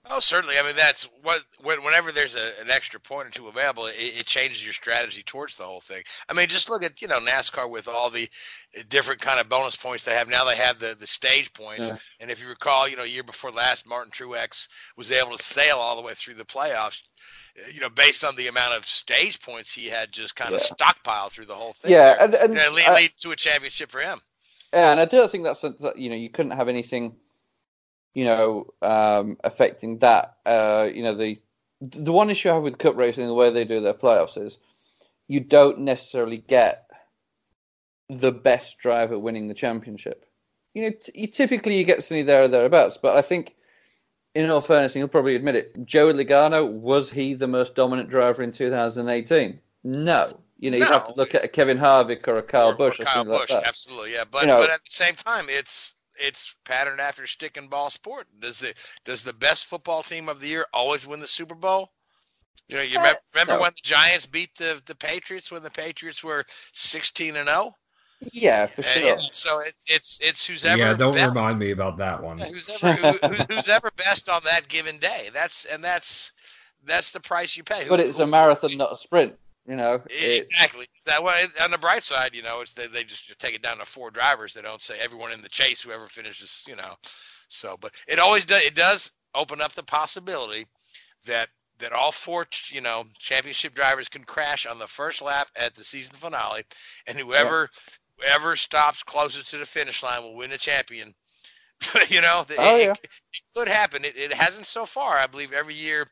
Oh, 0.09 0.19
certainly. 0.19 0.59
I 0.59 0.63
mean, 0.63 0.75
that's 0.77 1.05
what 1.23 1.45
when, 1.63 1.83
whenever 1.85 2.11
there's 2.11 2.35
a, 2.35 2.53
an 2.61 2.71
extra 2.71 2.99
point 2.99 3.29
or 3.29 3.31
two 3.31 3.49
available, 3.49 3.87
it, 3.87 3.95
it 3.99 4.27
changes 4.27 4.65
your 4.65 4.73
strategy 4.73 5.23
towards 5.23 5.57
the 5.57 5.65
whole 5.65 5.81
thing. 5.81 6.03
I 6.29 6.33
mean, 6.33 6.49
just 6.49 6.71
look 6.71 6.83
at 6.83 7.03
you 7.03 7.09
know 7.09 7.21
NASCAR 7.21 7.69
with 7.69 7.87
all 7.87 8.09
the 8.09 8.29
different 8.89 9.21
kind 9.21 9.39
of 9.39 9.49
bonus 9.51 9.77
points 9.77 10.05
they 10.05 10.15
have 10.15 10.29
now. 10.29 10.45
They 10.45 10.57
have 10.57 10.79
the 10.79 10.97
the 10.99 11.07
stage 11.07 11.53
points, 11.53 11.89
Yeah. 11.89 11.97
and 12.19 12.31
if 12.31 12.41
you 12.43 12.49
recall, 12.49 12.89
you 12.89 12.97
know, 12.97 13.03
year 13.05 13.23
before 13.23 13.51
last, 13.53 13.87
Martin 13.87 14.11
Truex 14.11 14.69
was 14.97 15.13
able 15.13 15.37
to 15.37 15.43
sail 15.43 15.77
all 15.77 15.97
the 15.97 16.03
way 16.03 16.15
through 16.15 16.35
the 16.35 16.45
playoffs. 16.45 17.03
You 17.75 17.81
know, 17.81 17.91
based 17.91 18.25
on 18.25 18.35
the 18.37 18.47
amount 18.47 18.75
of 18.75 18.87
stage 18.87 19.41
points 19.41 19.71
he 19.73 19.87
had 19.87 20.13
just 20.13 20.35
kind 20.35 20.55
of 20.55 20.61
Yeah. 20.63 20.75
stockpiled 20.87 21.33
through 21.33 21.47
the 21.47 21.55
whole 21.55 21.75
thing. 21.75 21.91
Yeah, 21.93 22.15
there. 22.15 22.25
and- 22.25 22.35
and, 22.35 22.55
know, 22.55 22.71
lead, 22.71 22.89
uh, 22.89 22.95
lead 22.95 23.13
to 23.19 23.33
a 23.33 23.37
championship 23.37 23.91
for 23.91 24.01
him. 24.01 24.21
Yeah, 24.73 24.93
and 24.93 25.01
I 25.01 25.05
don't 25.05 25.31
think 25.31 25.45
that's 25.45 25.63
a, 25.65 25.71
that, 25.81 25.99
you 25.99 26.09
know 26.09 26.17
you 26.17 26.31
couldn't 26.31 26.53
have 26.53 26.69
anything, 26.69 27.17
you 28.15 28.25
know, 28.25 28.67
um, 28.83 29.37
affecting 29.45 29.99
that. 29.99 30.37
Uh, 30.47 30.89
you 30.93 31.03
know, 31.03 31.15
the 31.15 31.39
the 31.81 32.13
one 32.13 32.31
issue 32.31 32.51
I 32.51 32.55
have 32.55 32.63
with 32.63 32.79
cup 32.79 32.97
racing 32.97 33.27
the 33.27 33.35
way 33.35 33.51
they 33.51 33.65
do 33.65 33.81
their 33.81 33.95
playoffs 33.95 34.37
is 34.41 34.59
you 35.29 35.41
don't 35.41 35.81
necessarily 35.81 36.39
get 36.39 36.87
the 38.09 38.33
best 38.33 38.79
driver 38.79 39.19
winning 39.19 39.49
the 39.49 39.55
championship. 39.55 40.27
You 40.75 40.83
know, 40.83 40.91
t- 40.91 41.13
you 41.15 41.27
typically 41.27 41.79
you 41.79 41.85
get 41.85 42.03
somebody 42.05 42.23
there 42.25 42.43
or 42.45 42.49
thereabouts, 42.49 42.99
but 43.01 43.17
I 43.17 43.23
think 43.23 43.55
in 44.35 44.51
all 44.51 44.61
fairness, 44.61 44.95
and 44.95 45.01
you'll 45.01 45.09
probably 45.09 45.35
admit 45.37 45.57
it, 45.57 45.87
Joey 45.87 46.13
Logano, 46.13 46.71
was 46.71 47.11
he 47.11 47.35
the 47.35 47.47
most 47.49 47.75
dominant 47.75 48.09
driver 48.09 48.43
in 48.43 48.53
2018? 48.53 49.59
No. 49.85 50.39
You 50.59 50.71
know, 50.71 50.77
you 50.77 50.85
have 50.85 51.05
to 51.05 51.15
look 51.17 51.35
at 51.35 51.45
a 51.45 51.49
Kevin 51.49 51.79
Harvick 51.79 52.29
or 52.29 52.37
a 52.39 52.43
Kyle 52.43 52.75
Busch 52.75 53.01
or, 53.01 53.05
Kyle 53.05 53.15
something 53.15 53.35
Busch, 53.37 53.51
like 53.51 53.63
that. 53.63 53.69
absolutely, 53.69 54.13
yeah. 54.13 54.25
But 54.31 54.43
You 54.43 54.49
know- 54.49 54.59
but 54.59 54.71
at 54.71 54.85
the 54.85 54.91
same 54.91 55.15
time, 55.15 55.47
it's 55.49 55.95
it's 56.21 56.57
patterned 56.65 57.01
after 57.01 57.27
stick 57.27 57.57
and 57.57 57.71
ball 57.71 57.91
sport. 57.91 58.27
Does 58.41 58.63
it 58.63 58.77
does 59.05 59.23
the 59.23 59.33
best 59.33 59.67
football 59.67 60.03
team 60.03 60.29
of 60.29 60.41
the 60.41 60.49
year 60.49 60.67
always 60.73 61.07
win 61.07 61.21
the 61.21 61.27
Super 61.27 61.55
Bowl? 61.55 61.93
You 62.69 62.77
know, 62.77 62.83
you 62.83 62.99
Uh, 62.99 63.03
remember, 63.03 63.21
remember 63.35 63.55
no. 63.55 63.61
when 63.63 63.73
the 63.73 63.81
Giants 63.89 64.27
beat 64.27 64.55
the 64.57 64.81
the 64.87 64.95
Patriots 64.95 65.51
when 65.51 65.63
the 65.63 65.71
Patriots 65.71 66.23
were 66.23 66.45
sixteen 66.73 67.37
and 67.37 67.49
zero? 67.49 67.77
Yeah, 68.33 68.67
for 68.67 68.83
And, 68.83 69.03
sure. 69.03 69.17
so 69.19 69.59
it, 69.61 69.73
it's 69.87 70.21
it's 70.23 70.47
who's 70.47 70.65
ever 70.65 70.79
yeah, 70.79 70.95
don't 70.95 71.15
best, 71.15 71.35
remind 71.37 71.59
me 71.59 71.71
about 71.71 71.97
that 71.99 72.23
one. 72.23 72.39
who's 72.39 72.69
ever 72.69 72.95
who, 72.95 73.13
who's, 73.29 73.47
who's 73.47 73.69
ever 73.69 73.91
best 73.97 74.29
on 74.29 74.43
that 74.45 74.69
given 74.69 74.99
day. 74.99 75.31
That's 75.33 75.65
and 75.65 75.83
that's 75.83 76.33
that's 76.85 77.11
the 77.13 77.21
price 77.21 77.57
you 77.57 77.65
pay. 77.65 77.85
Who- 77.85 77.91
But 77.91 78.01
it's 78.01 78.19
a 78.19 78.27
marathon, 78.27 78.77
not 78.77 78.93
a 78.93 78.97
sprint. 78.97 79.35
You 79.71 79.77
know, 79.77 80.03
Exactly. 80.11 80.87
That 81.07 81.23
way, 81.23 81.45
on 81.63 81.71
the 81.71 81.79
bright 81.79 82.03
side, 82.03 82.35
you 82.35 82.43
know, 82.43 82.61
it's 82.61 82.75
they, 82.75 82.89
they 82.89 83.05
just 83.05 83.39
take 83.39 83.55
it 83.55 83.63
down 83.63 83.79
to 83.79 83.87
four 83.87 84.11
drivers. 84.11 84.55
They 84.55 84.63
don't 84.63 84.83
say 84.83 84.99
everyone 85.01 85.33
in 85.33 85.43
the 85.43 85.49
chase, 85.49 85.81
whoever 85.83 86.07
finishes, 86.07 86.65
you 86.69 86.77
know. 86.77 86.95
So, 87.49 87.77
but 87.81 87.93
it 88.09 88.19
always 88.19 88.45
does. 88.45 88.63
It 88.63 88.75
does 88.75 89.13
open 89.35 89.61
up 89.61 89.73
the 89.75 89.85
possibility 89.85 90.67
that 91.27 91.49
that 91.79 91.93
all 91.93 92.13
four, 92.13 92.47
you 92.71 92.81
know, 92.81 93.05
championship 93.19 93.75
drivers 93.75 94.09
can 94.09 94.25
crash 94.25 94.67
on 94.67 94.79
the 94.79 94.89
first 94.89 95.23
lap 95.23 95.49
at 95.57 95.75
the 95.75 95.85
season 95.85 96.15
finale, 96.15 96.65
and 97.07 97.17
whoever 97.17 97.71
whoever 98.19 98.57
stops 98.57 99.03
closest 99.05 99.51
to 99.53 99.59
the 99.59 99.67
finish 99.67 100.03
line 100.03 100.23
will 100.23 100.35
win 100.37 100.53
a 100.53 100.59
champion. 100.59 101.15
you 102.09 102.21
know, 102.21 102.45
it, 102.49 102.57
Oh, 102.59 102.77
it- 102.77 102.87
yeah. 102.87 102.95
it 103.03 103.11
could 103.55 103.69
happen. 103.69 104.05
It, 104.05 104.17
it 104.17 104.33
hasn't 104.33 104.67
so 104.67 104.87
far. 104.87 105.17
I 105.19 105.27
believe 105.27 105.53
every 105.53 105.75
year 105.75 106.09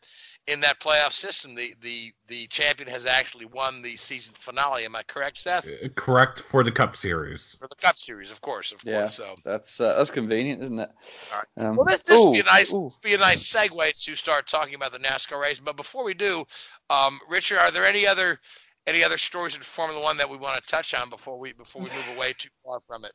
in 0.49 0.61
that 0.61 0.81
playoff 0.81 1.13
system, 1.13 1.55
the 1.55 1.75
the 1.83 2.13
the 2.27 2.47
champion 2.47 2.89
has 2.89 3.07
actually 3.07 3.45
won 3.45 3.83
the 3.83 3.97
season 3.97 4.33
finale. 4.35 4.85
Am 4.85 4.97
I 4.97 5.03
correct, 5.03 5.39
Seth? 5.39 5.69
Correct 5.95 6.41
for 6.41 6.65
the 6.65 6.73
Cup 6.73 6.97
Series. 6.97 7.57
For 7.61 7.69
the 7.69 7.75
Cup 7.75 7.97
Series, 7.97 8.31
of 8.31 8.41
course, 8.41 8.73
of 8.73 8.83
yeah, 8.83 9.01
course. 9.01 9.15
So, 9.15 9.37
that's 9.45 9.81
uh, 9.81 9.97
that's 9.97 10.11
convenient, 10.11 10.63
isn't 10.63 10.79
it? 10.79 10.91
all 11.33 11.39
right. 11.39 11.67
Um, 11.67 11.77
well, 11.77 11.85
this 11.85 12.03
this 12.03 12.25
would 12.25 12.33
be 12.33 12.41
a 12.41 12.45
nice 12.45 12.75
ooh. 12.75 12.85
this 12.85 12.99
be 12.99 13.15
a 13.15 13.19
nice 13.19 13.53
segue 13.53 14.05
to 14.05 14.15
start 14.17 14.49
talking 14.49 14.75
about 14.75 14.93
the 14.93 14.99
NASCAR 14.99 15.41
race. 15.41 15.61
But 15.61 15.77
before 15.77 16.05
we 16.05 16.15
do, 16.15 16.45
um, 16.89 17.21
Richard, 17.29 17.59
are 17.59 17.71
there 17.71 17.87
any 17.87 18.07
other 18.07 18.41
any 18.87 19.05
other 19.05 19.19
stories 19.19 19.55
in 19.55 19.63
Formula 19.63 20.03
One 20.03 20.17
that 20.17 20.31
we 20.31 20.39
want 20.39 20.61
to 20.63 20.67
touch 20.67 20.95
on 20.95 21.11
before 21.11 21.39
we 21.39 21.53
before 21.53 21.83
we 21.83 21.91
move 21.91 22.17
away 22.17 22.33
too 22.37 22.51
far 22.65 22.81
from 22.81 23.05
it? 23.05 23.13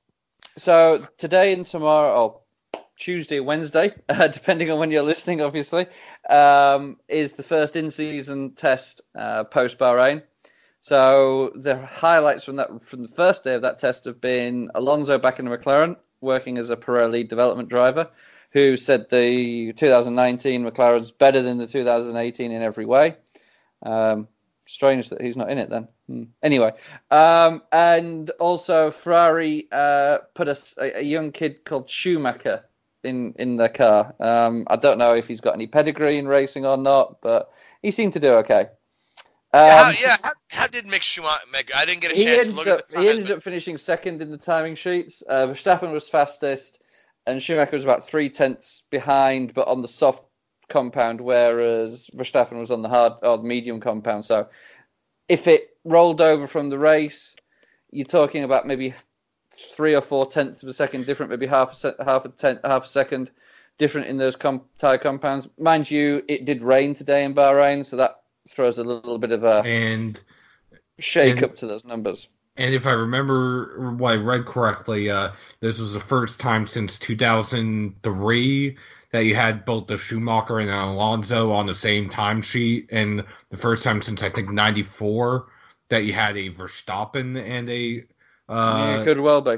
So 0.57 1.07
today 1.17 1.53
and 1.53 1.65
tomorrow, 1.65 2.13
or 2.13 2.41
Tuesday, 2.97 3.39
Wednesday, 3.39 3.93
uh, 4.09 4.27
depending 4.27 4.71
on 4.71 4.79
when 4.79 4.91
you're 4.91 5.03
listening, 5.03 5.41
obviously, 5.41 5.87
um, 6.29 6.97
is 7.07 7.33
the 7.33 7.43
first 7.43 7.75
in-season 7.75 8.51
test 8.51 9.01
uh, 9.15 9.43
post 9.43 9.77
Bahrain. 9.77 10.23
So 10.81 11.51
the 11.55 11.77
highlights 11.85 12.43
from 12.43 12.57
that 12.57 12.81
from 12.81 13.03
the 13.03 13.07
first 13.07 13.45
day 13.45 13.55
of 13.55 13.61
that 13.61 13.79
test 13.79 14.03
have 14.03 14.19
been 14.19 14.69
Alonso 14.75 15.17
back 15.17 15.39
in 15.39 15.45
McLaren, 15.45 15.95
working 16.19 16.57
as 16.57 16.69
a 16.69 16.75
Pirelli 16.75 17.25
development 17.27 17.69
driver, 17.69 18.09
who 18.51 18.75
said 18.75 19.09
the 19.09 19.71
2019 19.73 20.65
McLaren's 20.65 21.11
better 21.11 21.41
than 21.41 21.57
the 21.57 21.67
2018 21.67 22.51
in 22.51 22.61
every 22.61 22.85
way. 22.85 23.15
Um, 23.81 24.27
strange 24.65 25.09
that 25.09 25.21
he's 25.21 25.37
not 25.37 25.49
in 25.49 25.57
it 25.57 25.69
then. 25.69 25.87
Hmm. 26.07 26.23
Anyway, 26.41 26.73
um, 27.11 27.63
and 27.71 28.29
also 28.31 28.91
Ferrari 28.91 29.67
uh, 29.71 30.19
put 30.33 30.49
a 30.77 31.01
young 31.01 31.31
kid 31.31 31.63
called 31.63 31.89
Schumacher 31.89 32.65
in 33.04 33.34
in 33.38 33.58
their 33.58 33.70
car. 33.70 34.14
Um, 34.20 34.66
I 34.68 34.76
don't 34.76 34.97
know 34.97 35.16
if 35.16 35.28
he's 35.28 35.41
got 35.41 35.54
any 35.54 35.68
pedigree 35.68 36.18
in 36.18 36.28
racing 36.28 36.66
or 36.66 36.78
not, 36.78 37.22
but 37.22 37.51
he 37.82 37.91
seemed 37.91 38.14
to 38.14 38.20
do 38.20 38.34
okay. 38.36 38.68
yeah, 39.54 39.84
how, 39.84 39.89
Um, 39.89 39.95
yeah. 40.01 40.18
How, 40.24 40.32
how 40.49 40.68
did 40.68 40.86
Mick 40.86 41.01
Schumacher? 41.01 41.45
I 41.76 41.86
didn't 41.86 42.01
get 42.01 42.12
a 42.12 42.16
chance 42.16 42.47
to 42.47 42.54
look 42.54 42.68
up 42.68 42.80
at 42.80 42.89
the 42.89 42.99
he 42.99 43.08
time. 43.08 43.18
ended 43.18 43.32
up 43.32 43.43
finishing 43.43 43.78
second 43.78 44.22
in 44.22 44.32
the 44.32 44.38
timing 44.38 44.76
sheets. 44.76 45.22
Uh, 45.28 45.47
Verstappen 45.47 45.91
was 45.91 46.08
fastest, 46.10 46.82
and 47.28 47.41
Schumacher 47.41 47.74
was 47.74 47.84
about 47.84 48.06
three 48.06 48.30
tenths 48.30 48.84
behind, 48.89 49.54
but 49.54 49.68
on 49.68 49.82
the 49.82 49.88
soft 49.88 50.24
compound, 50.70 51.22
whereas 51.22 52.10
Verstappen 52.16 52.60
was 52.60 52.72
on 52.72 52.82
the 52.82 52.89
hard 52.89 53.14
or 53.22 53.38
the 53.38 53.43
medium 53.43 53.80
compound. 53.80 54.26
So, 54.26 54.47
if 55.28 55.47
it 55.47 55.78
rolled 55.84 56.22
over 56.22 56.47
from 56.47 56.70
the 56.70 56.80
race, 56.80 57.36
you're 57.91 58.06
talking 58.06 58.43
about 58.43 58.66
maybe 58.66 58.93
three 59.76 59.95
or 59.95 60.01
four 60.01 60.26
tenths 60.26 60.64
of 60.64 60.70
a 60.70 60.74
second 60.74 61.06
different, 61.06 61.30
maybe 61.30 61.45
half 61.45 61.74
a 61.74 61.76
se- 61.76 61.95
half 62.04 62.26
a 62.26 62.30
tenth, 62.30 62.60
half 62.64 62.86
a 62.86 62.88
second 62.88 63.32
different 63.78 64.08
in 64.08 64.18
those 64.18 64.36
com- 64.36 64.62
tire 64.78 64.97
compounds. 64.97 65.47
Mind 65.58 65.89
you, 65.89 66.24
it 66.28 66.45
did 66.45 66.62
rain 66.62 66.93
today 66.93 67.24
in 67.24 67.34
Bahrain, 67.34 67.86
so 67.86 67.95
that 67.97 68.22
throws 68.49 68.78
a 68.78 68.84
little 68.84 69.18
bit 69.18 69.32
of 69.32 69.43
a 69.43 69.62
And 69.66 70.20
shake 70.99 71.36
and- 71.38 71.43
up 71.45 71.56
to 71.58 71.68
those 71.68 71.86
numbers. 71.86 72.28
and 72.58 72.74
if 72.74 72.86
I 72.86 72.91
remember 72.91 73.91
what 73.97 74.14
I 74.14 74.16
read 74.18 74.45
correctly, 74.45 75.10
uh, 75.10 75.32
this 75.60 75.80
was 75.80 75.93
the 75.93 75.99
first 75.99 76.39
time 76.39 76.68
since 76.68 76.99
2003 76.99 78.78
that 79.12 79.26
you 79.26 79.36
had 79.36 79.66
both 79.66 79.88
the 79.88 79.97
Schumacher 79.97 80.60
and 80.60 80.70
Alonso 80.70 81.51
on 81.51 81.66
the 81.68 81.76
same 81.76 82.10
timesheet, 82.10 82.88
and 82.91 83.24
the 83.51 83.58
first 83.58 83.84
time 83.84 84.01
since 84.01 84.24
I 84.24 84.30
think 84.30 84.49
'94 84.49 85.47
that 85.89 86.06
you 86.06 86.14
had 86.14 86.36
a 86.38 86.49
Verstappen 86.49 87.38
and 87.39 87.70
a 87.70 88.04
yeah, 88.49 88.55
uh, 88.55 89.03
could 89.03 89.19
well 89.19 89.41
be. 89.41 89.57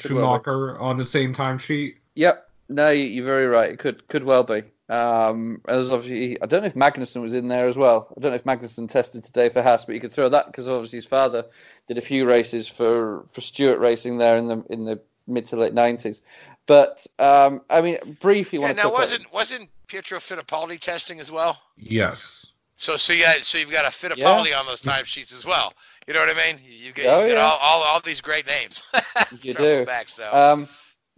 Could 0.00 0.12
well 0.12 0.38
be. 0.38 0.44
Schumacher 0.44 0.78
on 0.78 0.98
the 0.98 1.04
same 1.06 1.34
timesheet. 1.34 1.94
Yep. 2.14 2.48
No, 2.68 2.90
you- 2.90 3.04
you're 3.06 3.24
very 3.26 3.46
right. 3.46 3.70
It 3.70 3.78
could 3.78 4.06
could 4.08 4.24
well 4.24 4.44
be. 4.44 4.62
Um, 4.88 5.60
as 5.68 5.92
obviously, 5.92 6.40
I 6.42 6.46
don't 6.46 6.62
know 6.62 6.66
if 6.66 6.74
Magnussen 6.74 7.22
was 7.22 7.32
in 7.34 7.46
there 7.46 7.68
as 7.68 7.76
well. 7.76 8.08
I 8.16 8.20
don't 8.20 8.32
know 8.32 8.36
if 8.36 8.44
Magnussen 8.44 8.88
tested 8.88 9.24
today 9.24 9.48
for 9.48 9.62
Haas, 9.62 9.84
but 9.84 9.94
you 9.94 10.00
could 10.00 10.10
throw 10.12 10.28
that 10.28 10.46
because 10.46 10.66
obviously 10.68 10.96
his 10.96 11.06
father 11.06 11.44
did 11.86 11.96
a 11.96 12.00
few 12.00 12.26
races 12.28 12.66
for 12.68 13.24
for 13.32 13.40
Stewart 13.40 13.78
Racing 13.78 14.18
there 14.18 14.36
in 14.36 14.48
the 14.48 14.64
in 14.70 14.84
the 14.84 15.00
mid 15.28 15.46
to 15.46 15.56
late 15.56 15.74
nineties. 15.74 16.20
But 16.66 17.06
um, 17.18 17.62
I 17.70 17.80
mean, 17.80 17.98
briefly, 18.20 18.58
Yeah, 18.58 18.66
want 18.66 18.76
now 18.78 18.92
wasn't 18.92 19.32
wasn't 19.32 19.68
Pietro 19.86 20.18
Fittipaldi 20.18 20.78
testing 20.78 21.18
as 21.20 21.30
well? 21.30 21.60
Yes. 21.76 22.49
So 22.80 22.96
so 22.96 23.12
yeah, 23.12 23.34
so 23.42 23.58
you've 23.58 23.70
got 23.70 23.82
to 23.82 23.90
fit 23.90 24.10
a 24.10 24.14
Fittipaldi 24.14 24.58
on 24.58 24.64
those 24.64 24.80
timesheets 24.80 25.34
as 25.34 25.44
well. 25.44 25.74
You 26.08 26.14
know 26.14 26.20
what 26.20 26.30
I 26.30 26.46
mean? 26.46 26.58
You, 26.66 26.92
get, 26.92 27.06
Oh, 27.08 27.20
you 27.20 27.28
get 27.28 27.36
yeah. 27.36 27.44
all, 27.44 27.58
all 27.60 27.82
all 27.82 28.00
these 28.00 28.22
great 28.22 28.46
names. 28.46 28.82
you 29.42 29.52
do. 29.52 29.84
Back, 29.84 30.08
so. 30.08 30.32
Um, 30.32 30.66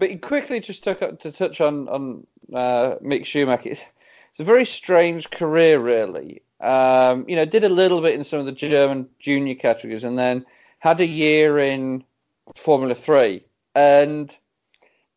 but 0.01 0.11
you 0.11 0.19
quickly 0.19 0.59
just 0.59 0.83
took 0.83 1.03
up 1.03 1.21
to 1.21 1.31
touch 1.31 1.61
on 1.61 1.89
on 1.89 2.27
uh, 2.53 2.97
Mick 3.01 3.25
Schumacher. 3.25 3.69
It's, 3.69 3.85
it's 4.31 4.41
a 4.41 4.45
very 4.45 4.65
strange 4.65 5.31
career, 5.31 5.79
really. 5.79 6.43
Um, 6.61 7.27
you 7.29 7.37
know, 7.37 7.45
did 7.45 7.63
a 7.63 7.69
little 7.69 8.01
bit 8.01 8.15
in 8.17 8.25
some 8.25 8.41
of 8.41 8.47
the 8.47 8.51
German 8.51 9.09
junior 9.21 9.55
categories, 9.55 10.03
and 10.03 10.19
then 10.19 10.45
had 10.81 11.01
a 11.01 11.07
year 11.07 11.61
in 11.61 12.03
Formula 12.57 12.97
Three, 12.97 13.45
and 13.77 14.37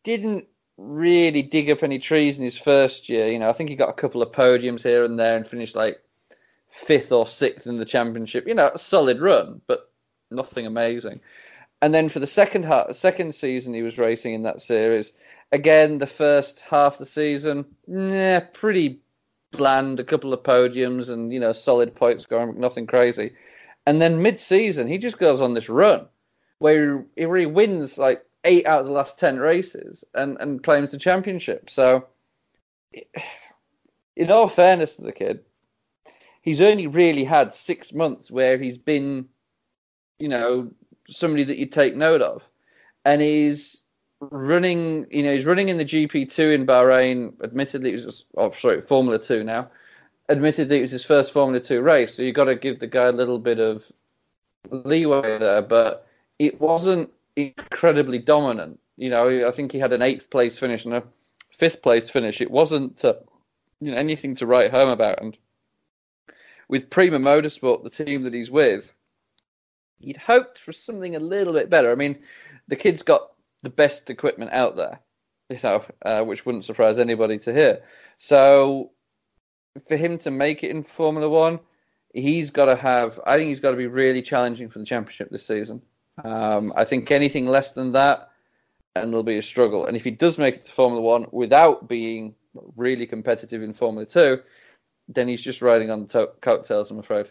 didn't 0.04 0.46
really 0.78 1.42
dig 1.42 1.72
up 1.72 1.82
any 1.82 1.98
trees 1.98 2.38
in 2.38 2.44
his 2.44 2.56
first 2.56 3.08
year. 3.08 3.26
You 3.26 3.40
know, 3.40 3.48
I 3.48 3.52
think 3.52 3.68
he 3.68 3.74
got 3.74 3.88
a 3.88 3.94
couple 3.94 4.22
of 4.22 4.30
podiums 4.30 4.84
here 4.84 5.04
and 5.04 5.18
there, 5.18 5.36
and 5.36 5.44
finished 5.44 5.74
like 5.74 6.00
fifth 6.70 7.12
or 7.12 7.26
sixth 7.26 7.66
in 7.66 7.78
the 7.78 7.84
championship. 7.84 8.46
You 8.46 8.54
know, 8.54 8.70
a 8.74 8.78
solid 8.78 9.20
run, 9.20 9.60
but 9.66 9.90
nothing 10.30 10.66
amazing. 10.66 11.20
And 11.82 11.92
then 11.92 12.08
for 12.08 12.20
the 12.20 12.26
second 12.26 12.64
half, 12.64 12.92
second 12.94 13.34
season 13.34 13.74
he 13.74 13.82
was 13.82 13.98
racing 13.98 14.34
in 14.34 14.42
that 14.44 14.62
series. 14.62 15.12
Again, 15.52 15.98
the 15.98 16.06
first 16.06 16.60
half 16.60 16.94
of 16.94 16.98
the 17.00 17.06
season, 17.06 17.64
nah, 17.86 18.40
pretty 18.52 19.00
bland. 19.52 20.00
A 20.00 20.04
couple 20.04 20.32
of 20.32 20.42
podiums 20.42 21.08
and 21.08 21.32
you 21.32 21.40
know 21.40 21.52
solid 21.52 21.94
point 21.94 22.22
scoring, 22.22 22.58
nothing 22.58 22.86
crazy. 22.86 23.34
And 23.86 24.00
then 24.00 24.22
mid-season, 24.22 24.88
he 24.88 24.98
just 24.98 25.18
goes 25.18 25.40
on 25.40 25.54
this 25.54 25.68
run 25.68 26.06
where 26.58 27.04
he, 27.16 27.26
where 27.26 27.38
he 27.38 27.46
wins 27.46 27.98
like 27.98 28.24
eight 28.44 28.66
out 28.66 28.80
of 28.80 28.86
the 28.86 28.92
last 28.92 29.18
ten 29.18 29.38
races 29.38 30.04
and 30.14 30.36
and 30.40 30.62
claims 30.62 30.90
the 30.90 30.98
championship. 30.98 31.70
So, 31.70 32.06
in 34.16 34.30
all 34.30 34.48
fairness 34.48 34.96
to 34.96 35.02
the 35.02 35.12
kid, 35.12 35.44
he's 36.46 36.62
only 36.62 36.86
really 36.86 37.24
had 37.24 37.52
six 37.52 37.92
months 37.92 38.30
where 38.30 38.56
he's 38.56 38.78
been, 38.78 39.28
you 40.18 40.28
know, 40.28 40.70
somebody 41.08 41.44
that 41.44 41.58
you 41.58 41.66
take 41.66 41.94
note 41.94 42.22
of, 42.22 42.48
and 43.04 43.20
he's 43.20 43.82
running. 44.20 45.06
You 45.10 45.24
know, 45.24 45.34
he's 45.34 45.44
running 45.44 45.68
in 45.68 45.76
the 45.76 45.84
GP 45.84 46.32
two 46.32 46.50
in 46.50 46.66
Bahrain. 46.66 47.34
Admittedly, 47.44 47.90
it 47.90 47.94
was 47.94 48.04
just, 48.04 48.24
oh 48.38 48.52
sorry, 48.52 48.80
Formula 48.80 49.18
Two 49.18 49.44
now. 49.44 49.68
Admittedly, 50.30 50.78
it 50.78 50.82
was 50.82 50.92
his 50.92 51.04
first 51.04 51.32
Formula 51.34 51.62
Two 51.62 51.82
race, 51.82 52.14
so 52.14 52.22
you've 52.22 52.34
got 52.34 52.44
to 52.44 52.54
give 52.54 52.80
the 52.80 52.86
guy 52.86 53.06
a 53.06 53.12
little 53.12 53.38
bit 53.38 53.60
of 53.60 53.92
leeway 54.70 55.38
there, 55.38 55.62
but 55.62 56.06
it 56.38 56.60
wasn't 56.60 57.10
incredibly 57.34 58.18
dominant. 58.18 58.80
You 58.96 59.10
know, 59.10 59.46
I 59.46 59.50
think 59.50 59.72
he 59.72 59.78
had 59.78 59.92
an 59.92 60.02
eighth 60.02 60.30
place 60.30 60.58
finish 60.58 60.84
and 60.84 60.94
a 60.94 61.02
fifth 61.50 61.82
place 61.82 62.08
finish. 62.08 62.40
It 62.40 62.50
wasn't 62.50 63.04
uh, 63.04 63.14
you 63.80 63.90
know 63.90 63.96
anything 63.96 64.36
to 64.36 64.46
write 64.46 64.70
home 64.70 64.88
about. 64.88 65.20
And 65.20 65.36
with 66.68 66.90
Prema 66.90 67.18
Motorsport, 67.18 67.84
the 67.84 67.90
team 67.90 68.22
that 68.22 68.34
he's 68.34 68.50
with, 68.50 68.92
you'd 69.98 70.16
hoped 70.16 70.58
for 70.58 70.72
something 70.72 71.16
a 71.16 71.20
little 71.20 71.52
bit 71.52 71.70
better. 71.70 71.90
I 71.90 71.94
mean, 71.94 72.18
the 72.68 72.76
kid's 72.76 73.02
got 73.02 73.32
the 73.62 73.70
best 73.70 74.10
equipment 74.10 74.52
out 74.52 74.76
there. 74.76 75.00
you 75.50 75.58
know, 75.62 75.84
uh, 76.04 76.22
which 76.22 76.44
wouldn't 76.44 76.64
surprise 76.64 76.98
anybody 76.98 77.38
to 77.38 77.52
hear. 77.52 77.82
So 78.18 78.90
for 79.86 79.96
him 79.96 80.18
to 80.18 80.30
make 80.30 80.64
it 80.64 80.70
in 80.70 80.82
Formula 80.82 81.28
One, 81.28 81.60
he's 82.12 82.50
got 82.50 82.66
to 82.66 82.76
have. 82.76 83.20
I 83.26 83.36
think 83.36 83.48
he's 83.48 83.60
got 83.60 83.70
to 83.70 83.76
be 83.76 83.86
really 83.86 84.22
challenging 84.22 84.68
for 84.68 84.78
the 84.78 84.84
championship 84.84 85.30
this 85.30 85.46
season. 85.46 85.82
Um, 86.24 86.72
I 86.74 86.84
think 86.84 87.10
anything 87.10 87.46
less 87.46 87.72
than 87.72 87.92
that, 87.92 88.30
and 88.94 89.08
it'll 89.08 89.22
be 89.22 89.38
a 89.38 89.42
struggle. 89.42 89.86
And 89.86 89.96
if 89.96 90.04
he 90.04 90.10
does 90.10 90.38
make 90.38 90.56
it 90.56 90.64
to 90.64 90.72
Formula 90.72 91.02
One 91.02 91.26
without 91.30 91.86
being 91.86 92.34
really 92.74 93.06
competitive 93.06 93.62
in 93.62 93.72
Formula 93.72 94.06
Two, 94.06 94.40
then 95.08 95.28
he's 95.28 95.42
just 95.42 95.62
riding 95.62 95.90
on 95.90 96.02
the 96.02 96.06
to- 96.08 96.32
coattails. 96.40 96.90
I'm 96.90 96.98
afraid. 96.98 97.26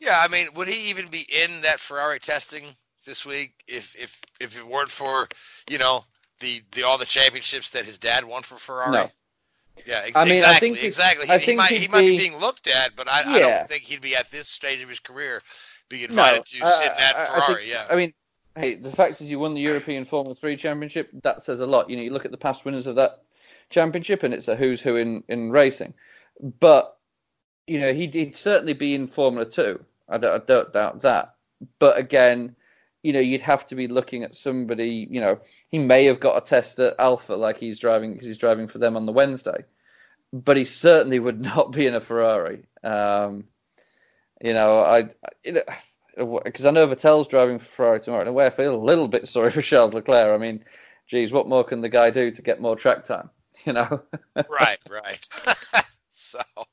Yeah, 0.00 0.18
I 0.20 0.28
mean, 0.28 0.48
would 0.54 0.68
he 0.68 0.90
even 0.90 1.08
be 1.08 1.24
in 1.44 1.60
that 1.62 1.80
Ferrari 1.80 2.18
testing 2.18 2.64
this 3.06 3.24
week 3.24 3.54
if 3.68 3.94
if 3.96 4.20
if 4.40 4.58
it 4.58 4.66
weren't 4.66 4.90
for 4.90 5.28
you 5.70 5.78
know 5.78 6.04
the 6.40 6.60
the 6.72 6.82
all 6.82 6.98
the 6.98 7.04
championships 7.04 7.70
that 7.70 7.84
his 7.84 7.98
dad 7.98 8.24
won 8.24 8.42
for 8.42 8.56
Ferrari? 8.56 8.92
No. 8.92 9.10
Yeah, 9.86 10.02
ex- 10.04 10.16
I 10.16 10.24
mean, 10.24 10.32
I 10.34 10.36
exactly, 10.36 10.68
think 10.68 10.78
he- 10.78 10.86
exactly. 10.86 11.26
He, 11.26 11.32
I 11.32 11.38
he 11.38 11.44
think 11.46 11.58
might 11.58 11.70
he'd 11.72 11.90
might 11.90 12.00
be 12.02 12.10
be- 12.12 12.18
being 12.18 12.38
looked 12.38 12.66
at, 12.68 12.94
but 12.96 13.08
I, 13.08 13.22
I 13.22 13.38
don't 13.40 13.68
think 13.68 13.82
he'd 13.82 14.00
be 14.00 14.14
at 14.14 14.30
this 14.30 14.48
stage 14.48 14.82
of 14.82 14.88
his 14.88 15.00
career 15.00 15.42
being 15.88 16.04
invited 16.04 16.44
to 16.46 16.64
uh, 16.64 16.70
sit 16.72 16.92
in 16.92 16.98
that 16.98 17.16
I- 17.16 17.22
I 17.22 17.26
Ferrari. 17.26 17.54
think- 17.64 17.68
yeah, 17.70 17.86
I 17.90 17.96
mean, 17.96 18.12
hey, 18.56 18.74
the 18.76 18.92
fact 18.92 19.20
is 19.20 19.30
you 19.30 19.38
won 19.40 19.54
the 19.54 19.60
European 19.60 20.04
Formula 20.04 20.34
Three 20.34 20.56
Championship. 20.56 21.10
That 21.22 21.42
says 21.42 21.58
a 21.60 21.66
lot. 21.66 21.90
You 21.90 21.96
know, 21.96 22.02
you 22.02 22.10
look 22.12 22.24
at 22.24 22.30
the 22.30 22.36
past 22.36 22.64
winners 22.64 22.86
of 22.86 22.94
that 22.96 23.22
championship, 23.70 24.22
and 24.22 24.32
it's 24.32 24.46
a 24.48 24.54
who's 24.56 24.80
who 24.80 24.96
in 24.96 25.24
in 25.28 25.50
racing. 25.50 25.94
But 26.40 26.96
you 27.66 27.80
know, 27.80 27.92
he'd, 27.92 28.14
he'd 28.14 28.36
certainly 28.36 28.74
be 28.74 28.94
in 28.94 29.06
Formula 29.06 29.48
Two. 29.48 29.84
I 30.08 30.18
don't, 30.18 30.42
I 30.42 30.44
don't 30.44 30.72
doubt 30.72 31.02
that. 31.02 31.34
But 31.78 31.98
again, 31.98 32.56
you 33.02 33.12
know, 33.12 33.20
you'd 33.20 33.40
have 33.42 33.66
to 33.66 33.74
be 33.74 33.88
looking 33.88 34.22
at 34.22 34.34
somebody. 34.34 35.06
You 35.10 35.20
know, 35.20 35.38
he 35.68 35.78
may 35.78 36.04
have 36.06 36.20
got 36.20 36.36
a 36.36 36.40
test 36.40 36.78
at 36.80 36.94
Alpha, 36.98 37.34
like 37.34 37.58
he's 37.58 37.78
driving 37.78 38.12
because 38.12 38.26
he's 38.26 38.38
driving 38.38 38.68
for 38.68 38.78
them 38.78 38.96
on 38.96 39.06
the 39.06 39.12
Wednesday. 39.12 39.64
But 40.32 40.56
he 40.56 40.64
certainly 40.64 41.18
would 41.18 41.40
not 41.54 41.72
be 41.72 41.86
in 41.86 41.94
a 41.94 42.00
Ferrari. 42.00 42.64
Um, 42.82 43.44
you 44.42 44.52
know, 44.52 44.80
I, 44.80 45.08
because 45.42 46.66
I 46.66 46.70
know 46.70 46.86
Vettel's 46.86 47.28
driving 47.28 47.58
for 47.58 47.64
Ferrari 47.64 48.00
tomorrow. 48.00 48.22
In 48.22 48.28
a 48.28 48.32
way, 48.32 48.46
I 48.46 48.50
feel 48.50 48.74
a 48.74 48.76
little 48.76 49.08
bit 49.08 49.28
sorry 49.28 49.50
for 49.50 49.62
Charles 49.62 49.94
Leclerc. 49.94 50.34
I 50.34 50.38
mean, 50.38 50.64
geez, 51.06 51.32
what 51.32 51.48
more 51.48 51.64
can 51.64 51.80
the 51.80 51.88
guy 51.88 52.10
do 52.10 52.30
to 52.30 52.42
get 52.42 52.60
more 52.60 52.76
track 52.76 53.04
time? 53.04 53.30
You 53.64 53.72
know. 53.72 54.02
right, 54.50 54.78
right. 54.90 55.28
so, 56.56 56.64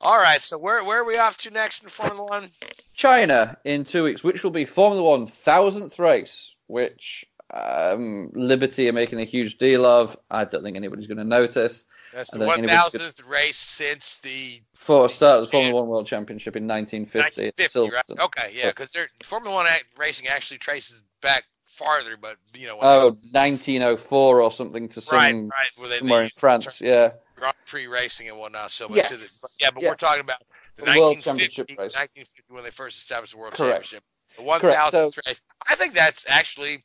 all 0.00 0.18
right. 0.18 0.40
So 0.40 0.58
where 0.58 0.84
where 0.84 1.00
are 1.00 1.04
we 1.04 1.18
off 1.18 1.36
to 1.38 1.50
next 1.50 1.82
in 1.82 1.88
Formula 1.88 2.24
One? 2.24 2.48
China 2.94 3.56
in 3.64 3.84
two 3.84 4.04
weeks, 4.04 4.24
which 4.24 4.42
will 4.42 4.50
be 4.50 4.64
Formula 4.64 5.02
One 5.02 5.26
thousandth 5.26 5.98
race, 5.98 6.54
which 6.66 7.24
um, 7.52 8.30
Liberty 8.32 8.88
are 8.88 8.92
making 8.92 9.20
a 9.20 9.24
huge 9.24 9.58
deal 9.58 9.84
of. 9.84 10.16
I 10.30 10.44
don't 10.44 10.62
think 10.62 10.76
anybody's 10.76 11.06
going 11.06 11.18
to 11.18 11.24
notice. 11.24 11.84
That's 12.12 12.30
the 12.30 12.40
one 12.40 12.58
anybody's 12.58 12.70
gonna- 12.70 12.82
thousandth 12.82 13.24
race 13.28 13.56
since 13.56 14.18
the 14.18 14.60
For 14.74 15.08
start 15.08 15.40
of 15.40 15.46
the 15.46 15.50
Formula 15.50 15.80
One 15.80 15.88
World 15.88 16.06
Championship 16.06 16.56
in 16.56 16.66
1950. 16.66 17.52
1950, 17.52 17.90
right? 17.90 18.24
Okay, 18.24 18.52
yeah, 18.54 18.68
because 18.70 18.96
Formula 19.22 19.54
One 19.54 19.66
racing 19.98 20.28
actually 20.28 20.58
traces 20.58 21.02
back 21.20 21.44
farther, 21.84 22.16
but 22.20 22.36
you 22.54 22.66
know, 22.66 22.78
Oh, 22.80 23.08
1904 23.32 24.42
or 24.42 24.52
something 24.52 24.88
to 24.88 25.00
some 25.00 25.16
Right, 25.18 25.34
right, 25.34 25.70
where 25.76 25.88
they- 25.88 25.98
somewhere 25.98 26.18
they 26.20 26.24
in 26.24 26.30
France. 26.30 26.80
Yeah. 26.80 27.12
Grand 27.36 27.54
Prix 27.66 27.86
racing 27.86 28.28
and 28.28 28.38
whatnot. 28.38 28.70
So 28.70 28.86
Yes, 28.90 29.10
much 29.10 29.18
of 29.18 29.24
it. 29.24 29.30
But, 29.42 29.50
yeah, 29.60 29.70
but 29.70 29.82
yes. 29.82 29.90
we're 29.90 29.96
talking 29.96 30.20
about 30.20 30.38
the, 30.76 30.84
The 30.84 30.90
World 30.98 31.16
1950, 31.16 31.48
Championship 31.48 31.78
race. 31.78 31.94
1950 31.94 32.42
when 32.54 32.64
they 32.64 32.70
first 32.70 32.98
established 32.98 33.32
the 33.32 33.38
World 33.38 33.54
Correct. 33.54 33.84
Championship. 33.84 34.04
The 34.36 34.42
one 34.42 34.60
Correct, 34.60 34.90
so- 34.92 35.10
race. 35.26 35.40
I 35.68 35.74
think 35.74 35.94
that's 35.94 36.26
actually 36.28 36.84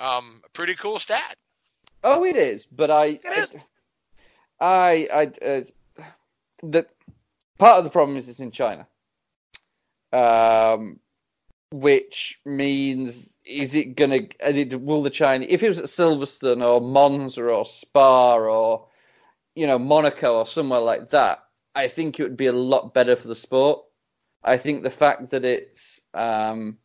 um, 0.00 0.40
a 0.44 0.48
pretty 0.50 0.74
cool 0.74 0.98
stat. 0.98 1.36
Oh, 2.02 2.24
it 2.24 2.36
is, 2.36 2.64
but 2.64 2.90
I, 2.90 3.18
I, 4.58 5.06
I, 5.12 5.22
uh, 5.44 5.62
the 6.62 6.86
part 7.58 7.78
of 7.78 7.84
the 7.84 7.90
problem 7.90 8.16
is 8.16 8.26
it's 8.28 8.40
in 8.40 8.50
China, 8.50 8.86
um, 10.12 10.98
which 11.72 12.40
means 12.44 13.36
is 13.44 13.74
it 13.74 13.96
gonna? 13.96 14.20
and 14.40 14.56
it- 14.56 14.80
Will 14.80 15.02
the 15.02 15.10
China? 15.10 15.46
If 15.48 15.62
it 15.62 15.68
was 15.68 15.78
at 15.78 15.84
Silverstone 15.86 16.64
or 16.64 16.80
Monza 16.80 17.44
or 17.44 17.64
Spa 17.64 18.36
or 18.36 18.88
you 19.54 19.66
know 19.66 19.78
Monaco 19.78 20.38
or 20.38 20.46
somewhere 20.46 20.80
like 20.80 21.10
that, 21.10 21.44
I 21.74 21.88
think 21.88 22.18
it 22.18 22.24
would 22.24 22.36
be 22.36 22.46
a 22.46 22.52
lot 22.52 22.94
better 22.94 23.16
for 23.16 23.28
the 23.28 23.34
sport. 23.34 23.84
I 24.42 24.56
think 24.56 24.82
the 24.82 24.90
fact 24.90 25.30
that 25.30 25.44
it's 25.44 26.00
um, 26.14 26.78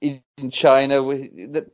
in 0.00 0.22
in 0.38 0.50
China, 0.50 1.02
we, 1.02 1.30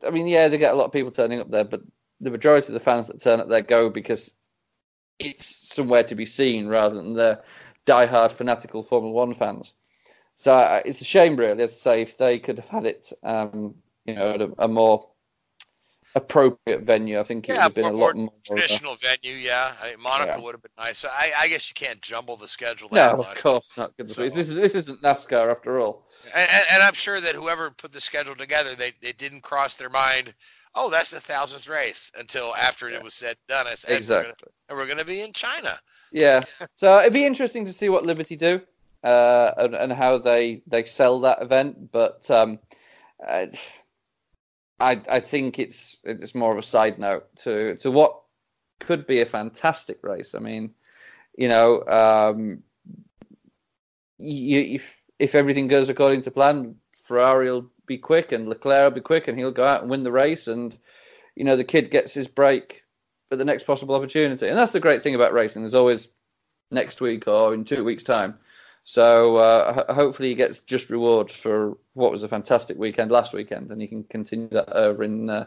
I 0.07 0.11
mean, 0.11 0.27
yeah, 0.27 0.49
they 0.49 0.59
get 0.59 0.73
a 0.75 0.77
lot 0.77 0.87
of 0.87 0.93
people 0.93 1.11
turning 1.13 1.41
up 1.41 1.51
there, 1.51 1.65
but 1.65 1.83
the 2.21 2.31
majority 2.31 2.69
of 2.69 2.75
the 2.75 2.81
fans 2.81 3.07
that 3.09 3.21
turn 3.21 3.41
up 3.41 3.49
there 3.49 3.63
go 3.63 3.91
because 3.91 4.35
it's 5.19 5.47
somewhere 5.47 6.05
to 6.05 6.15
be 6.15 6.27
seen 6.27 6.69
rather 6.69 6.97
than 6.97 7.15
the 7.15 7.43
die-hard 7.87 8.33
fanatical 8.33 8.83
Formula 8.83 9.15
One 9.15 9.35
fans. 9.35 9.75
So 10.39 10.55
uh, 10.55 10.81
it's 10.85 11.01
a 11.01 11.05
shame, 11.05 11.35
really, 11.35 11.61
as 11.63 11.73
I 11.73 11.75
say, 11.77 12.03
if 12.03 12.17
they 12.17 12.39
could 12.39 12.59
have 12.59 12.69
had 12.69 12.87
it, 12.87 13.13
um, 13.25 13.75
you 14.05 14.15
know, 14.15 14.31
at 14.35 14.41
a, 14.41 14.53
a 14.59 14.69
more 14.69 15.09
appropriate 16.15 16.83
venue. 16.83 17.19
I 17.19 17.23
think 17.25 17.49
it 17.49 17.53
would 17.53 17.61
have 17.61 17.75
been 17.75 17.83
more, 17.83 17.93
a 17.93 17.97
more 17.97 18.07
lot 18.07 18.17
more. 18.17 18.33
traditional 18.47 18.95
venue. 18.95 19.33
Yeah, 19.33 19.75
I 19.83 19.91
mean, 19.91 20.01
Monaco 20.01 20.39
Yeah. 20.39 20.45
would 20.45 20.53
have 20.55 20.63
been 20.63 20.71
nice. 20.79 21.05
I, 21.05 21.33
I 21.39 21.49
guess 21.49 21.69
you 21.69 21.75
can't 21.75 22.01
jumble 22.01 22.37
the 22.37 22.47
schedule 22.49 22.89
that 22.91 23.13
No, 23.13 23.19
much. 23.19 23.37
of 23.37 23.43
course 23.43 23.71
not. 23.77 23.93
So- 24.07 24.23
This 24.23 24.37
is 24.49 24.55
this 24.55 24.75
isn't 24.77 25.03
NASCAR 25.03 25.51
after 25.51 25.81
all. 25.81 26.07
And, 26.35 26.49
and, 26.73 26.83
I'm 26.83 26.95
sure 26.95 27.21
that 27.21 27.35
whoever 27.35 27.71
put 27.71 27.93
the 27.93 28.01
schedule 28.01 28.35
together, 28.37 28.75
they 28.75 28.93
it 29.03 29.19
didn't 29.19 29.43
cross 29.43 29.75
their 29.77 29.91
mind. 29.91 30.35
Oh, 30.75 30.89
that's 30.89 31.11
the 31.11 31.21
thousandth 31.21 31.69
race 31.69 32.13
until 32.17 32.55
after 32.55 32.89
it 32.89 33.03
was 33.03 33.15
said 33.15 33.37
done. 33.49 33.67
I 33.67 33.75
said, 33.75 33.91
and 33.97 34.01
we're 34.09 34.15
gonna- 34.15 34.21
Exactly. 34.29 34.49
and 34.69 34.79
we're 34.79 34.87
going 34.87 34.99
to 34.99 35.05
be 35.05 35.21
in 35.21 35.33
China. 35.33 35.79
Yeah. 36.13 36.43
So 36.77 36.99
it'd 37.01 37.13
be 37.13 37.25
interesting 37.27 37.65
to 37.67 37.73
see 37.73 37.89
what 37.89 38.07
Liberty 38.07 38.37
do 38.37 38.61
uh, 39.03 39.53
and, 39.57 39.75
and 39.75 39.93
how 39.93 40.19
they, 40.19 40.63
they 40.67 40.85
sell 40.85 41.21
that 41.21 41.43
event. 41.43 41.91
But 41.93 42.31
um, 42.31 42.59
uh, 43.27 43.47
I 44.81 45.01
I 45.11 45.21
think 45.21 45.59
it's 45.59 45.99
it's 46.05 46.35
more 46.35 46.53
of 46.53 46.59
a 46.59 46.63
side 46.63 46.99
note 46.99 47.25
to 47.39 47.77
to 47.77 47.91
what 47.91 48.21
could 48.81 49.07
be 49.07 49.21
a 49.21 49.27
fantastic 49.27 49.99
race. 50.03 50.35
I 50.35 50.39
mean, 50.39 50.75
you 51.37 51.49
know, 51.49 51.85
um, 51.87 52.63
you, 54.19 54.61
if 54.61 54.95
if 55.19 55.35
everything 55.35 55.67
goes 55.67 55.89
according 55.89 56.23
to 56.23 56.31
plan, 56.31 56.77
Ferrari 57.05 57.51
will 57.51 57.71
be 57.87 57.99
quick 57.99 58.33
and 58.33 58.49
Leclerc 58.49 58.85
will 58.85 58.95
be 58.97 59.01
quick 59.01 59.27
and 59.27 59.37
he'll 59.37 59.51
go 59.51 59.65
out 59.65 59.83
and 59.83 59.91
win 59.91 60.05
the 60.05 60.13
race. 60.13 60.47
And 60.47 60.77
you 61.35 61.45
know, 61.45 61.57
the 61.57 61.65
kid 61.65 61.91
gets 61.91 62.15
his 62.15 62.29
break 62.29 62.85
at 63.31 63.39
the 63.39 63.45
next 63.45 63.65
possible 63.65 63.95
opportunity. 63.95 64.47
And 64.47 64.57
that's 64.57 64.73
the 64.73 64.81
great 64.81 65.03
thing 65.03 65.15
about 65.15 65.33
racing. 65.33 65.63
There's 65.63 65.75
always 65.75 66.09
next 66.71 67.01
week 67.01 67.27
or 67.27 67.53
in 67.55 67.65
two 67.65 67.85
weeks' 67.85 68.05
time. 68.05 68.39
So 68.89 69.37
uh, 69.37 69.73
ho- 69.75 69.95
hopefully 69.95 70.31
he 70.31 70.35
gets 70.35 70.63
just 70.63 70.89
reward 70.89 71.31
for 71.31 71.77
what 71.93 72.11
was 72.11 72.23
a 72.23 72.29
fantastic 72.29 72.79
weekend 72.79 73.11
last 73.11 73.35
weekend, 73.35 73.71
and 73.71 73.83
he 73.83 73.87
can 73.87 74.03
continue 74.05 74.49
that 74.49 74.73
over 74.75 75.03
in 75.03 75.29
uh, 75.29 75.45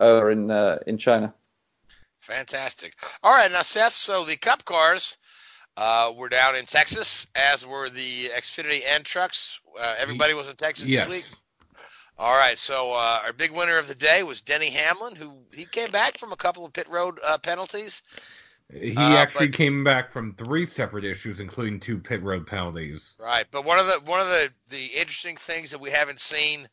over 0.00 0.30
in 0.30 0.50
uh, 0.50 0.80
in 0.86 0.98
China. 0.98 1.32
Fantastic. 2.20 2.94
All 3.22 3.32
right, 3.32 3.50
now 3.50 3.62
Seth. 3.62 3.94
So 3.94 4.24
the 4.24 4.36
Cup 4.36 4.66
cars 4.66 5.16
uh, 5.78 6.12
were 6.14 6.28
down 6.28 6.56
in 6.56 6.66
Texas, 6.66 7.26
as 7.34 7.66
were 7.66 7.88
the 7.88 8.28
Xfinity 8.36 8.82
and 8.86 9.02
trucks. 9.02 9.58
Uh, 9.80 9.94
everybody 9.98 10.34
was 10.34 10.50
in 10.50 10.56
Texas 10.56 10.86
Yes. 10.86 11.06
this 11.06 11.16
week. 11.32 11.38
All 12.18 12.36
right, 12.36 12.58
so 12.58 12.92
uh, 12.92 13.20
our 13.24 13.32
big 13.32 13.50
winner 13.50 13.78
of 13.78 13.88
the 13.88 13.94
day 13.94 14.24
was 14.24 14.42
Denny 14.42 14.68
Hamlin, 14.68 15.16
who 15.16 15.32
he 15.54 15.64
came 15.64 15.90
back 15.90 16.18
from 16.18 16.32
a 16.32 16.36
couple 16.36 16.66
of 16.66 16.74
pit 16.74 16.88
road 16.90 17.18
uh, 17.26 17.38
penalties. 17.38 18.02
He 18.72 18.96
Uh, 18.96 19.16
actually 19.16 19.50
came 19.50 19.84
back 19.84 20.10
from 20.12 20.34
three 20.34 20.64
separate 20.66 21.04
issues, 21.04 21.40
including 21.40 21.78
two 21.80 21.98
pit 21.98 22.22
road 22.22 22.46
penalties. 22.46 23.16
Right, 23.20 23.44
but 23.50 23.64
one 23.64 23.78
of 23.78 23.86
the 23.86 24.00
one 24.04 24.20
of 24.20 24.26
the 24.28 24.50
the 24.68 24.86
interesting 24.96 25.36
things 25.36 25.70
that 25.70 25.80
we 25.80 25.90
haven't 25.90 26.20
seen 26.20 26.68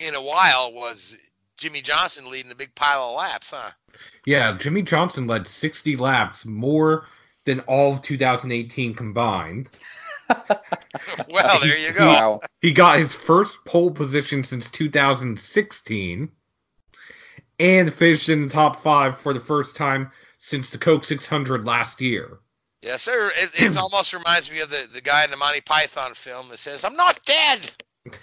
in 0.00 0.14
a 0.14 0.20
while 0.20 0.72
was 0.72 1.16
Jimmie 1.56 1.82
Johnson 1.82 2.28
leading 2.30 2.50
a 2.50 2.54
big 2.56 2.74
pile 2.74 3.10
of 3.10 3.16
laps, 3.16 3.50
huh? 3.52 3.70
Yeah, 4.26 4.56
Jimmie 4.56 4.82
Johnson 4.82 5.26
led 5.26 5.46
60 5.46 5.96
laps, 5.96 6.44
more 6.44 7.06
than 7.44 7.60
all 7.60 7.94
of 7.94 8.02
2018 8.02 8.94
combined. 8.94 9.70
Well, 11.28 11.60
there 11.60 11.78
you 11.78 11.88
He- 11.88 11.92
go. 11.92 12.40
He 12.60 12.72
got 12.72 12.98
his 12.98 13.12
first 13.12 13.56
pole 13.64 13.90
position 13.90 14.44
since 14.44 14.70
2016 14.70 16.30
and 17.58 17.94
finished 17.94 18.28
in 18.28 18.42
the 18.42 18.48
top 18.52 18.76
five 18.80 19.18
for 19.18 19.34
the 19.34 19.40
first 19.40 19.76
time 19.76 20.10
since 20.42 20.70
the 20.70 20.78
Coke 20.78 21.04
600 21.04 21.66
last 21.66 22.00
year. 22.00 22.38
Yes, 22.80 23.02
sir. 23.02 23.30
It, 23.36 23.50
it 23.62 23.76
almost 23.76 24.14
reminds 24.14 24.50
me 24.50 24.60
of 24.60 24.70
the, 24.70 24.88
the 24.92 25.02
guy 25.02 25.22
in 25.22 25.30
the 25.30 25.36
Monty 25.36 25.60
Python 25.60 26.14
film 26.14 26.48
that 26.48 26.58
says, 26.58 26.82
"I'm 26.82 26.96
not 26.96 27.20
dead. 27.26 27.70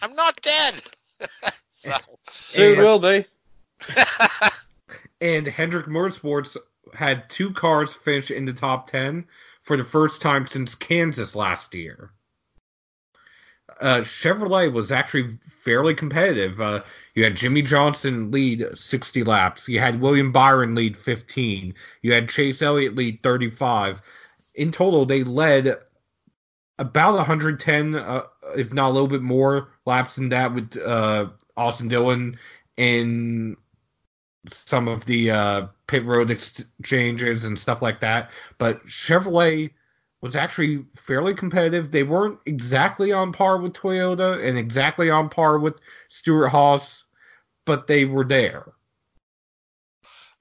I'm 0.01 0.15
not 0.15 0.41
dead." 0.41 0.74
so, 1.70 1.91
Soon 2.30 2.74
And- 2.74 2.82
will 2.82 2.99
be. 2.99 3.26
And 5.22 5.47
Hendrick 5.47 5.88
Motorsports 5.88 6.55
had 6.93 7.28
two 7.28 7.51
cars 7.51 7.91
finish 7.91 8.30
in 8.30 8.45
the 8.45 8.53
top 8.53 8.86
10 8.88 9.26
for 9.63 9.76
the 9.76 9.84
first 9.84 10.22
time 10.22 10.45
since 10.45 10.76
Kansas 10.76 11.36
last 11.36 11.74
year. 11.74 12.11
uh, 13.82 14.01
Chevrolet 14.01 14.72
was 14.72 14.91
actually 14.91 15.39
fairly 15.49 15.95
competitive. 15.95 16.61
Uh, 16.61 16.84
you 17.18 17.24
had 17.24 17.36
Jimmie 17.36 17.63
Johnson 17.63 18.30
lead 18.30 18.63
60 18.76 19.24
laps. 19.24 19.68
You 19.68 19.80
had 19.80 20.01
William 20.01 20.32
Byron 20.32 20.76
lead 20.76 20.95
15. 20.95 21.74
You 22.03 22.13
had 22.13 22.30
Chase 22.30 22.61
Elliott 22.61 22.95
lead 22.95 23.24
35. 23.24 24.03
In 24.53 24.72
total, 24.72 25.03
they 25.03 25.24
led 25.24 25.78
about 26.78 27.15
110, 27.15 27.95
uh, 27.95 28.22
if 28.55 28.72
not 28.72 28.91
a 28.91 28.93
little 28.93 29.07
bit 29.07 29.24
more 29.24 29.70
laps 29.88 30.18
than 30.18 30.30
that 30.30 30.53
with 30.53 30.78
uh, 30.78 31.30
Austin 31.57 31.88
Dillon 31.88 32.38
in 32.78 33.57
some 34.51 34.88
of 34.88 35.03
the 35.05 35.32
uh, 35.32 35.68
pit 35.88 36.05
road 36.05 36.30
exchanges 36.30 37.45
and 37.45 37.57
stuff 37.57 37.82
like 37.82 37.99
that. 38.01 38.30
But 38.59 38.86
Chevrolet 38.86 39.72
was 40.22 40.36
actually 40.36 40.86
fairly 40.95 41.34
competitive. 41.34 41.89
They 41.89 42.03
weren't 42.03 42.38
exactly 42.45 43.11
on 43.11 43.34
par 43.34 43.57
with 43.57 43.74
Toyota 43.74 44.47
and 44.47 44.55
exactly 44.55 45.09
on 45.09 45.30
par 45.30 45.57
with 45.57 45.80
Stewart 46.09 46.51
Haas, 46.51 47.05
but 47.68 47.86
they 47.86 48.05
were 48.05 48.24
there. 48.24 48.65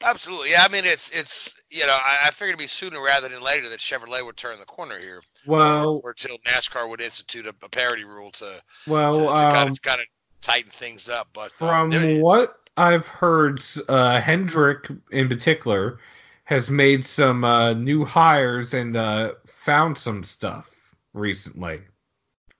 Absolutely. 0.02 0.52
Yeah, 0.52 0.62
I 0.62 0.68
mean 0.68 0.84
it's 0.84 1.10
it's 1.10 1.54
you 1.70 1.86
know, 1.86 1.92
I, 1.92 2.28
I 2.28 2.30
figured 2.30 2.50
it'd 2.50 2.58
be 2.58 2.66
sooner 2.66 3.02
rather 3.02 3.28
than 3.28 3.42
later 3.42 3.68
that 3.68 3.80
Chevrolet 3.80 4.24
would 4.24 4.36
turn 4.36 4.58
the 4.58 4.64
corner 4.64 4.98
here. 4.98 5.22
Well, 5.46 6.00
or 6.04 6.10
until 6.10 6.38
NASCAR 6.46 6.88
would 6.88 7.00
institute 7.00 7.46
a, 7.46 7.54
a 7.62 7.68
parity 7.68 8.04
rule 8.04 8.30
to 8.32 8.62
well 8.86 9.12
to, 9.12 9.18
to 9.18 9.30
um, 9.30 9.52
kind 9.52 9.70
of 9.70 9.82
kind 9.82 10.00
of 10.00 10.06
tighten 10.40 10.70
things 10.70 11.08
up. 11.08 11.28
But 11.32 11.50
from 11.50 11.92
um, 11.92 12.20
what 12.20 12.56
I've 12.76 13.08
heard, 13.08 13.60
uh, 13.88 14.20
Hendrick 14.20 14.88
in 15.10 15.28
particular 15.28 15.98
has 16.44 16.70
made 16.70 17.04
some 17.04 17.42
uh, 17.42 17.72
new 17.72 18.04
hires 18.04 18.74
and 18.74 18.96
uh, 18.96 19.32
found 19.46 19.98
some 19.98 20.22
stuff 20.22 20.70
recently 21.12 21.80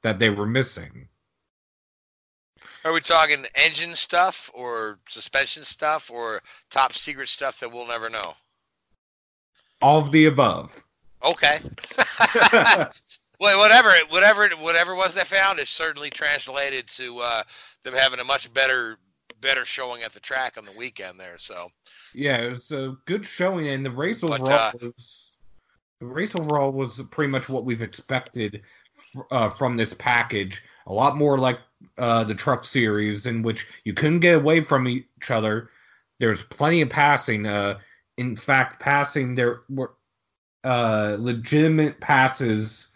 that 0.02 0.18
they 0.18 0.30
were 0.30 0.46
missing. 0.46 1.08
Are 2.84 2.92
we 2.92 3.00
talking 3.00 3.44
engine 3.54 3.94
stuff 3.94 4.50
or 4.54 4.98
suspension 5.08 5.64
stuff 5.64 6.10
or 6.10 6.42
top 6.70 6.92
secret 6.92 7.28
stuff 7.28 7.60
that 7.60 7.72
we'll 7.72 7.86
never 7.86 8.08
know? 8.08 8.34
All 9.82 9.98
of 9.98 10.12
the 10.12 10.26
above. 10.26 10.72
Okay. 11.22 11.58
well, 13.40 13.58
whatever, 13.58 13.92
whatever, 14.08 14.48
whatever 14.60 14.92
it 14.92 14.96
was 14.96 15.14
they 15.14 15.24
found 15.24 15.58
is 15.58 15.68
certainly 15.68 16.10
translated 16.10 16.86
to 16.88 17.18
uh, 17.20 17.42
them 17.82 17.94
having 17.94 18.20
a 18.20 18.24
much 18.24 18.52
better, 18.54 18.98
better 19.40 19.64
showing 19.64 20.02
at 20.02 20.12
the 20.12 20.20
track 20.20 20.56
on 20.56 20.64
the 20.64 20.72
weekend 20.72 21.18
there. 21.18 21.38
So. 21.38 21.70
Yeah, 22.14 22.38
it 22.38 22.50
was 22.52 22.72
a 22.72 22.96
good 23.04 23.26
showing, 23.26 23.68
and 23.68 23.84
the 23.84 23.90
race 23.90 24.20
But, 24.20 24.40
overall 24.40 24.52
uh, 24.52 24.72
was 24.82 25.32
the 26.00 26.06
race 26.06 26.34
overall 26.34 26.72
was 26.72 27.02
pretty 27.10 27.30
much 27.30 27.48
what 27.48 27.64
we've 27.64 27.82
expected 27.82 28.62
uh, 29.30 29.50
from 29.50 29.76
this 29.76 29.94
package. 29.94 30.62
A 30.86 30.92
lot 30.92 31.16
more 31.16 31.38
like 31.38 31.58
uh, 31.98 32.24
the 32.24 32.34
truck 32.34 32.64
series, 32.64 33.26
in 33.26 33.42
which 33.42 33.66
you 33.84 33.94
couldn't 33.94 34.20
get 34.20 34.36
away 34.36 34.62
from 34.62 34.88
each 34.88 35.30
other. 35.30 35.70
There's 36.18 36.42
plenty 36.42 36.80
of 36.80 36.90
passing. 36.90 37.46
Uh, 37.46 37.78
in 38.16 38.36
fact, 38.36 38.80
passing 38.80 39.34
there 39.34 39.60
were 39.68 39.92
uh, 40.64 41.16
legitimate 41.18 42.00
passes 42.00 42.88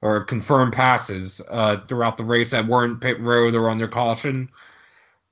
or 0.00 0.24
confirmed 0.24 0.72
passes 0.72 1.40
uh, 1.48 1.78
throughout 1.88 2.16
the 2.16 2.24
race 2.24 2.50
that 2.50 2.66
weren't 2.66 3.00
pit 3.00 3.20
road 3.20 3.54
or 3.54 3.68
under 3.68 3.88
caution. 3.88 4.48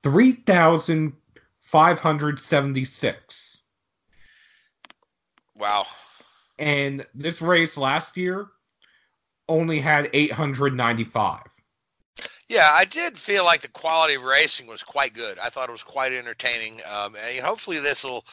Three 0.03 0.33
thousand 0.33 1.13
five 1.61 1.99
hundred 1.99 2.39
seventy-six. 2.39 3.61
Wow. 5.55 5.85
And 6.59 7.05
this 7.13 7.41
race 7.41 7.77
last 7.77 8.17
year 8.17 8.47
only 9.49 9.79
had 9.79 10.09
895. 10.13 11.41
Yeah, 12.49 12.69
I 12.71 12.85
did 12.85 13.17
feel 13.17 13.43
like 13.43 13.61
the 13.61 13.67
quality 13.69 14.15
of 14.15 14.23
racing 14.23 14.67
was 14.67 14.83
quite 14.83 15.13
good. 15.13 15.37
I 15.39 15.49
thought 15.49 15.69
it 15.69 15.73
was 15.73 15.83
quite 15.83 16.13
entertaining. 16.13 16.79
Um, 16.89 17.15
and 17.15 17.45
hopefully 17.45 17.79
this 17.79 18.03
will, 18.03 18.25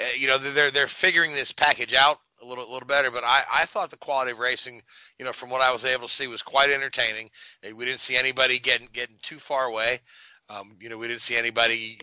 uh, 0.00 0.04
you 0.18 0.26
know, 0.26 0.38
they're 0.38 0.70
they're 0.70 0.86
figuring 0.86 1.32
this 1.32 1.52
package 1.52 1.92
out 1.94 2.18
a 2.42 2.46
little 2.46 2.64
a 2.68 2.72
little 2.72 2.86
better. 2.86 3.10
But 3.10 3.24
I 3.24 3.42
I 3.52 3.66
thought 3.66 3.90
the 3.90 3.98
quality 3.98 4.32
of 4.32 4.38
racing, 4.38 4.82
you 5.18 5.24
know, 5.26 5.32
from 5.34 5.50
what 5.50 5.60
I 5.60 5.70
was 5.72 5.84
able 5.84 6.08
to 6.08 6.12
see, 6.14 6.28
was 6.28 6.42
quite 6.42 6.70
entertaining. 6.70 7.28
Uh, 7.68 7.76
We 7.76 7.84
didn't 7.84 8.00
see 8.00 8.16
anybody 8.16 8.58
getting 8.58 8.88
getting 8.92 9.18
too 9.22 9.38
far 9.38 9.66
away. 9.66 10.00
Um, 10.50 10.76
you 10.80 10.88
know, 10.88 10.96
we 10.96 11.08
didn't 11.08 11.20
see 11.20 11.36
anybody, 11.36 11.98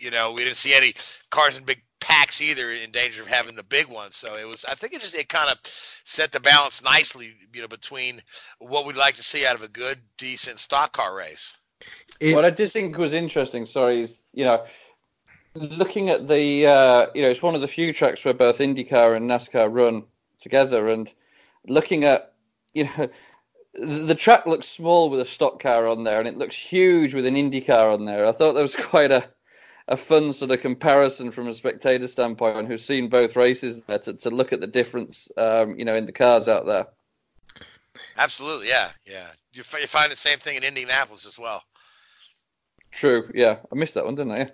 you 0.00 0.10
know, 0.10 0.32
we 0.32 0.42
didn't 0.42 0.56
see 0.56 0.72
any 0.74 0.94
cars 1.30 1.58
in 1.58 1.64
big 1.64 1.82
packs 2.00 2.40
either 2.40 2.70
in 2.70 2.90
danger 2.90 3.22
of 3.22 3.28
having 3.28 3.56
the 3.56 3.62
big 3.62 3.86
one. 3.86 4.12
So 4.12 4.36
it 4.36 4.46
was, 4.46 4.64
I 4.64 4.74
think 4.74 4.94
it 4.94 5.00
just, 5.00 5.16
it 5.16 5.28
kind 5.28 5.50
of 5.50 5.58
set 5.62 6.32
the 6.32 6.40
balance 6.40 6.82
nicely, 6.82 7.34
you 7.52 7.62
know, 7.62 7.68
between 7.68 8.20
what 8.58 8.86
we'd 8.86 8.96
like 8.96 9.14
to 9.14 9.22
see 9.22 9.46
out 9.46 9.54
of 9.54 9.62
a 9.62 9.68
good, 9.68 9.98
decent 10.16 10.58
stock 10.58 10.92
car 10.92 11.14
race. 11.16 11.58
what 12.20 12.44
I 12.44 12.50
did 12.50 12.72
think 12.72 12.96
was 12.98 13.12
interesting, 13.12 13.66
sorry, 13.66 14.02
is 14.02 14.24
you 14.32 14.44
know, 14.44 14.64
looking 15.54 16.10
at 16.10 16.26
the 16.26 16.66
uh, 16.66 17.06
you 17.14 17.22
know, 17.22 17.28
it's 17.28 17.42
one 17.42 17.54
of 17.54 17.60
the 17.60 17.68
few 17.68 17.92
tracks 17.92 18.24
where 18.24 18.34
both 18.34 18.58
IndyCar 18.58 19.16
and 19.16 19.28
NASCAR 19.28 19.72
run 19.72 20.04
together, 20.38 20.88
and 20.88 21.12
looking 21.66 22.04
at 22.04 22.34
you 22.74 22.84
know, 22.84 23.08
the 23.74 24.14
track 24.14 24.46
looks 24.46 24.68
small 24.68 25.10
with 25.10 25.20
a 25.20 25.24
stock 25.24 25.60
car 25.60 25.86
on 25.86 26.04
there, 26.04 26.18
and 26.18 26.28
it 26.28 26.38
looks 26.38 26.56
huge 26.56 27.14
with 27.14 27.26
an 27.26 27.34
IndyCar 27.34 27.92
on 27.92 28.04
there. 28.04 28.26
I 28.26 28.32
thought 28.32 28.54
that 28.54 28.62
was 28.62 28.76
quite 28.80 29.12
a 29.12 29.28
a 29.88 29.96
fun 29.96 30.32
sort 30.34 30.50
of 30.50 30.60
comparison 30.60 31.30
from 31.30 31.48
a 31.48 31.54
spectator 31.54 32.06
standpoint 32.06 32.68
who's 32.68 32.84
seen 32.84 33.08
both 33.08 33.36
races 33.36 33.80
there 33.86 33.98
to, 33.98 34.12
to 34.12 34.30
look 34.30 34.52
at 34.52 34.60
the 34.60 34.66
difference, 34.66 35.30
um, 35.38 35.78
you 35.78 35.84
know, 35.84 35.94
in 35.94 36.06
the 36.06 36.12
cars 36.12 36.46
out 36.46 36.66
there. 36.66 36.86
Absolutely. 38.18 38.68
Yeah. 38.68 38.90
Yeah. 39.06 39.26
You, 39.52 39.60
f- 39.60 39.80
you 39.80 39.86
find 39.86 40.12
the 40.12 40.16
same 40.16 40.38
thing 40.38 40.56
in 40.56 40.62
Indianapolis 40.62 41.26
as 41.26 41.38
well. 41.38 41.62
True. 42.90 43.30
Yeah, 43.34 43.56
I 43.72 43.74
missed 43.74 43.94
that 43.94 44.04
one, 44.04 44.14
didn't 44.14 44.32
I? 44.32 44.46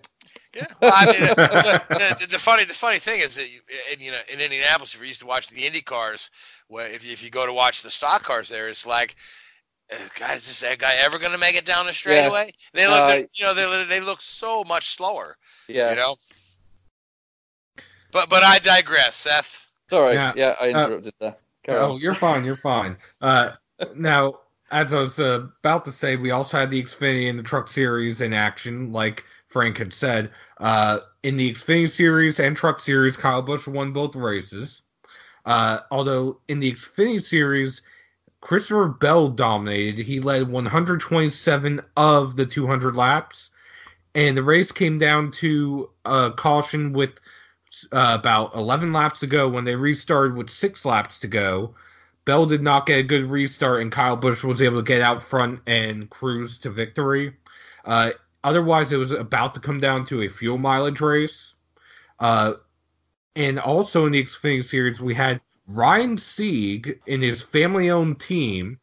Yeah. 0.55 0.67
Well, 0.81 0.93
I 0.95 1.07
mean, 1.07 1.15
the, 1.21 1.83
the, 1.89 2.27
the 2.31 2.39
funny, 2.39 2.65
the 2.65 2.73
funny 2.73 2.99
thing 2.99 3.21
is 3.21 3.35
that 3.35 3.53
you, 3.53 3.61
in, 3.93 4.01
you 4.01 4.13
know, 4.13 4.21
in 4.33 4.41
Indianapolis, 4.41 4.95
if 4.95 5.01
you're 5.01 5.09
used 5.09 5.21
to 5.21 5.27
watching 5.27 5.57
the 5.57 5.67
Indy 5.67 5.81
cars, 5.81 6.31
where 6.69 6.87
if 6.87 7.05
you, 7.05 7.13
if 7.13 7.25
you 7.25 7.31
go 7.31 7.45
to 7.45 7.53
watch 7.53 7.83
the 7.83 7.91
stock 7.91 8.23
cars 8.23 8.49
there, 8.49 8.69
it's 8.69 8.87
like, 8.87 9.17
God, 10.19 10.37
is 10.37 10.47
this 10.47 10.61
that 10.61 10.79
guy 10.79 10.95
ever 11.01 11.19
going 11.19 11.33
to 11.33 11.39
make 11.39 11.57
it 11.57 11.65
down 11.67 11.87
the 11.87 11.93
straightaway? 11.93 12.51
They 12.73 12.87
look, 12.87 13.01
Uh, 13.01 13.23
you 13.35 13.45
know, 13.45 13.55
they 13.55 13.85
they 13.85 14.01
look 14.01 14.21
so 14.21 14.65
much 14.65 14.95
slower. 14.95 15.37
Yeah. 15.69 15.91
You 15.91 15.97
know. 15.97 16.17
But 18.13 18.29
but 18.31 18.43
I 18.43 18.59
digress, 18.59 19.17
Seth. 19.17 19.69
Sorry. 19.91 20.15
Yeah, 20.15 20.33
Yeah, 20.37 20.57
I 20.61 20.73
uh, 20.73 20.87
interrupted 20.87 21.15
there. 21.19 21.37
Carry 21.65 21.79
Oh, 21.79 21.93
on. 21.93 22.01
you're 22.01 22.15
fine. 22.15 22.45
You're 22.45 22.57
fine. 22.57 22.97
Uh, 23.21 23.51
now, 23.95 24.41
as 24.71 24.93
I 24.93 25.01
was 25.01 25.19
uh, 25.19 25.47
about 25.61 25.85
to 25.87 25.93
say, 25.93 26.17
we 26.17 26.31
also 26.31 26.59
had 26.59 26.71
the 26.71 26.83
Xfinity 26.83 27.29
and 27.29 27.39
the 27.39 27.43
Truck 27.43 27.69
Series 27.69 28.21
in 28.21 28.33
action, 28.33 28.93
like 28.93 29.25
Frank 29.49 29.79
had 29.79 29.93
said. 29.93 30.31
Uh, 30.59 31.01
in 31.23 31.37
the 31.37 31.53
Xfinity 31.53 31.91
Series 31.91 32.41
and 32.41 32.57
Truck 32.57 32.81
Series, 32.81 33.17
Kyle 33.17 33.43
Busch 33.43 33.67
won 33.67 33.93
both 33.93 34.15
races. 34.17 34.83
Uh, 35.45 35.81
although 35.91 36.41
in 36.49 36.61
the 36.61 36.73
Xfinity 36.73 37.23
Series, 37.23 37.83
Christopher 38.45 38.89
Bell 38.89 39.31
dominated. 39.31 40.05
He 40.05 40.21
led 40.21 40.51
127 40.51 41.81
of 41.97 42.37
the 42.37 42.45
200 42.45 42.95
laps, 42.95 43.49
and 44.15 44.37
the 44.37 44.43
race 44.43 44.71
came 44.71 44.99
down 44.99 45.31
to 45.33 45.89
uh, 46.05 46.31
caution 46.33 46.93
with 46.93 47.13
uh, 47.91 48.19
about 48.21 48.55
11 48.55 48.93
laps 48.93 49.21
to 49.21 49.27
go 49.27 49.49
when 49.49 49.65
they 49.65 49.75
restarted 49.75 50.37
with 50.37 50.51
six 50.51 50.85
laps 50.85 51.21
to 51.21 51.27
go. 51.27 51.75
Bell 52.27 52.45
did 52.45 52.61
not 52.61 52.85
get 52.85 52.99
a 52.99 53.03
good 53.03 53.25
restart, 53.25 53.81
and 53.81 53.91
Kyle 53.91 54.15
Busch 54.15 54.45
was 54.45 54.61
able 54.61 54.77
to 54.77 54.87
get 54.87 55.01
out 55.01 55.23
front 55.23 55.61
and 55.67 56.11
cruise 56.11 56.59
to 56.59 56.71
victory. 56.71 57.35
Uh, 57.87 58.11
otherwise, 58.45 58.93
it 58.93 58.99
was 58.99 59.11
about 59.11 59.55
to 59.55 59.61
come 59.61 59.81
down 59.81 60.05
to 60.05 60.21
a 60.21 60.29
fuel 60.29 60.59
mileage 60.59 61.01
race. 61.01 61.55
Uh, 62.21 62.53
and 63.35 63.59
also 63.59 64.05
in 64.05 64.13
the 64.13 64.23
Xfinity 64.23 64.63
Series, 64.63 65.01
we 65.01 65.15
had 65.15 65.41
Ryan 65.67 66.17
Sieg 66.19 67.01
and 67.07 67.23
his 67.23 67.43
family 67.43 67.91
owned 67.91 68.21
team 68.21 68.79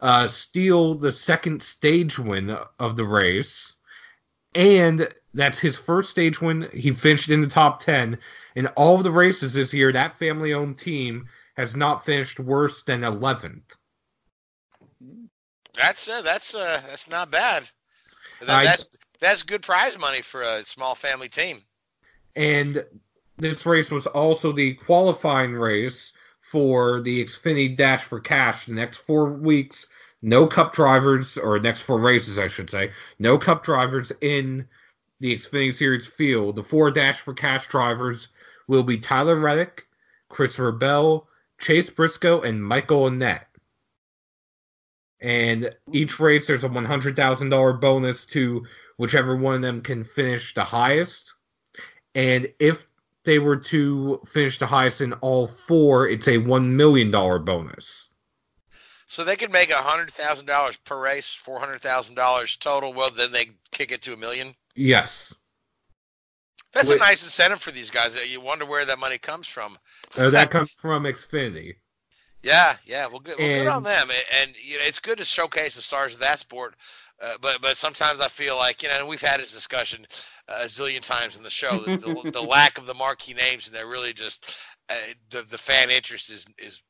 uh, 0.00 0.28
steal 0.28 0.94
the 0.94 1.12
second 1.12 1.62
stage 1.62 2.18
win 2.18 2.56
of 2.78 2.96
the 2.96 3.04
race. 3.04 3.76
And 4.54 5.08
that's 5.34 5.58
his 5.58 5.76
first 5.76 6.10
stage 6.10 6.40
win. 6.40 6.68
He 6.72 6.92
finished 6.92 7.30
in 7.30 7.40
the 7.40 7.46
top 7.46 7.80
10. 7.80 8.18
In 8.56 8.66
all 8.68 8.96
of 8.96 9.04
the 9.04 9.10
races 9.10 9.54
this 9.54 9.72
year, 9.72 9.92
that 9.92 10.18
family 10.18 10.52
owned 10.52 10.78
team 10.78 11.28
has 11.56 11.76
not 11.76 12.04
finished 12.04 12.40
worse 12.40 12.82
than 12.82 13.00
11th. 13.02 13.62
That's 15.74 16.06
uh, 16.08 16.20
that's 16.22 16.54
uh, 16.54 16.82
that's 16.86 17.08
not 17.08 17.30
bad. 17.30 17.68
That- 18.40 18.64
that's 18.64 18.90
that's 19.20 19.42
good 19.42 19.62
prize 19.62 19.98
money 19.98 20.20
for 20.20 20.42
a 20.42 20.64
small 20.64 20.94
family 20.94 21.28
team. 21.28 21.62
And 22.36 22.84
this 23.38 23.64
race 23.64 23.90
was 23.90 24.06
also 24.06 24.52
the 24.52 24.74
qualifying 24.74 25.52
race 25.52 26.12
for 26.52 27.00
the 27.02 27.24
Xfinity 27.24 27.76
Dash 27.76 28.04
for 28.04 28.20
Cash. 28.20 28.66
The 28.66 28.74
next 28.74 28.98
four 28.98 29.32
weeks, 29.32 29.88
no 30.22 30.46
Cup 30.46 30.74
drivers, 30.74 31.38
or 31.38 31.58
next 31.58 31.82
four 31.82 31.98
races, 31.98 32.38
I 32.38 32.48
should 32.48 32.70
say, 32.70 32.92
no 33.18 33.38
Cup 33.38 33.64
drivers 33.64 34.12
in 34.20 34.68
the 35.20 35.34
Xfinity 35.36 35.74
Series 35.74 36.06
field. 36.06 36.56
The 36.56 36.64
four 36.64 36.90
Dash 36.90 37.20
for 37.20 37.34
Cash 37.34 37.68
drivers 37.68 38.28
will 38.68 38.84
be 38.84 38.98
Tyler 38.98 39.36
Reddick, 39.36 39.86
Christopher 40.28 40.72
Bell, 40.72 41.28
Chase 41.60 41.90
Briscoe, 41.90 42.42
and 42.42 42.64
Michael 42.64 43.10
Annett. 43.10 43.46
and 45.20 45.74
each 45.92 46.18
race 46.20 46.46
there's 46.46 46.64
a 46.64 46.68
one 46.68 46.84
hundred 46.84 47.16
thousand 47.16 47.50
dollar 47.50 47.72
bonus 47.72 48.26
to 48.26 48.66
whichever 48.98 49.36
one 49.36 49.56
of 49.56 49.62
them 49.62 49.80
can 49.80 50.04
finish 50.04 50.54
the 50.54 50.64
highest. 50.64 51.34
And 52.14 52.52
if 52.58 52.86
they 53.24 53.38
were 53.38 53.56
to 53.56 54.20
finish 54.26 54.58
the 54.58 54.66
highest 54.66 55.00
in 55.00 55.12
all 55.14 55.46
four, 55.46 56.08
it's 56.08 56.28
a 56.28 56.38
one 56.38 56.76
million 56.76 57.10
dollar 57.10 57.38
bonus. 57.38 58.08
So 59.06 59.24
they 59.24 59.36
could 59.36 59.52
make 59.52 59.70
a 59.70 59.76
hundred 59.76 60.10
thousand 60.10 60.46
dollars 60.46 60.76
per 60.78 60.98
race, 60.98 61.32
four 61.32 61.60
hundred 61.60 61.80
thousand 61.80 62.14
dollars 62.14 62.56
total. 62.56 62.92
Well, 62.92 63.10
then 63.10 63.30
they 63.32 63.50
kick 63.70 63.92
it 63.92 64.02
to 64.02 64.14
a 64.14 64.16
million. 64.16 64.54
Yes. 64.74 65.34
That's 66.72 66.90
a 66.90 66.96
nice 66.96 67.22
incentive 67.22 67.60
for 67.60 67.70
these 67.70 67.90
guys. 67.90 68.16
You 68.32 68.40
wonder 68.40 68.64
where 68.64 68.86
that 68.86 68.98
money 68.98 69.18
comes 69.18 69.46
from. 69.46 69.76
Uh, 70.16 70.30
that 70.30 70.50
comes 70.50 70.70
from 70.70 71.02
Xfinity. 71.04 71.74
Yeah, 72.42 72.74
yeah. 72.86 73.06
Well, 73.06 73.20
good, 73.20 73.36
well, 73.38 73.52
good 73.52 73.66
on 73.66 73.76
And- 73.78 73.86
them. 73.86 74.08
And 74.40 74.64
you 74.64 74.78
know, 74.78 74.84
it's 74.86 74.98
good 74.98 75.18
to 75.18 75.24
showcase 75.24 75.76
the 75.76 75.82
stars 75.82 76.14
of 76.14 76.20
that 76.20 76.38
sport. 76.38 76.74
Uh, 77.22 77.34
but 77.40 77.62
but 77.62 77.76
sometimes 77.76 78.20
I 78.20 78.28
feel 78.28 78.56
like 78.56 78.82
you 78.82 78.88
know, 78.88 78.98
and 78.98 79.08
we've 79.08 79.22
had 79.22 79.38
this 79.38 79.52
discussion 79.52 80.06
uh, 80.48 80.62
a 80.62 80.66
zillion 80.66 81.00
times 81.00 81.36
in 81.36 81.44
the 81.44 81.50
show. 81.50 81.78
The, 81.78 81.96
the, 81.96 82.30
the 82.32 82.42
lack 82.42 82.78
of 82.78 82.86
the 82.86 82.94
marquee 82.94 83.34
names, 83.34 83.68
and 83.68 83.76
they're 83.76 83.86
really 83.86 84.12
just 84.12 84.58
uh, 84.88 84.94
the 85.30 85.42
the 85.42 85.58
fan 85.58 85.90
interest 85.90 86.30
is 86.30 86.46
is 86.58 86.82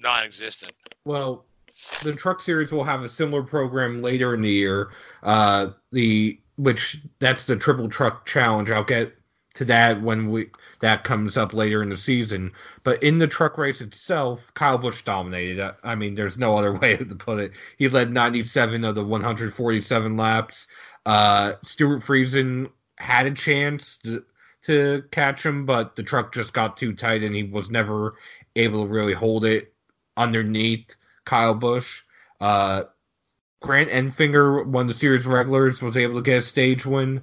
non-existent. 0.00 0.72
Well, 1.04 1.44
the 2.02 2.14
Truck 2.14 2.40
Series 2.40 2.72
will 2.72 2.84
have 2.84 3.02
a 3.02 3.08
similar 3.08 3.42
program 3.42 4.02
later 4.02 4.34
in 4.34 4.40
the 4.40 4.50
year. 4.50 4.90
Uh, 5.22 5.70
the 5.92 6.40
which 6.56 6.98
that's 7.18 7.44
the 7.44 7.56
Triple 7.56 7.88
Truck 7.88 8.24
Challenge. 8.26 8.70
I'll 8.70 8.84
get 8.84 9.14
to 9.54 9.64
that 9.66 10.00
when 10.00 10.30
we 10.30 10.50
that 10.80 11.04
comes 11.04 11.36
up 11.36 11.54
later 11.54 11.82
in 11.82 11.90
the 11.90 11.96
season. 11.96 12.52
But 12.82 13.02
in 13.02 13.18
the 13.18 13.26
truck 13.26 13.56
race 13.58 13.80
itself, 13.80 14.52
Kyle 14.54 14.78
Busch 14.78 15.02
dominated. 15.02 15.74
I, 15.84 15.94
mean, 15.94 16.14
there's 16.14 16.38
no 16.38 16.56
other 16.56 16.72
way 16.78 16.96
to 16.96 17.14
put 17.14 17.40
it. 17.40 17.52
He 17.78 17.88
led 17.88 18.12
97 18.12 18.84
of 18.84 18.94
the 18.94 19.04
147 19.04 20.16
laps. 20.16 20.66
Uh, 21.06 21.54
Stewart 21.62 22.02
Friesen 22.02 22.70
had 22.96 23.26
a 23.26 23.32
chance 23.32 23.98
to, 23.98 24.24
to 24.64 25.04
catch 25.10 25.44
him, 25.44 25.66
but 25.66 25.96
the 25.96 26.02
truck 26.02 26.34
just 26.34 26.52
got 26.52 26.76
too 26.76 26.94
tight, 26.94 27.22
and 27.22 27.34
he 27.34 27.44
was 27.44 27.70
never 27.70 28.16
able 28.56 28.84
to 28.84 28.90
really 28.90 29.14
hold 29.14 29.44
it 29.44 29.72
underneath 30.16 30.96
Kyle 31.24 31.54
Busch. 31.54 32.02
Uh, 32.40 32.84
Grant 33.62 33.90
Enfinger, 33.90 34.80
of 34.80 34.88
the 34.88 34.94
series 34.94 35.26
regulars, 35.26 35.82
was 35.82 35.96
able 35.98 36.14
to 36.16 36.22
get 36.22 36.38
a 36.38 36.42
stage 36.42 36.86
win. 36.86 37.22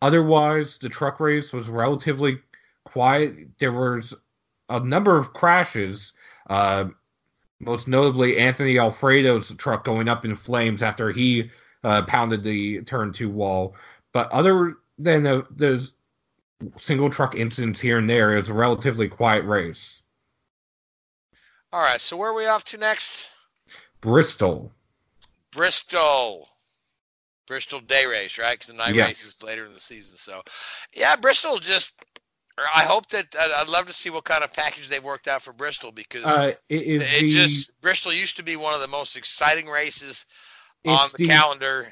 Otherwise, 0.00 0.78
the 0.78 0.88
truck 0.88 1.20
race 1.20 1.52
was 1.52 1.68
relatively 1.68 2.40
quiet. 2.84 3.58
There 3.58 3.72
was 3.72 4.14
a 4.68 4.80
number 4.80 5.16
of 5.16 5.32
crashes, 5.32 6.12
uh, 6.48 6.86
most 7.60 7.86
notably 7.88 8.38
Anthony 8.38 8.78
Alfredo's 8.78 9.54
truck 9.56 9.84
going 9.84 10.08
up 10.08 10.24
in 10.24 10.34
flames 10.34 10.82
after 10.82 11.10
he 11.12 11.50
uh, 11.84 12.02
pounded 12.02 12.42
the 12.42 12.82
turn 12.82 13.12
two 13.12 13.30
wall. 13.30 13.76
But 14.12 14.30
other 14.30 14.74
than 14.98 15.26
uh, 15.26 15.42
those 15.50 15.94
single 16.76 17.10
truck 17.10 17.34
incidents 17.34 17.80
here 17.80 17.98
and 17.98 18.08
there, 18.08 18.36
it 18.36 18.40
was 18.40 18.48
a 18.48 18.54
relatively 18.54 19.08
quiet 19.08 19.44
race. 19.44 20.02
All 21.72 21.80
right, 21.80 22.00
so 22.00 22.16
where 22.16 22.30
are 22.30 22.34
we 22.34 22.46
off 22.46 22.64
to 22.64 22.78
next? 22.78 23.30
Bristol. 24.00 24.72
Bristol. 25.52 26.48
Bristol 27.46 27.80
day 27.80 28.06
race, 28.06 28.38
right? 28.38 28.52
Because 28.58 28.68
the 28.68 28.74
night 28.74 28.94
Yes. 28.94 29.08
race 29.08 29.24
is 29.24 29.42
later 29.42 29.66
in 29.66 29.72
the 29.72 29.80
season. 29.80 30.16
So, 30.16 30.42
yeah, 30.92 31.16
Bristol 31.16 31.58
just. 31.58 31.94
I 32.58 32.84
hope 32.84 33.08
that 33.08 33.34
I'd 33.38 33.50
I'd 33.62 33.68
love 33.68 33.86
to 33.86 33.92
see 33.92 34.10
what 34.10 34.24
kind 34.24 34.44
of 34.44 34.52
package 34.52 34.88
they've 34.88 35.02
worked 35.02 35.28
out 35.28 35.42
for 35.42 35.52
Bristol 35.52 35.90
because 35.92 36.24
Uh, 36.24 36.52
it 36.68 36.82
is 36.82 37.02
it 37.02 37.20
the, 37.22 37.30
just 37.30 37.80
Bristol 37.80 38.12
used 38.12 38.36
to 38.36 38.42
be 38.42 38.56
one 38.56 38.74
of 38.74 38.80
the 38.80 38.88
most 38.88 39.16
exciting 39.16 39.66
races 39.66 40.26
on 40.86 41.08
the, 41.12 41.18
the- 41.18 41.26
calendar. 41.26 41.86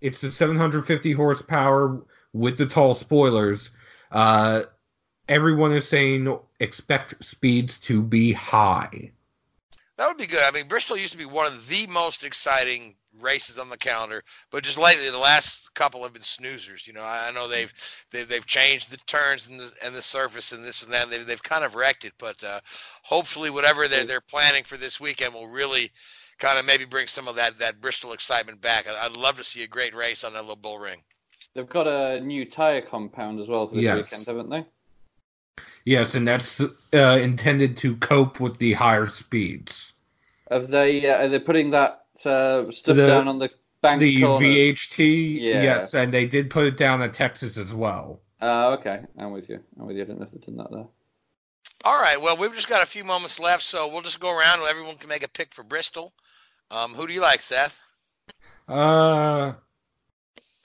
It's 0.00 0.20
the 0.22 0.32
750 0.32 1.12
horsepower 1.12 2.00
with 2.32 2.56
the 2.56 2.64
tall 2.66 2.94
spoilers. 2.94 3.70
Uh, 4.10 4.62
everyone 5.28 5.72
is 5.72 5.86
saying 5.86 6.38
expect 6.58 7.22
speeds 7.22 7.78
to 7.80 8.00
be 8.02 8.32
high. 8.32 9.12
That 9.98 10.08
would 10.08 10.16
be 10.16 10.26
good. 10.26 10.42
I 10.42 10.50
mean, 10.52 10.66
Bristol 10.68 10.96
used 10.96 11.12
to 11.12 11.18
be 11.18 11.26
one 11.26 11.46
of 11.46 11.68
the 11.68 11.86
most 11.88 12.24
exciting 12.24 12.96
races 13.18 13.58
on 13.58 13.68
the 13.68 13.76
calendar, 13.76 14.22
but 14.50 14.62
just 14.62 14.78
lately, 14.78 15.10
the 15.10 15.18
last 15.18 15.72
couple 15.74 16.02
have 16.02 16.12
been 16.12 16.22
snoozers. 16.22 16.86
You 16.86 16.92
know, 16.92 17.02
I, 17.02 17.28
I 17.28 17.30
know 17.32 17.48
they've 17.48 17.72
they've 18.10 18.28
they've 18.28 18.46
changed 18.46 18.90
the 18.90 18.96
turns 18.98 19.48
and 19.48 19.58
the 19.58 19.72
and 19.82 19.94
the 19.94 20.02
surface 20.02 20.52
and 20.52 20.64
this 20.64 20.84
and 20.84 20.92
that. 20.92 21.10
They've 21.10 21.26
they've 21.26 21.42
kind 21.42 21.64
of 21.64 21.74
wrecked 21.74 22.04
it, 22.04 22.12
but 22.18 22.42
uh, 22.44 22.60
hopefully, 23.02 23.50
whatever 23.50 23.88
they're 23.88 24.04
they're 24.04 24.20
planning 24.20 24.64
for 24.64 24.76
this 24.76 25.00
weekend 25.00 25.34
will 25.34 25.48
really 25.48 25.90
kind 26.38 26.58
of 26.58 26.64
maybe 26.64 26.84
bring 26.84 27.06
some 27.06 27.28
of 27.28 27.36
that 27.36 27.58
that 27.58 27.80
Bristol 27.80 28.12
excitement 28.12 28.60
back. 28.60 28.88
I, 28.88 29.06
I'd 29.06 29.16
love 29.16 29.36
to 29.36 29.44
see 29.44 29.62
a 29.62 29.66
great 29.66 29.94
race 29.94 30.24
on 30.24 30.32
that 30.34 30.42
little 30.42 30.56
bull 30.56 30.78
ring. 30.78 31.02
They've 31.54 31.68
got 31.68 31.88
a 31.88 32.20
new 32.20 32.44
tire 32.44 32.80
compound 32.80 33.40
as 33.40 33.48
well 33.48 33.66
for 33.66 33.74
this 33.74 33.84
Yes. 33.84 34.10
weekend, 34.10 34.26
haven't 34.26 34.50
they? 34.50 34.64
Yes, 35.84 36.14
and 36.14 36.28
that's 36.28 36.60
uh, 36.60 37.18
intended 37.20 37.76
to 37.78 37.96
cope 37.96 38.38
with 38.38 38.58
the 38.58 38.74
higher 38.74 39.06
speeds. 39.06 39.94
Have 40.50 40.68
they? 40.68 41.08
Uh, 41.08 41.24
are 41.24 41.28
they 41.28 41.38
putting 41.38 41.70
that 41.70 41.99
uh, 42.26 42.70
stuff 42.72 42.96
The- 42.96 43.06
down 43.06 43.28
on 43.28 43.38
the 43.38 43.50
bank 43.82 44.00
the 44.00 44.20
corner? 44.20 44.46
VHT, 44.46 45.40
Yeah. 45.40 45.62
yes, 45.62 45.94
and 45.94 46.12
they 46.12 46.26
did 46.26 46.50
put 46.50 46.66
it 46.66 46.76
down 46.76 47.02
in 47.02 47.10
Texas 47.12 47.56
as 47.56 47.72
well. 47.74 48.20
Uh, 48.42 48.76
okay, 48.78 49.00
I'm 49.18 49.32
with 49.32 49.48
you. 49.48 49.60
I'm 49.78 49.86
with 49.86 49.96
you. 49.96 50.02
I 50.02 50.06
didn't 50.06 50.20
know 50.20 50.26
if 50.26 50.32
they'd 50.32 50.46
done 50.46 50.56
that 50.56 50.70
there. 50.70 50.86
All 51.84 52.00
right. 52.00 52.20
Well, 52.20 52.36
we've 52.36 52.54
just 52.54 52.68
got 52.68 52.82
a 52.82 52.86
few 52.86 53.04
moments 53.04 53.38
left, 53.40 53.62
so 53.62 53.88
we'll 53.88 54.02
just 54.02 54.20
go 54.20 54.30
around. 54.36 54.60
Everyone 54.68 54.96
can 54.96 55.08
make 55.08 55.22
a 55.24 55.28
pick 55.28 55.52
for 55.54 55.62
Bristol. 55.62 56.12
Um, 56.70 56.94
who 56.94 57.06
do 57.06 57.12
you 57.12 57.20
like, 57.20 57.40
Seth? 57.40 57.80
Uh, 58.68 59.52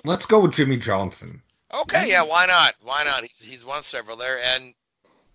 let's 0.04 0.26
go 0.26 0.40
with 0.40 0.54
Jimmie 0.54 0.78
Johnson. 0.78 1.42
Okay, 1.74 2.10
yeah, 2.10 2.22
why 2.22 2.46
not? 2.46 2.76
Why 2.82 3.04
not? 3.04 3.24
He's 3.24 3.42
he's 3.42 3.66
won 3.66 3.84
several 3.84 4.16
there. 4.18 4.40
And 4.40 4.74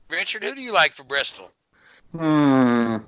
Richard, 0.08 0.44
who 0.44 0.54
do 0.54 0.62
you 0.62 0.72
like 0.72 0.92
for 0.92 1.04
Bristol? 1.04 1.50
Hmm. 2.16 2.98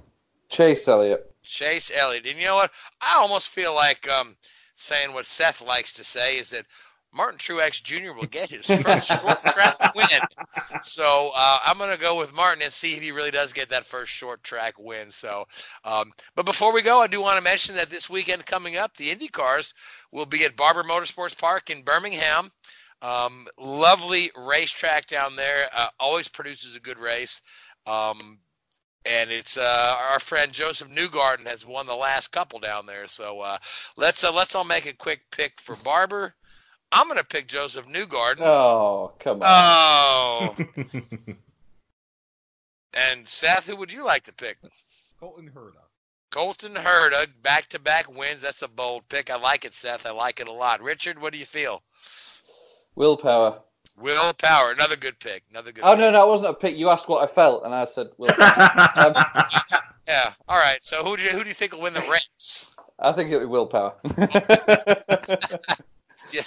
Chase 0.49 0.87
Elliott. 0.89 1.32
Chase 1.43 1.91
Elliott. 1.95 2.27
And 2.27 2.39
you 2.39 2.47
know 2.47 2.57
what? 2.57 2.73
I 3.01 3.17
almost 3.17 3.49
feel 3.49 3.75
like 3.75 4.09
um, 4.09 4.37
saying 4.75 5.13
what 5.13 5.27
Seth 5.27 5.61
likes 5.63 5.93
to 5.95 6.05
say 6.05 6.39
is 6.39 6.51
that 6.51 6.67
Martin 7.15 7.39
Truex 7.39 7.83
Jr. 7.83 8.15
will 8.15 8.27
get 8.27 8.49
his 8.49 8.67
first 8.67 9.09
short 9.21 9.45
track 9.45 9.95
win. 9.95 10.07
So 10.81 11.31
uh, 11.35 11.59
I'm 11.63 11.77
going 11.77 11.91
to 11.91 12.01
go 12.01 12.19
with 12.19 12.35
Martin 12.35 12.63
and 12.63 12.73
see 12.73 12.95
if 12.95 13.03
he 13.03 13.13
really 13.13 13.31
does 13.31 13.53
get 13.53 13.69
that 13.69 13.85
first 13.85 14.11
short 14.11 14.43
track 14.43 14.79
win. 14.79 15.11
So, 15.11 15.47
um, 15.85 16.11
but 16.35 16.47
before 16.47 16.73
we 16.73 16.81
go, 16.81 17.01
I 17.01 17.07
do 17.07 17.21
want 17.21 17.37
to 17.37 17.45
mention 17.45 17.75
that 17.77 17.91
this 17.91 18.09
weekend 18.09 18.47
coming 18.47 18.79
up, 18.79 18.97
the 18.97 19.15
IndyCars 19.15 19.75
will 20.11 20.27
be 20.27 20.45
at 20.45 20.57
Barber 20.57 20.85
Motorsports 20.85 21.37
Park 21.37 21.69
in 21.69 21.83
Birmingham. 21.83 22.51
Um, 23.03 23.47
lovely 23.59 24.31
racetrack 24.37 25.07
down 25.07 25.37
there. 25.37 25.69
Uh, 25.75 25.89
always 26.01 26.29
produces 26.29 26.77
a 26.77 26.81
good 26.81 26.99
race. 26.99 27.43
Um, 27.87 28.39
and 29.07 29.31
it's 29.31 29.57
uh, 29.57 29.97
our 30.11 30.19
friend 30.19 30.53
Josef 30.53 30.89
Newgarden 30.91 31.47
has 31.47 31.67
won 31.67 31.87
the 31.87 31.95
last 31.95 32.29
couple 32.29 32.59
down 32.59 32.87
there. 32.87 33.07
So 33.07 33.41
uh, 33.41 33.59
let's 33.97 34.23
uh, 34.25 34.33
let's 34.33 34.55
all 34.55 34.65
make 34.65 34.87
a 34.87 34.93
quick 34.93 35.23
pick 35.31 35.61
for 35.61 35.77
Barber. 35.77 36.35
I'm 36.91 37.09
gonna 37.09 37.25
pick 37.25 37.49
Josef 37.49 37.87
Newgarden. 37.87 38.43
Oh, 38.43 39.13
come 39.19 39.43
on. 39.43 39.45
Oh, 39.45 40.57
and 42.95 43.27
Seth, 43.27 43.67
who 43.67 43.77
would 43.77 43.93
you 43.93 44.05
like 44.05 44.25
to 44.25 44.33
pick? 44.33 44.59
Colton 45.19 45.51
Herta. 45.55 45.83
Colton 46.31 46.75
Herta, 46.75 47.29
back-to-back 47.43 48.15
wins. 48.15 48.43
That's 48.43 48.63
a 48.63 48.69
bold 48.69 49.07
pick. 49.09 49.31
I 49.31 49.37
like 49.37 49.67
it, 49.67 49.75
Seth. 49.75 50.07
I 50.07 50.13
like 50.13 50.41
it 50.41 50.49
a 50.49 50.53
lot. 50.53 50.83
Richard, 50.83 51.21
what 51.21 51.33
do 51.33 51.39
you 51.39 51.45
feel? 51.45 51.83
Willpower. 52.95 53.61
Will 53.99 54.33
Power, 54.35 54.73
another 54.73 54.97
good 54.97 55.19
pick. 55.21 55.45
Another 55.51 55.73
good. 55.73 55.85
Oh 55.85 55.93
pick. 55.93 56.01
no, 56.01 56.11
no, 56.11 56.25
it 56.25 56.29
wasn't 56.29 56.51
a 56.51 56.55
pick. 56.55 56.77
You 56.77 56.91
asked 56.91 57.09
what 57.09 57.23
I 57.23 57.33
felt, 57.33 57.65
and 57.65 57.75
I 57.75 57.85
said 57.85 58.09
willpower. 58.19 58.91
um, 58.97 59.15
Yeah. 60.09 60.33
All 60.49 60.59
right. 60.59 60.83
So 60.83 61.05
who 61.05 61.17
do 61.17 61.23
you, 61.23 61.31
who 61.31 61.43
do 61.43 61.49
you 61.49 61.55
think 61.55 61.73
will 61.73 61.83
win 61.83 61.95
the 61.95 62.01
race? 62.03 62.67
I 62.99 63.13
think 63.13 63.31
it'll 63.31 63.41
be 63.41 63.47
willpower. 63.47 63.95
Yeah. 66.33 66.43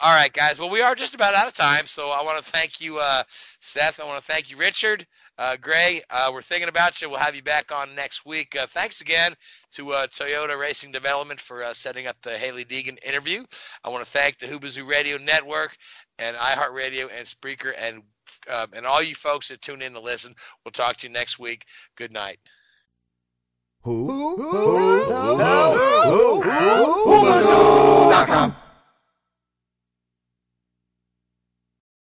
All 0.00 0.14
right, 0.14 0.32
guys. 0.32 0.58
Well, 0.58 0.70
we 0.70 0.80
are 0.80 0.94
just 0.94 1.14
about 1.14 1.34
out 1.34 1.46
of 1.46 1.54
time, 1.54 1.86
so 1.86 2.10
I 2.10 2.22
want 2.22 2.42
to 2.42 2.50
thank 2.50 2.80
you, 2.80 2.98
uh, 2.98 3.22
Seth. 3.60 4.00
I 4.00 4.04
want 4.04 4.24
to 4.24 4.32
thank 4.32 4.50
you, 4.50 4.56
Richard. 4.56 5.06
Uh, 5.36 5.56
Gray, 5.60 6.00
uh, 6.10 6.30
we're 6.32 6.42
thinking 6.42 6.68
about 6.68 7.02
you. 7.02 7.10
We'll 7.10 7.18
have 7.18 7.34
you 7.34 7.42
back 7.42 7.72
on 7.72 7.94
next 7.94 8.24
week. 8.24 8.56
Uh, 8.56 8.66
thanks 8.66 9.00
again 9.00 9.34
to 9.72 9.90
uh, 9.90 10.06
Toyota 10.06 10.58
Racing 10.58 10.92
Development 10.92 11.40
for 11.40 11.64
uh, 11.64 11.74
setting 11.74 12.06
up 12.06 12.16
the 12.22 12.38
Hailie 12.38 12.64
Deegan 12.64 12.96
interview. 13.04 13.42
I 13.82 13.88
want 13.88 14.04
to 14.04 14.10
thank 14.10 14.38
the 14.38 14.46
Whoobazoo 14.46 14.88
Radio 14.88 15.18
Network 15.18 15.76
and 16.18 16.36
iHeartRadio 16.36 17.08
and 17.12 17.26
Spreaker 17.26 17.72
and 17.78 18.02
um, 18.50 18.68
and 18.74 18.86
all 18.86 19.02
you 19.02 19.14
folks 19.14 19.48
that 19.48 19.60
tune 19.60 19.82
in 19.82 19.92
to 19.94 20.00
listen. 20.00 20.34
We'll 20.64 20.72
talk 20.72 20.96
to 20.98 21.06
you 21.08 21.12
next 21.12 21.38
week. 21.38 21.66
Good 21.96 22.12
night. 22.12 22.38